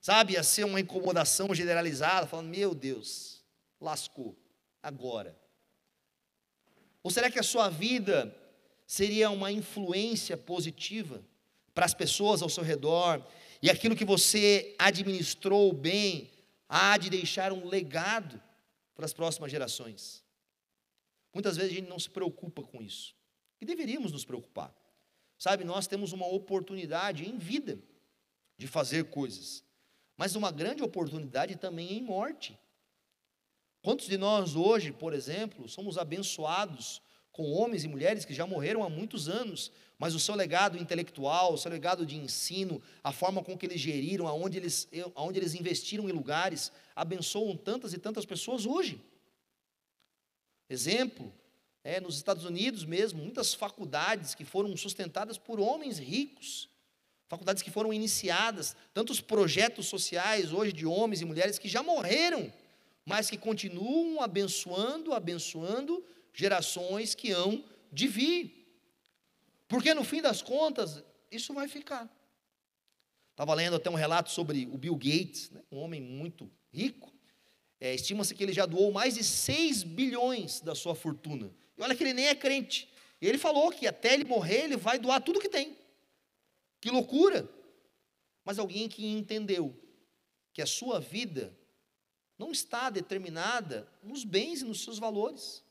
Sabe, 0.00 0.34
ia 0.34 0.42
ser 0.42 0.64
uma 0.64 0.78
incomodação 0.78 1.54
generalizada, 1.54 2.26
falando: 2.26 2.48
meu 2.48 2.74
Deus, 2.74 3.42
lascou, 3.80 4.36
agora. 4.82 5.36
Ou 7.02 7.10
será 7.10 7.30
que 7.30 7.38
a 7.38 7.42
sua 7.42 7.70
vida 7.70 8.36
seria 8.86 9.30
uma 9.30 9.50
influência 9.50 10.36
positiva 10.36 11.24
para 11.74 11.86
as 11.86 11.94
pessoas 11.94 12.42
ao 12.42 12.48
seu 12.48 12.62
redor, 12.62 13.24
e 13.62 13.70
aquilo 13.70 13.96
que 13.96 14.04
você 14.04 14.74
administrou 14.78 15.72
bem 15.72 16.30
há 16.68 16.98
de 16.98 17.08
deixar 17.08 17.52
um 17.52 17.66
legado 17.66 18.40
para 18.94 19.04
as 19.04 19.12
próximas 19.12 19.50
gerações. 19.50 20.24
Muitas 21.32 21.56
vezes 21.56 21.72
a 21.72 21.74
gente 21.76 21.88
não 21.88 21.98
se 21.98 22.10
preocupa 22.10 22.62
com 22.62 22.82
isso, 22.82 23.14
e 23.60 23.64
deveríamos 23.64 24.12
nos 24.12 24.24
preocupar. 24.24 24.74
Sabe, 25.38 25.62
nós 25.62 25.86
temos 25.86 26.12
uma 26.12 26.26
oportunidade 26.26 27.28
em 27.28 27.38
vida 27.38 27.78
de 28.56 28.66
fazer 28.66 29.04
coisas, 29.04 29.64
mas 30.16 30.34
uma 30.34 30.50
grande 30.50 30.82
oportunidade 30.82 31.54
também 31.54 31.92
em 31.92 32.02
morte. 32.02 32.58
Quantos 33.80 34.08
de 34.08 34.18
nós 34.18 34.56
hoje, 34.56 34.90
por 34.90 35.14
exemplo, 35.14 35.68
somos 35.68 35.96
abençoados 35.96 37.00
com 37.30 37.52
homens 37.52 37.84
e 37.84 37.88
mulheres 37.88 38.24
que 38.24 38.34
já 38.34 38.44
morreram 38.44 38.82
há 38.82 38.90
muitos 38.90 39.28
anos, 39.28 39.70
mas 39.96 40.12
o 40.12 40.18
seu 40.18 40.34
legado 40.34 40.76
intelectual, 40.76 41.54
o 41.54 41.56
seu 41.56 41.70
legado 41.70 42.04
de 42.04 42.16
ensino, 42.16 42.82
a 43.02 43.12
forma 43.12 43.44
com 43.44 43.56
que 43.56 43.64
eles 43.64 43.80
geriram, 43.80 44.26
aonde 44.26 44.58
eles, 44.58 44.88
aonde 45.14 45.38
eles 45.38 45.54
investiram 45.54 46.08
em 46.08 46.12
lugares, 46.12 46.72
abençoam 46.96 47.56
tantas 47.56 47.92
e 47.92 47.98
tantas 47.98 48.26
pessoas 48.26 48.66
hoje. 48.66 49.00
Exemplo, 50.68 51.32
é, 51.84 52.00
nos 52.00 52.16
Estados 52.16 52.44
Unidos 52.44 52.84
mesmo, 52.84 53.22
muitas 53.22 53.54
faculdades 53.54 54.34
que 54.34 54.44
foram 54.44 54.76
sustentadas 54.76 55.38
por 55.38 55.60
homens 55.60 55.98
ricos, 55.98 56.68
faculdades 57.28 57.62
que 57.62 57.70
foram 57.70 57.92
iniciadas, 57.92 58.76
tantos 58.92 59.20
projetos 59.20 59.86
sociais 59.86 60.52
hoje 60.52 60.72
de 60.72 60.86
homens 60.86 61.20
e 61.20 61.24
mulheres 61.24 61.58
que 61.58 61.68
já 61.68 61.82
morreram, 61.82 62.52
mas 63.04 63.30
que 63.30 63.38
continuam 63.38 64.20
abençoando, 64.20 65.12
abençoando 65.12 66.04
gerações 66.32 67.14
que 67.14 67.30
hão 67.32 67.64
de 67.92 68.06
vir. 68.06 68.58
Porque 69.66 69.92
no 69.94 70.04
fim 70.04 70.22
das 70.22 70.42
contas, 70.42 71.02
isso 71.30 71.52
vai 71.52 71.68
ficar. 71.68 72.08
Estava 73.30 73.54
lendo 73.54 73.76
até 73.76 73.88
um 73.88 73.94
relato 73.94 74.30
sobre 74.30 74.66
o 74.66 74.76
Bill 74.76 74.96
Gates, 74.96 75.50
né, 75.50 75.62
um 75.70 75.78
homem 75.78 76.00
muito 76.00 76.50
rico. 76.72 77.12
É, 77.80 77.94
Estima-se 77.94 78.34
que 78.34 78.42
ele 78.42 78.52
já 78.52 78.66
doou 78.66 78.90
mais 78.90 79.14
de 79.14 79.22
6 79.22 79.84
bilhões 79.84 80.60
da 80.60 80.74
sua 80.74 80.94
fortuna. 80.94 81.50
E 81.78 81.82
olha 81.82 81.94
que 81.94 82.02
ele 82.02 82.12
nem 82.12 82.26
é 82.26 82.34
crente. 82.34 82.88
E 83.20 83.26
ele 83.26 83.38
falou 83.38 83.70
que 83.70 83.86
até 83.86 84.14
ele 84.14 84.24
morrer, 84.24 84.64
ele 84.64 84.76
vai 84.76 84.98
doar 84.98 85.22
tudo 85.22 85.40
que 85.40 85.48
tem. 85.48 85.76
Que 86.80 86.90
loucura! 86.90 87.48
Mas 88.44 88.58
alguém 88.58 88.88
que 88.88 89.06
entendeu 89.06 89.74
que 90.52 90.62
a 90.62 90.66
sua 90.66 91.00
vida 91.00 91.56
não 92.38 92.52
está 92.52 92.88
determinada 92.88 93.86
nos 94.02 94.24
bens 94.24 94.62
e 94.62 94.64
nos 94.64 94.82
seus 94.82 94.98
valores. 94.98 95.62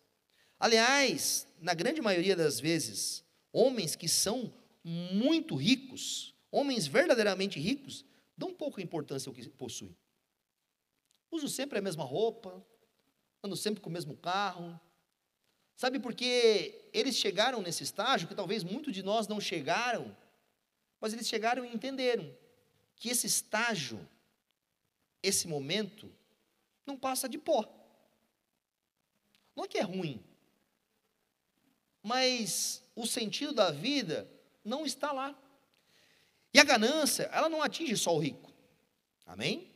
Aliás, 0.59 1.47
na 1.59 1.73
grande 1.73 2.01
maioria 2.01 2.35
das 2.35 2.59
vezes, 2.59 3.23
homens 3.51 3.95
que 3.95 4.07
são 4.07 4.53
muito 4.83 5.55
ricos, 5.55 6.33
homens 6.51 6.87
verdadeiramente 6.87 7.59
ricos, 7.59 8.05
dão 8.35 8.53
pouca 8.53 8.81
importância 8.81 9.29
ao 9.29 9.33
que 9.33 9.47
possuem. 9.49 9.95
Usam 11.31 11.49
sempre 11.49 11.79
a 11.79 11.81
mesma 11.81 12.03
roupa, 12.03 12.63
andam 13.43 13.55
sempre 13.55 13.81
com 13.81 13.89
o 13.89 13.93
mesmo 13.93 14.15
carro. 14.15 14.79
Sabe 15.77 15.99
por 15.99 16.15
que 16.15 16.89
eles 16.91 17.15
chegaram 17.15 17.61
nesse 17.61 17.83
estágio 17.83 18.27
que 18.27 18.33
talvez 18.33 18.63
muitos 18.63 18.91
de 18.91 19.03
nós 19.03 19.27
não 19.27 19.39
chegaram, 19.39 20.17
mas 20.99 21.13
eles 21.13 21.27
chegaram 21.27 21.63
e 21.63 21.71
entenderam 21.71 22.35
que 22.95 23.09
esse 23.09 23.27
estágio, 23.27 23.99
esse 25.21 25.47
momento, 25.47 26.11
não 26.83 26.97
passa 26.97 27.29
de 27.29 27.37
pó. 27.37 27.63
Não 29.55 29.65
é 29.65 29.67
que 29.67 29.77
é 29.77 29.83
ruim, 29.83 30.19
mas 32.01 32.83
o 32.95 33.05
sentido 33.05 33.53
da 33.53 33.69
vida 33.69 34.27
não 34.65 34.83
está 34.83 35.11
lá. 35.11 35.39
E 36.51 36.59
a 36.59 36.63
ganância, 36.63 37.29
ela 37.31 37.49
não 37.49 37.61
atinge 37.61 37.95
só 37.95 38.15
o 38.15 38.19
rico. 38.19 38.51
Amém? 39.27 39.71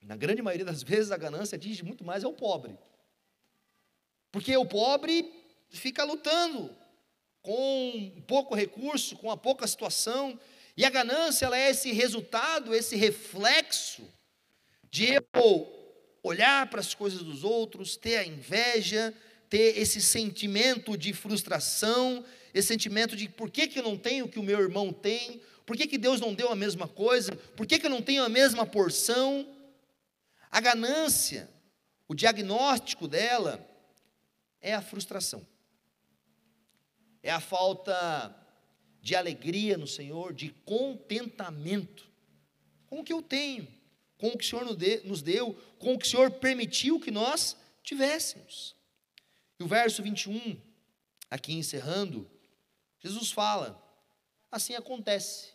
Na 0.00 0.14
grande 0.14 0.40
maioria 0.40 0.64
das 0.64 0.84
vezes, 0.84 1.10
a 1.10 1.16
ganância 1.16 1.56
atinge 1.56 1.82
muito 1.82 2.04
mais 2.04 2.22
é 2.22 2.28
o 2.28 2.32
pobre. 2.32 2.78
Porque 4.32 4.56
o 4.56 4.64
pobre 4.64 5.30
fica 5.70 6.02
lutando 6.02 6.74
com 7.42 8.22
pouco 8.26 8.54
recurso, 8.54 9.16
com 9.16 9.30
a 9.30 9.36
pouca 9.36 9.66
situação, 9.66 10.38
e 10.76 10.84
a 10.86 10.90
ganância 10.90 11.44
ela 11.44 11.58
é 11.58 11.70
esse 11.70 11.92
resultado, 11.92 12.74
esse 12.74 12.96
reflexo 12.96 14.02
de 14.90 15.20
eu 15.34 15.68
olhar 16.22 16.70
para 16.70 16.80
as 16.80 16.94
coisas 16.94 17.22
dos 17.22 17.44
outros, 17.44 17.96
ter 17.96 18.16
a 18.16 18.26
inveja, 18.26 19.12
ter 19.50 19.78
esse 19.78 20.00
sentimento 20.00 20.96
de 20.96 21.12
frustração, 21.12 22.24
esse 22.54 22.68
sentimento 22.68 23.14
de 23.14 23.28
por 23.28 23.50
que, 23.50 23.66
que 23.66 23.80
eu 23.80 23.82
não 23.82 23.98
tenho 23.98 24.24
o 24.24 24.28
que 24.28 24.38
o 24.38 24.42
meu 24.42 24.60
irmão 24.60 24.92
tem, 24.92 25.42
por 25.66 25.76
que, 25.76 25.86
que 25.86 25.98
Deus 25.98 26.20
não 26.20 26.32
deu 26.32 26.50
a 26.50 26.56
mesma 26.56 26.88
coisa, 26.88 27.32
por 27.56 27.66
que, 27.66 27.78
que 27.78 27.86
eu 27.86 27.90
não 27.90 28.00
tenho 28.00 28.24
a 28.24 28.28
mesma 28.28 28.64
porção. 28.64 29.46
A 30.50 30.60
ganância, 30.60 31.50
o 32.08 32.14
diagnóstico 32.14 33.08
dela 33.08 33.71
é 34.62 34.72
a 34.72 34.80
frustração, 34.80 35.46
é 37.22 37.30
a 37.30 37.40
falta 37.40 38.34
de 39.02 39.16
alegria 39.16 39.76
no 39.76 39.86
Senhor, 39.86 40.32
de 40.32 40.50
contentamento 40.64 42.08
com 42.86 43.00
o 43.00 43.04
que 43.04 43.12
eu 43.12 43.20
tenho, 43.20 43.66
com 44.16 44.28
o 44.28 44.38
que 44.38 44.44
o 44.44 44.48
Senhor 44.48 44.64
nos 45.04 45.20
deu, 45.20 45.54
com 45.78 45.94
o 45.94 45.98
que 45.98 46.06
o 46.06 46.08
Senhor 46.08 46.30
permitiu 46.30 47.00
que 47.00 47.10
nós 47.10 47.56
tivéssemos. 47.82 48.76
E 49.58 49.64
o 49.64 49.66
verso 49.66 50.02
21, 50.02 50.60
aqui 51.28 51.52
encerrando, 51.54 52.30
Jesus 53.00 53.32
fala: 53.32 53.82
assim 54.50 54.74
acontece 54.74 55.52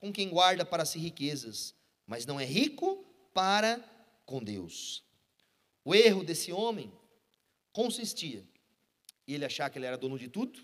com 0.00 0.12
quem 0.12 0.30
guarda 0.30 0.64
para 0.64 0.86
si 0.86 0.98
riquezas, 0.98 1.74
mas 2.06 2.24
não 2.24 2.40
é 2.40 2.44
rico 2.44 3.04
para 3.34 3.78
com 4.24 4.42
Deus. 4.42 5.04
O 5.84 5.94
erro 5.94 6.24
desse 6.24 6.52
homem 6.52 6.92
consistia 7.72 8.46
em 9.26 9.34
ele 9.34 9.44
achar 9.44 9.68
que 9.70 9.78
ele 9.78 9.86
era 9.86 9.98
dono 9.98 10.18
de 10.18 10.28
tudo, 10.28 10.60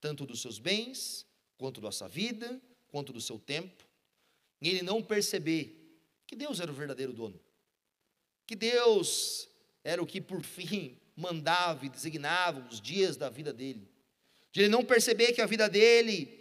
tanto 0.00 0.24
dos 0.24 0.40
seus 0.40 0.58
bens, 0.58 1.26
quanto 1.58 1.80
da 1.80 1.92
sua 1.92 2.08
vida, 2.08 2.60
quanto 2.88 3.12
do 3.12 3.20
seu 3.20 3.38
tempo, 3.38 3.84
e 4.60 4.68
ele 4.68 4.82
não 4.82 5.02
perceber 5.02 5.76
que 6.26 6.34
Deus 6.34 6.60
era 6.60 6.70
o 6.70 6.74
verdadeiro 6.74 7.12
dono, 7.12 7.40
que 8.46 8.56
Deus 8.56 9.48
era 9.84 10.02
o 10.02 10.06
que 10.06 10.20
por 10.20 10.42
fim 10.42 10.98
mandava 11.16 11.84
e 11.84 11.88
designava 11.88 12.66
os 12.68 12.80
dias 12.80 13.16
da 13.16 13.28
vida 13.28 13.52
dele. 13.52 13.88
De 14.52 14.62
ele 14.62 14.68
não 14.68 14.84
perceber 14.84 15.32
que 15.32 15.40
a 15.40 15.46
vida 15.46 15.68
dele 15.68 16.40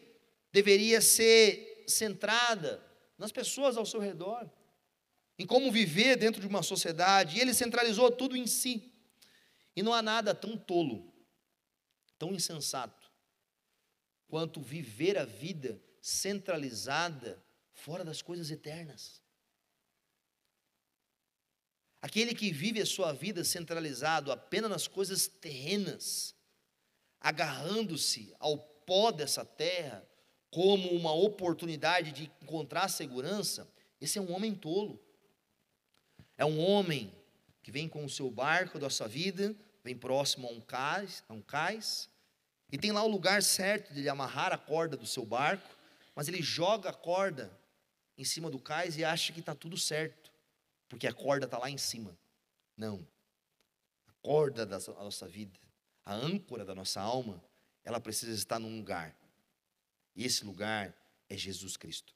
deveria 0.52 1.02
ser 1.02 1.84
centrada 1.88 2.84
nas 3.18 3.32
pessoas 3.32 3.78
ao 3.78 3.86
seu 3.86 4.00
redor, 4.00 4.50
em 5.38 5.46
como 5.46 5.72
viver 5.72 6.16
dentro 6.18 6.42
de 6.42 6.48
uma 6.48 6.64
sociedade, 6.64 7.38
e 7.38 7.42
ele 7.42 7.54
centralizou 7.54 8.10
tudo 8.12 8.36
em 8.36 8.48
si. 8.48 8.92
E 9.80 9.82
não 9.82 9.94
há 9.94 10.02
nada 10.02 10.36
tão 10.36 10.58
tolo, 10.58 11.10
tão 12.18 12.34
insensato, 12.34 13.10
quanto 14.28 14.60
viver 14.60 15.18
a 15.18 15.24
vida 15.24 15.82
centralizada 16.02 17.42
fora 17.72 18.04
das 18.04 18.22
coisas 18.22 18.52
eternas. 18.52 19.24
Aquele 22.02 22.36
que 22.36 22.52
vive 22.52 22.82
a 22.82 22.86
sua 22.86 23.14
vida 23.14 23.42
centralizado 23.46 24.34
apenas 24.34 24.70
nas 24.70 24.86
coisas 24.86 25.28
terrenas, 25.28 26.36
agarrando-se 27.18 28.36
ao 28.38 28.58
pó 28.58 29.12
dessa 29.12 29.46
terra 29.46 30.06
como 30.52 30.92
uma 30.92 31.14
oportunidade 31.14 32.12
de 32.12 32.30
encontrar 32.42 32.90
segurança, 32.90 33.66
esse 34.02 34.20
é 34.20 34.22
um 34.22 34.34
homem 34.34 34.54
tolo. 34.54 35.02
É 36.38 36.44
um 36.44 36.60
homem 36.60 37.16
que 37.64 37.72
vem 37.72 37.88
com 37.88 38.04
o 38.04 38.10
seu 38.10 38.30
barco 38.30 38.78
da 38.78 38.90
sua 38.90 39.08
vida, 39.08 39.56
vem 39.84 39.96
próximo 39.96 40.48
a 40.48 40.52
um 40.52 40.62
cais, 40.62 41.24
a 41.28 41.34
um 41.34 41.42
cais, 41.42 42.10
e 42.72 42.78
tem 42.78 42.92
lá 42.92 43.04
o 43.04 43.08
lugar 43.08 43.42
certo 43.42 43.94
de 43.94 44.02
ele 44.02 44.10
amarrar 44.10 44.54
a 44.54 44.58
corda 44.58 44.96
do 44.96 45.08
seu 45.08 45.26
barco, 45.26 45.68
mas 46.16 46.28
ele 46.28 46.42
joga 46.42 46.90
a 46.90 46.94
corda 46.94 47.52
em 48.18 48.24
cima 48.24 48.50
do 48.50 48.60
cais 48.60 48.98
e 48.98 49.04
acha 49.04 49.34
que 49.34 49.40
está 49.40 49.56
tudo 49.56 49.78
certo, 49.78 50.32
porque 50.88 51.08
a 51.08 51.14
corda 51.14 51.46
está 51.46 51.58
lá 51.58 51.70
em 51.70 51.78
cima. 51.78 52.18
Não. 52.76 53.06
A 54.08 54.12
corda 54.22 54.66
da 54.66 54.78
nossa 54.78 55.28
vida, 55.28 55.60
a 56.06 56.14
âncora 56.14 56.66
da 56.66 56.76
nossa 56.76 57.02
alma, 57.02 57.44
ela 57.84 58.00
precisa 58.00 58.34
estar 58.34 58.60
num 58.60 58.78
lugar. 58.78 59.16
E 60.16 60.26
esse 60.26 60.44
lugar 60.44 60.94
é 61.30 61.38
Jesus 61.38 61.78
Cristo. 61.78 62.14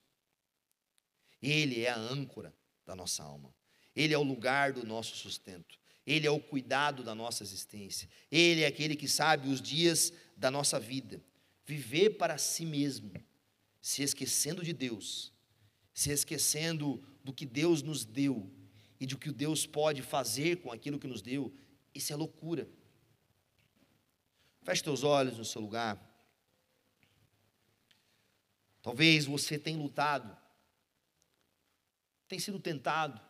Ele 1.41 1.83
é 1.83 1.89
a 1.89 1.97
âncora 1.97 2.53
da 2.85 2.95
nossa 2.95 3.23
alma. 3.23 3.53
Ele 3.95 4.13
é 4.13 4.17
o 4.17 4.23
lugar 4.23 4.73
do 4.73 4.85
nosso 4.85 5.15
sustento. 5.15 5.79
Ele 6.05 6.27
é 6.27 6.31
o 6.31 6.39
cuidado 6.39 7.03
da 7.03 7.15
nossa 7.15 7.43
existência. 7.43 8.09
Ele 8.31 8.61
é 8.61 8.67
aquele 8.67 8.95
que 8.95 9.07
sabe 9.07 9.49
os 9.49 9.61
dias 9.61 10.11
da 10.35 10.51
nossa 10.51 10.79
vida. 10.79 11.21
Viver 11.65 12.11
para 12.11 12.37
si 12.37 12.65
mesmo, 12.65 13.11
se 13.81 14.03
esquecendo 14.03 14.63
de 14.63 14.73
Deus, 14.73 15.31
se 15.93 16.11
esquecendo 16.11 17.01
do 17.23 17.31
que 17.31 17.45
Deus 17.45 17.81
nos 17.81 18.03
deu 18.03 18.51
e 18.99 19.05
de 19.05 19.15
o 19.15 19.17
que 19.17 19.31
Deus 19.31 19.65
pode 19.65 20.01
fazer 20.01 20.57
com 20.57 20.71
aquilo 20.71 20.99
que 20.99 21.07
nos 21.07 21.21
deu, 21.21 21.53
isso 21.95 22.11
é 22.11 22.15
loucura. 22.15 22.67
Feche 24.61 24.83
teus 24.83 25.03
olhos 25.03 25.37
no 25.37 25.45
seu 25.45 25.61
lugar. 25.61 26.09
Talvez 28.81 29.25
você 29.25 29.57
tenha 29.57 29.77
lutado, 29.77 30.37
tem 32.27 32.39
sido 32.39 32.59
tentado 32.59 33.21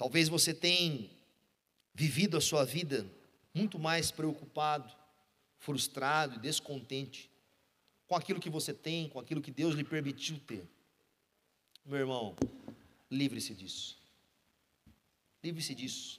Talvez 0.00 0.30
você 0.30 0.54
tenha 0.54 1.10
vivido 1.92 2.38
a 2.38 2.40
sua 2.40 2.64
vida 2.64 3.06
muito 3.52 3.78
mais 3.78 4.10
preocupado, 4.10 4.90
frustrado 5.58 6.36
e 6.36 6.38
descontente 6.38 7.30
com 8.08 8.16
aquilo 8.16 8.40
que 8.40 8.48
você 8.48 8.72
tem, 8.72 9.10
com 9.10 9.18
aquilo 9.20 9.42
que 9.42 9.50
Deus 9.50 9.74
lhe 9.74 9.84
permitiu 9.84 10.40
ter. 10.46 10.66
Meu 11.84 11.98
irmão, 11.98 12.34
livre-se 13.10 13.54
disso. 13.54 13.98
Livre-se 15.44 15.74
disso. 15.74 16.18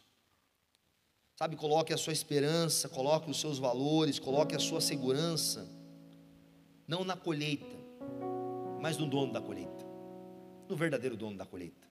Sabe, 1.36 1.56
coloque 1.56 1.92
a 1.92 1.98
sua 1.98 2.14
esperança, 2.14 2.88
coloque 2.88 3.32
os 3.32 3.40
seus 3.40 3.58
valores, 3.58 4.20
coloque 4.20 4.56
a 4.56 4.60
sua 4.60 4.80
segurança, 4.80 5.68
não 6.88 7.04
na 7.04 7.18
colheita, 7.18 7.76
mas 8.80 8.96
no 8.96 9.10
dono 9.10 9.34
da 9.34 9.42
colheita, 9.42 9.84
no 10.70 10.76
verdadeiro 10.76 11.18
dono 11.18 11.36
da 11.36 11.48
colheita 11.48 11.91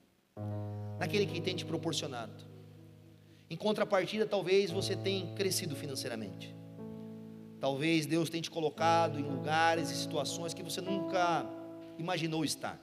naquele 1.01 1.25
que 1.25 1.41
tem 1.41 1.57
te 1.57 1.65
proporcionado. 1.65 2.45
Em 3.49 3.57
contrapartida, 3.57 4.27
talvez 4.27 4.71
você 4.71 4.95
tenha 4.95 5.35
crescido 5.35 5.75
financeiramente. 5.75 6.55
Talvez 7.59 8.05
Deus 8.05 8.29
tenha 8.29 8.43
te 8.43 8.51
colocado 8.51 9.19
em 9.19 9.23
lugares 9.23 9.91
e 9.91 9.97
situações 9.97 10.53
que 10.53 10.63
você 10.63 10.81
nunca 10.83 11.47
imaginou 11.99 12.45
estar. 12.45 12.79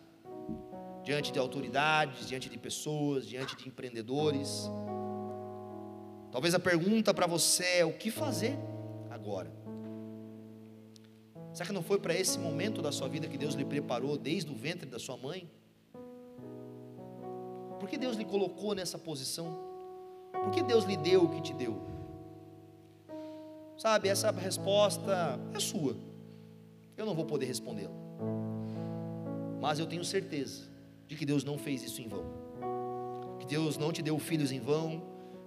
Diante 1.04 1.32
de 1.32 1.40
autoridades, 1.40 2.28
diante 2.28 2.50
de 2.50 2.58
pessoas, 2.58 3.26
diante 3.28 3.56
de 3.56 3.68
empreendedores. 3.68 4.70
Talvez 6.32 6.54
a 6.54 6.60
pergunta 6.60 7.14
para 7.14 7.28
você 7.28 7.64
é: 7.78 7.86
o 7.86 7.94
que 7.94 8.12
fazer 8.12 8.58
agora? 9.10 9.52
Será 11.54 11.68
que 11.68 11.74
não 11.74 11.82
foi 11.82 12.00
para 12.00 12.14
esse 12.14 12.38
momento 12.38 12.82
da 12.82 12.92
sua 12.92 13.08
vida 13.08 13.28
que 13.28 13.38
Deus 13.38 13.54
lhe 13.54 13.64
preparou 13.64 14.18
desde 14.18 14.52
o 14.52 14.56
ventre 14.56 14.88
da 14.88 15.00
sua 15.00 15.16
mãe? 15.16 15.50
Por 17.80 17.88
que 17.88 17.98
Deus 17.98 18.16
lhe 18.16 18.26
colocou 18.26 18.74
nessa 18.74 18.98
posição? 18.98 19.58
Por 20.32 20.52
que 20.52 20.64
Deus 20.64 20.86
lhe 20.86 20.98
deu 20.98 21.24
o 21.24 21.30
que 21.30 21.42
te 21.42 21.54
deu? 21.54 21.80
Sabe, 23.78 24.10
essa 24.10 24.32
resposta 24.32 25.40
é 25.54 25.60
sua. 25.60 25.96
Eu 26.96 27.06
não 27.06 27.14
vou 27.14 27.26
poder 27.26 27.46
respondê-la. 27.46 27.94
Mas 29.62 29.78
eu 29.78 29.86
tenho 29.86 30.04
certeza 30.04 30.64
de 31.08 31.16
que 31.16 31.26
Deus 31.26 31.44
não 31.44 31.58
fez 31.58 31.84
isso 31.84 32.02
em 32.02 32.08
vão. 32.08 32.26
Que 33.40 33.46
Deus 33.46 33.78
não 33.78 33.92
te 33.92 34.02
deu 34.02 34.18
filhos 34.18 34.52
em 34.52 34.60
vão, 34.60 35.04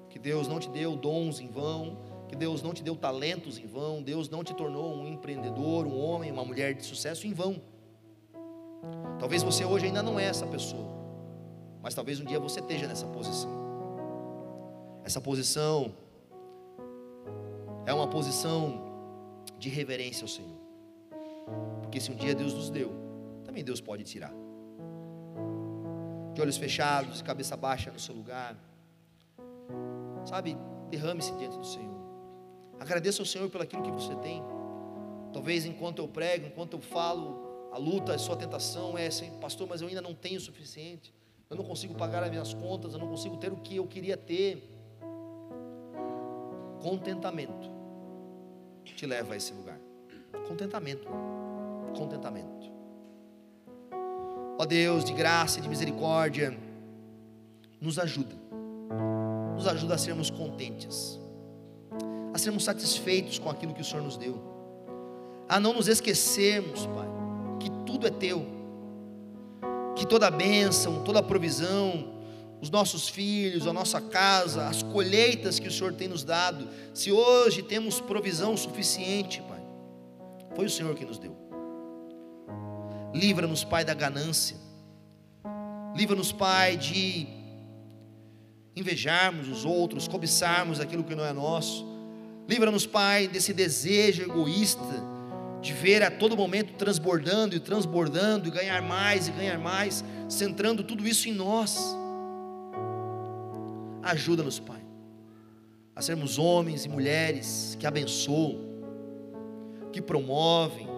que 0.09 0.19
Deus 0.19 0.47
não 0.47 0.61
te 0.61 0.69
deu 0.69 0.95
dons 0.97 1.41
em 1.41 1.49
vão, 1.49 1.99
que 2.29 2.37
Deus 2.37 2.63
não 2.63 2.73
te 2.73 2.83
deu 2.83 2.95
talentos 2.95 3.59
em 3.59 3.67
vão, 3.67 4.01
Deus 4.01 4.29
não 4.29 4.45
te 4.45 4.55
tornou 4.55 4.95
um 4.95 5.07
empreendedor, 5.09 5.85
um 5.87 5.99
homem, 5.99 6.31
uma 6.31 6.45
mulher 6.45 6.75
de 6.75 6.85
sucesso 6.85 7.27
em 7.27 7.33
vão. 7.33 7.61
Talvez 9.19 9.43
você 9.43 9.65
hoje 9.65 9.87
ainda 9.87 10.03
não 10.03 10.19
é 10.19 10.25
essa 10.25 10.47
pessoa. 10.47 11.00
Mas 11.83 11.95
talvez 11.95 12.21
um 12.21 12.25
dia 12.25 12.39
você 12.39 12.61
esteja 12.61 12.87
nessa 12.87 13.07
posição. 13.07 13.51
Essa 15.03 15.21
posição 15.21 15.95
é 17.87 17.93
uma 17.93 18.07
posição 18.07 18.89
de 19.59 19.69
reverência 19.69 20.25
ao 20.25 20.29
Senhor. 20.29 20.59
Porque 21.83 22.01
se 22.01 22.11
um 22.11 22.15
dia 22.15 22.35
Deus 22.35 22.53
nos 22.53 22.71
deu, 22.71 22.93
também 23.45 23.65
Deus 23.65 23.81
pode 23.81 24.05
tirar. 24.05 24.33
De 26.35 26.41
olhos 26.41 26.57
fechados 26.57 27.21
e 27.21 27.25
cabeça 27.25 27.57
baixa 27.57 27.91
no 27.91 27.99
seu 27.99 28.15
lugar. 28.15 28.57
Sabe, 30.27 30.57
derrame-se 30.91 31.33
diante 31.37 31.57
do 31.57 31.67
Senhor. 31.67 31.99
Agradeça 32.79 33.23
ao 33.23 33.27
Senhor 33.27 33.49
pelo 33.51 33.65
aquilo 33.65 33.83
que 33.83 33.91
você 33.91 34.15
tem. 34.17 34.43
Talvez 35.33 35.65
enquanto 35.65 36.01
eu 36.01 36.09
prego, 36.09 36.47
enquanto 36.47 36.75
eu 36.75 36.81
falo, 36.81 37.71
a 37.73 37.79
luta, 37.79 38.15
a 38.15 38.19
sua 38.19 38.37
tentação 38.37 38.99
é 38.99 39.07
assim, 39.07 39.31
pastor, 39.41 39.67
mas 39.67 39.81
eu 39.81 39.89
ainda 39.89 40.03
não 40.03 40.15
tenho 40.15 40.39
o 40.39 40.41
suficiente 40.41 41.13
eu 41.51 41.57
não 41.57 41.65
consigo 41.65 41.95
pagar 41.95 42.23
as 42.23 42.31
minhas 42.31 42.55
contas, 42.55 42.95
eu 42.95 43.01
não 43.01 43.09
consigo 43.09 43.37
ter 43.37 43.53
o 43.53 43.57
que 43.57 43.77
eu 43.77 43.87
queria 43.87 44.17
ter. 44.17 44.71
Contentamento 46.81 47.69
te 49.01 49.07
leva 49.07 49.33
a 49.33 49.37
esse 49.37 49.55
lugar. 49.55 49.81
Contentamento. 50.47 51.09
Contentamento. 51.97 52.71
Ó 54.59 54.67
Deus 54.67 55.05
de 55.05 55.15
graça 55.15 55.59
e 55.59 55.63
de 55.63 55.69
misericórdia, 55.71 56.55
nos 57.81 57.99
ajuda. 57.99 58.37
Nos 59.55 59.67
ajuda 59.67 59.95
a 59.95 59.99
sermos 59.99 60.29
contentes. 60.29 61.19
A 62.35 62.39
sermos 62.39 62.65
satisfeitos 62.65 63.39
com 63.39 63.49
aquilo 63.49 63.73
que 63.73 63.81
o 63.81 63.85
Senhor 63.85 64.03
nos 64.03 64.19
deu. 64.19 64.39
A 65.49 65.59
não 65.59 65.73
nos 65.73 65.89
esquecermos, 65.89 66.85
Pai, 66.87 67.09
que 67.59 67.71
tudo 67.87 68.07
é 68.07 68.11
teu 68.11 68.60
que 70.01 70.07
toda 70.07 70.29
a 70.29 70.31
bênção, 70.31 71.05
toda 71.05 71.19
a 71.19 71.23
provisão, 71.23 72.15
os 72.59 72.71
nossos 72.71 73.07
filhos, 73.07 73.67
a 73.67 73.73
nossa 73.73 74.01
casa, 74.01 74.67
as 74.67 74.83
colheitas 74.83 75.59
que 75.59 75.69
o 75.69 75.71
Senhor 75.71 75.93
tem 75.93 76.09
nos 76.09 76.25
dado, 76.25 76.67
se 76.95 77.13
hoje 77.13 77.63
temos 77.63 78.01
provisão 78.01 78.57
suficiente, 78.57 79.43
Pai, 79.43 79.61
foi 80.57 80.65
o 80.65 80.71
Senhor 80.71 80.95
que 80.95 81.05
nos 81.05 81.19
deu. 81.19 81.37
Livra-nos, 83.15 83.63
Pai, 83.63 83.85
da 83.85 83.93
ganância, 83.93 84.57
livra-nos, 85.95 86.33
Pai, 86.33 86.79
de 86.79 87.27
invejarmos 88.75 89.49
os 89.49 89.67
outros, 89.67 90.09
cobiçarmos 90.09 90.81
aquilo 90.81 91.05
que 91.05 91.15
não 91.15 91.27
é 91.27 91.33
nosso, 91.35 91.87
livra-nos, 92.49 92.87
Pai, 92.87 93.29
desse 93.29 93.53
desejo 93.53 94.23
egoísta 94.23 95.20
de 95.61 95.75
ver 95.75 96.03
a 96.03 96.11
todo 96.11 96.37
momento 96.37 96.73
transbordando 96.75 97.55
e 97.55 97.61
transbordando, 97.61 98.49
e 98.49 98.51
ganhar 98.51 98.81
mais 98.81 99.29
e 99.29 99.33
ganhar 99.33 99.59
mais, 99.59 100.05
centrando 100.29 100.83
tudo 100.83 101.07
isso 101.07 101.29
em 101.29 101.33
nós. 101.33 101.97
Ajuda-nos, 104.03 104.59
Pai, 104.59 104.81
a 105.95 106.01
sermos 106.01 106.39
homens 106.39 106.87
e 106.87 106.89
mulheres 106.89 107.77
que 107.79 107.87
abençoam, 107.87 108.59
que 109.93 110.01
promovem, 110.01 110.89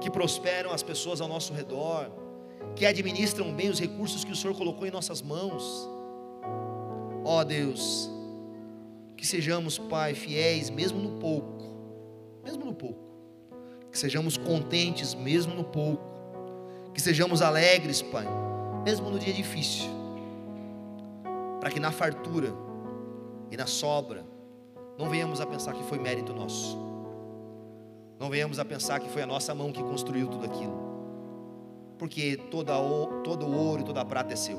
que 0.00 0.10
prosperam 0.10 0.72
as 0.72 0.82
pessoas 0.82 1.20
ao 1.20 1.28
nosso 1.28 1.52
redor, 1.54 2.10
que 2.74 2.84
administram 2.84 3.54
bem 3.54 3.70
os 3.70 3.78
recursos 3.78 4.24
que 4.24 4.32
o 4.32 4.36
Senhor 4.36 4.56
colocou 4.56 4.86
em 4.86 4.90
nossas 4.90 5.22
mãos. 5.22 5.88
Ó 7.24 7.44
Deus, 7.44 8.10
que 9.16 9.24
sejamos, 9.24 9.78
Pai, 9.78 10.12
fiéis, 10.14 10.70
mesmo 10.70 10.98
no 10.98 11.20
pouco, 11.20 12.42
mesmo 12.42 12.64
no 12.64 12.74
pouco 12.74 13.03
que 13.94 13.98
sejamos 14.00 14.36
contentes 14.36 15.14
mesmo 15.14 15.54
no 15.54 15.62
pouco, 15.62 16.02
que 16.92 17.00
sejamos 17.00 17.40
alegres, 17.40 18.02
Pai, 18.02 18.26
mesmo 18.84 19.08
no 19.08 19.20
dia 19.20 19.32
difícil, 19.32 19.88
para 21.60 21.70
que 21.70 21.78
na 21.78 21.92
fartura 21.92 22.52
e 23.52 23.56
na 23.56 23.68
sobra 23.68 24.26
não 24.98 25.08
venhamos 25.08 25.40
a 25.40 25.46
pensar 25.46 25.74
que 25.74 25.84
foi 25.84 25.96
mérito 26.00 26.34
nosso, 26.34 26.76
não 28.18 28.28
venhamos 28.28 28.58
a 28.58 28.64
pensar 28.64 28.98
que 28.98 29.08
foi 29.08 29.22
a 29.22 29.26
nossa 29.26 29.54
mão 29.54 29.70
que 29.70 29.80
construiu 29.80 30.26
tudo 30.26 30.44
aquilo, 30.44 30.76
porque 31.96 32.36
toda, 32.50 32.72
todo 33.22 33.46
o 33.46 33.56
ouro 33.56 33.82
e 33.82 33.84
toda 33.84 34.00
a 34.00 34.04
prata 34.04 34.32
é 34.32 34.36
seu, 34.36 34.58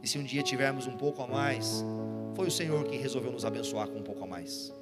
E 0.00 0.06
se 0.06 0.16
um 0.16 0.22
dia 0.22 0.44
tivermos 0.44 0.86
um 0.86 0.96
pouco 0.96 1.24
a 1.24 1.26
mais, 1.26 1.84
foi 2.36 2.46
o 2.46 2.52
Senhor 2.52 2.84
quem 2.84 3.00
resolveu 3.00 3.32
nos 3.32 3.44
abençoar 3.44 3.88
com 3.88 3.98
um 3.98 4.04
pouco 4.04 4.22
a 4.22 4.28
mais. 4.28 4.72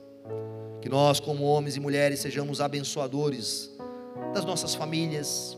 Que 0.81 0.89
nós, 0.89 1.21
como 1.21 1.45
homens 1.45 1.77
e 1.77 1.81
mulheres, 1.81 2.21
sejamos 2.21 2.61
abençoadores 2.61 3.71
das 4.33 4.45
nossas 4.45 4.75
famílias, 4.75 5.57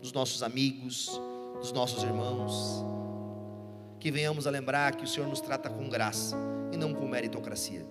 dos 0.00 0.12
nossos 0.12 0.42
amigos, 0.42 1.20
dos 1.58 1.72
nossos 1.72 2.02
irmãos. 2.02 2.84
Que 3.98 4.10
venhamos 4.10 4.46
a 4.46 4.50
lembrar 4.50 4.96
que 4.96 5.04
o 5.04 5.06
Senhor 5.06 5.28
nos 5.28 5.40
trata 5.40 5.70
com 5.70 5.88
graça 5.88 6.36
e 6.72 6.76
não 6.76 6.92
com 6.92 7.06
meritocracia. 7.06 7.86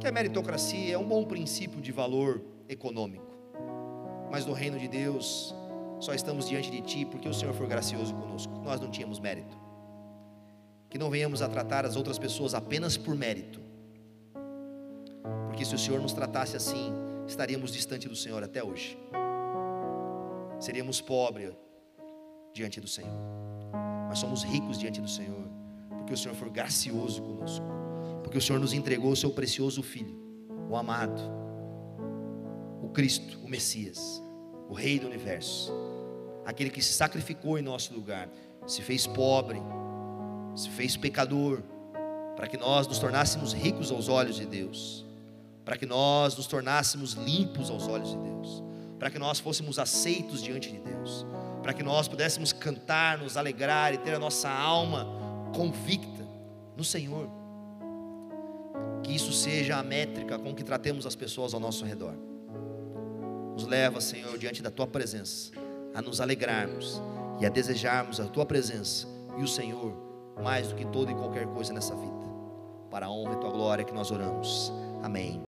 Que 0.00 0.06
a 0.06 0.12
meritocracia 0.12 0.94
é 0.94 0.98
um 0.98 1.06
bom 1.06 1.24
princípio 1.24 1.80
de 1.80 1.92
valor 1.92 2.40
econômico, 2.68 3.26
mas 4.30 4.44
no 4.44 4.52
reino 4.52 4.78
de 4.78 4.86
Deus 4.86 5.54
só 6.00 6.14
estamos 6.14 6.48
diante 6.48 6.70
de 6.70 6.80
Ti 6.80 7.04
porque 7.04 7.28
o 7.28 7.34
Senhor 7.34 7.54
foi 7.54 7.66
gracioso 7.66 8.14
conosco. 8.14 8.52
Nós 8.64 8.80
não 8.80 8.90
tínhamos 8.90 9.18
mérito. 9.18 9.56
Que 10.88 10.98
não 10.98 11.10
venhamos 11.10 11.42
a 11.42 11.48
tratar 11.48 11.84
as 11.84 11.96
outras 11.96 12.18
pessoas 12.18 12.54
apenas 12.54 12.96
por 12.96 13.14
mérito, 13.14 13.60
porque 15.58 15.66
se 15.66 15.74
o 15.74 15.78
Senhor 15.78 16.00
nos 16.00 16.12
tratasse 16.12 16.56
assim, 16.56 16.92
estaríamos 17.26 17.72
distante 17.72 18.08
do 18.08 18.14
Senhor 18.14 18.44
até 18.44 18.62
hoje. 18.62 18.96
Seríamos 20.60 21.00
pobres 21.00 21.52
diante 22.54 22.80
do 22.80 22.86
Senhor, 22.86 23.18
mas 24.08 24.20
somos 24.20 24.44
ricos 24.44 24.78
diante 24.78 25.00
do 25.00 25.08
Senhor, 25.08 25.48
porque 25.88 26.14
o 26.14 26.16
Senhor 26.16 26.36
foi 26.36 26.48
gracioso 26.48 27.20
conosco, 27.20 27.66
porque 28.22 28.38
o 28.38 28.40
Senhor 28.40 28.60
nos 28.60 28.72
entregou 28.72 29.10
o 29.10 29.16
seu 29.16 29.32
precioso 29.32 29.82
Filho, 29.82 30.16
o 30.70 30.76
amado, 30.76 31.20
o 32.80 32.90
Cristo, 32.90 33.40
o 33.42 33.48
Messias, 33.48 34.22
o 34.68 34.74
Rei 34.74 35.00
do 35.00 35.08
universo, 35.08 35.72
aquele 36.46 36.70
que 36.70 36.80
se 36.80 36.92
sacrificou 36.92 37.58
em 37.58 37.62
nosso 37.62 37.92
lugar, 37.92 38.28
se 38.64 38.80
fez 38.80 39.08
pobre, 39.08 39.60
se 40.54 40.70
fez 40.70 40.96
pecador, 40.96 41.64
para 42.36 42.46
que 42.46 42.56
nós 42.56 42.86
nos 42.86 43.00
tornássemos 43.00 43.52
ricos 43.52 43.90
aos 43.90 44.08
olhos 44.08 44.36
de 44.36 44.46
Deus 44.46 45.07
para 45.68 45.76
que 45.76 45.84
nós 45.84 46.34
nos 46.34 46.46
tornássemos 46.46 47.12
limpos 47.12 47.68
aos 47.68 47.86
olhos 47.86 48.08
de 48.08 48.16
Deus, 48.16 48.64
para 48.98 49.10
que 49.10 49.18
nós 49.18 49.38
fôssemos 49.38 49.78
aceitos 49.78 50.42
diante 50.42 50.72
de 50.72 50.78
Deus, 50.78 51.26
para 51.62 51.74
que 51.74 51.82
nós 51.82 52.08
pudéssemos 52.08 52.54
cantar, 52.54 53.18
nos 53.18 53.36
alegrar 53.36 53.92
e 53.92 53.98
ter 53.98 54.14
a 54.14 54.18
nossa 54.18 54.48
alma 54.48 55.06
convicta 55.54 56.26
no 56.74 56.82
Senhor. 56.82 57.28
Que 59.02 59.14
isso 59.14 59.30
seja 59.30 59.76
a 59.76 59.82
métrica 59.82 60.38
com 60.38 60.54
que 60.54 60.64
tratemos 60.64 61.04
as 61.04 61.14
pessoas 61.14 61.52
ao 61.52 61.60
nosso 61.60 61.84
redor. 61.84 62.14
Nos 63.52 63.66
leva, 63.66 64.00
Senhor, 64.00 64.38
diante 64.38 64.62
da 64.62 64.70
tua 64.70 64.86
presença, 64.86 65.52
a 65.94 66.00
nos 66.00 66.18
alegrarmos 66.18 66.98
e 67.40 67.44
a 67.44 67.50
desejarmos 67.50 68.20
a 68.20 68.24
tua 68.24 68.46
presença 68.46 69.06
e 69.36 69.42
o 69.42 69.46
Senhor 69.46 69.92
mais 70.42 70.68
do 70.68 70.76
que 70.76 70.86
toda 70.86 71.12
e 71.12 71.14
qualquer 71.14 71.46
coisa 71.48 71.74
nessa 71.74 71.94
vida. 71.94 72.26
Para 72.90 73.04
a 73.04 73.10
honra 73.10 73.34
e 73.34 73.40
tua 73.40 73.50
glória 73.50 73.84
que 73.84 73.92
nós 73.92 74.10
oramos. 74.10 74.72
Amém 75.02 75.46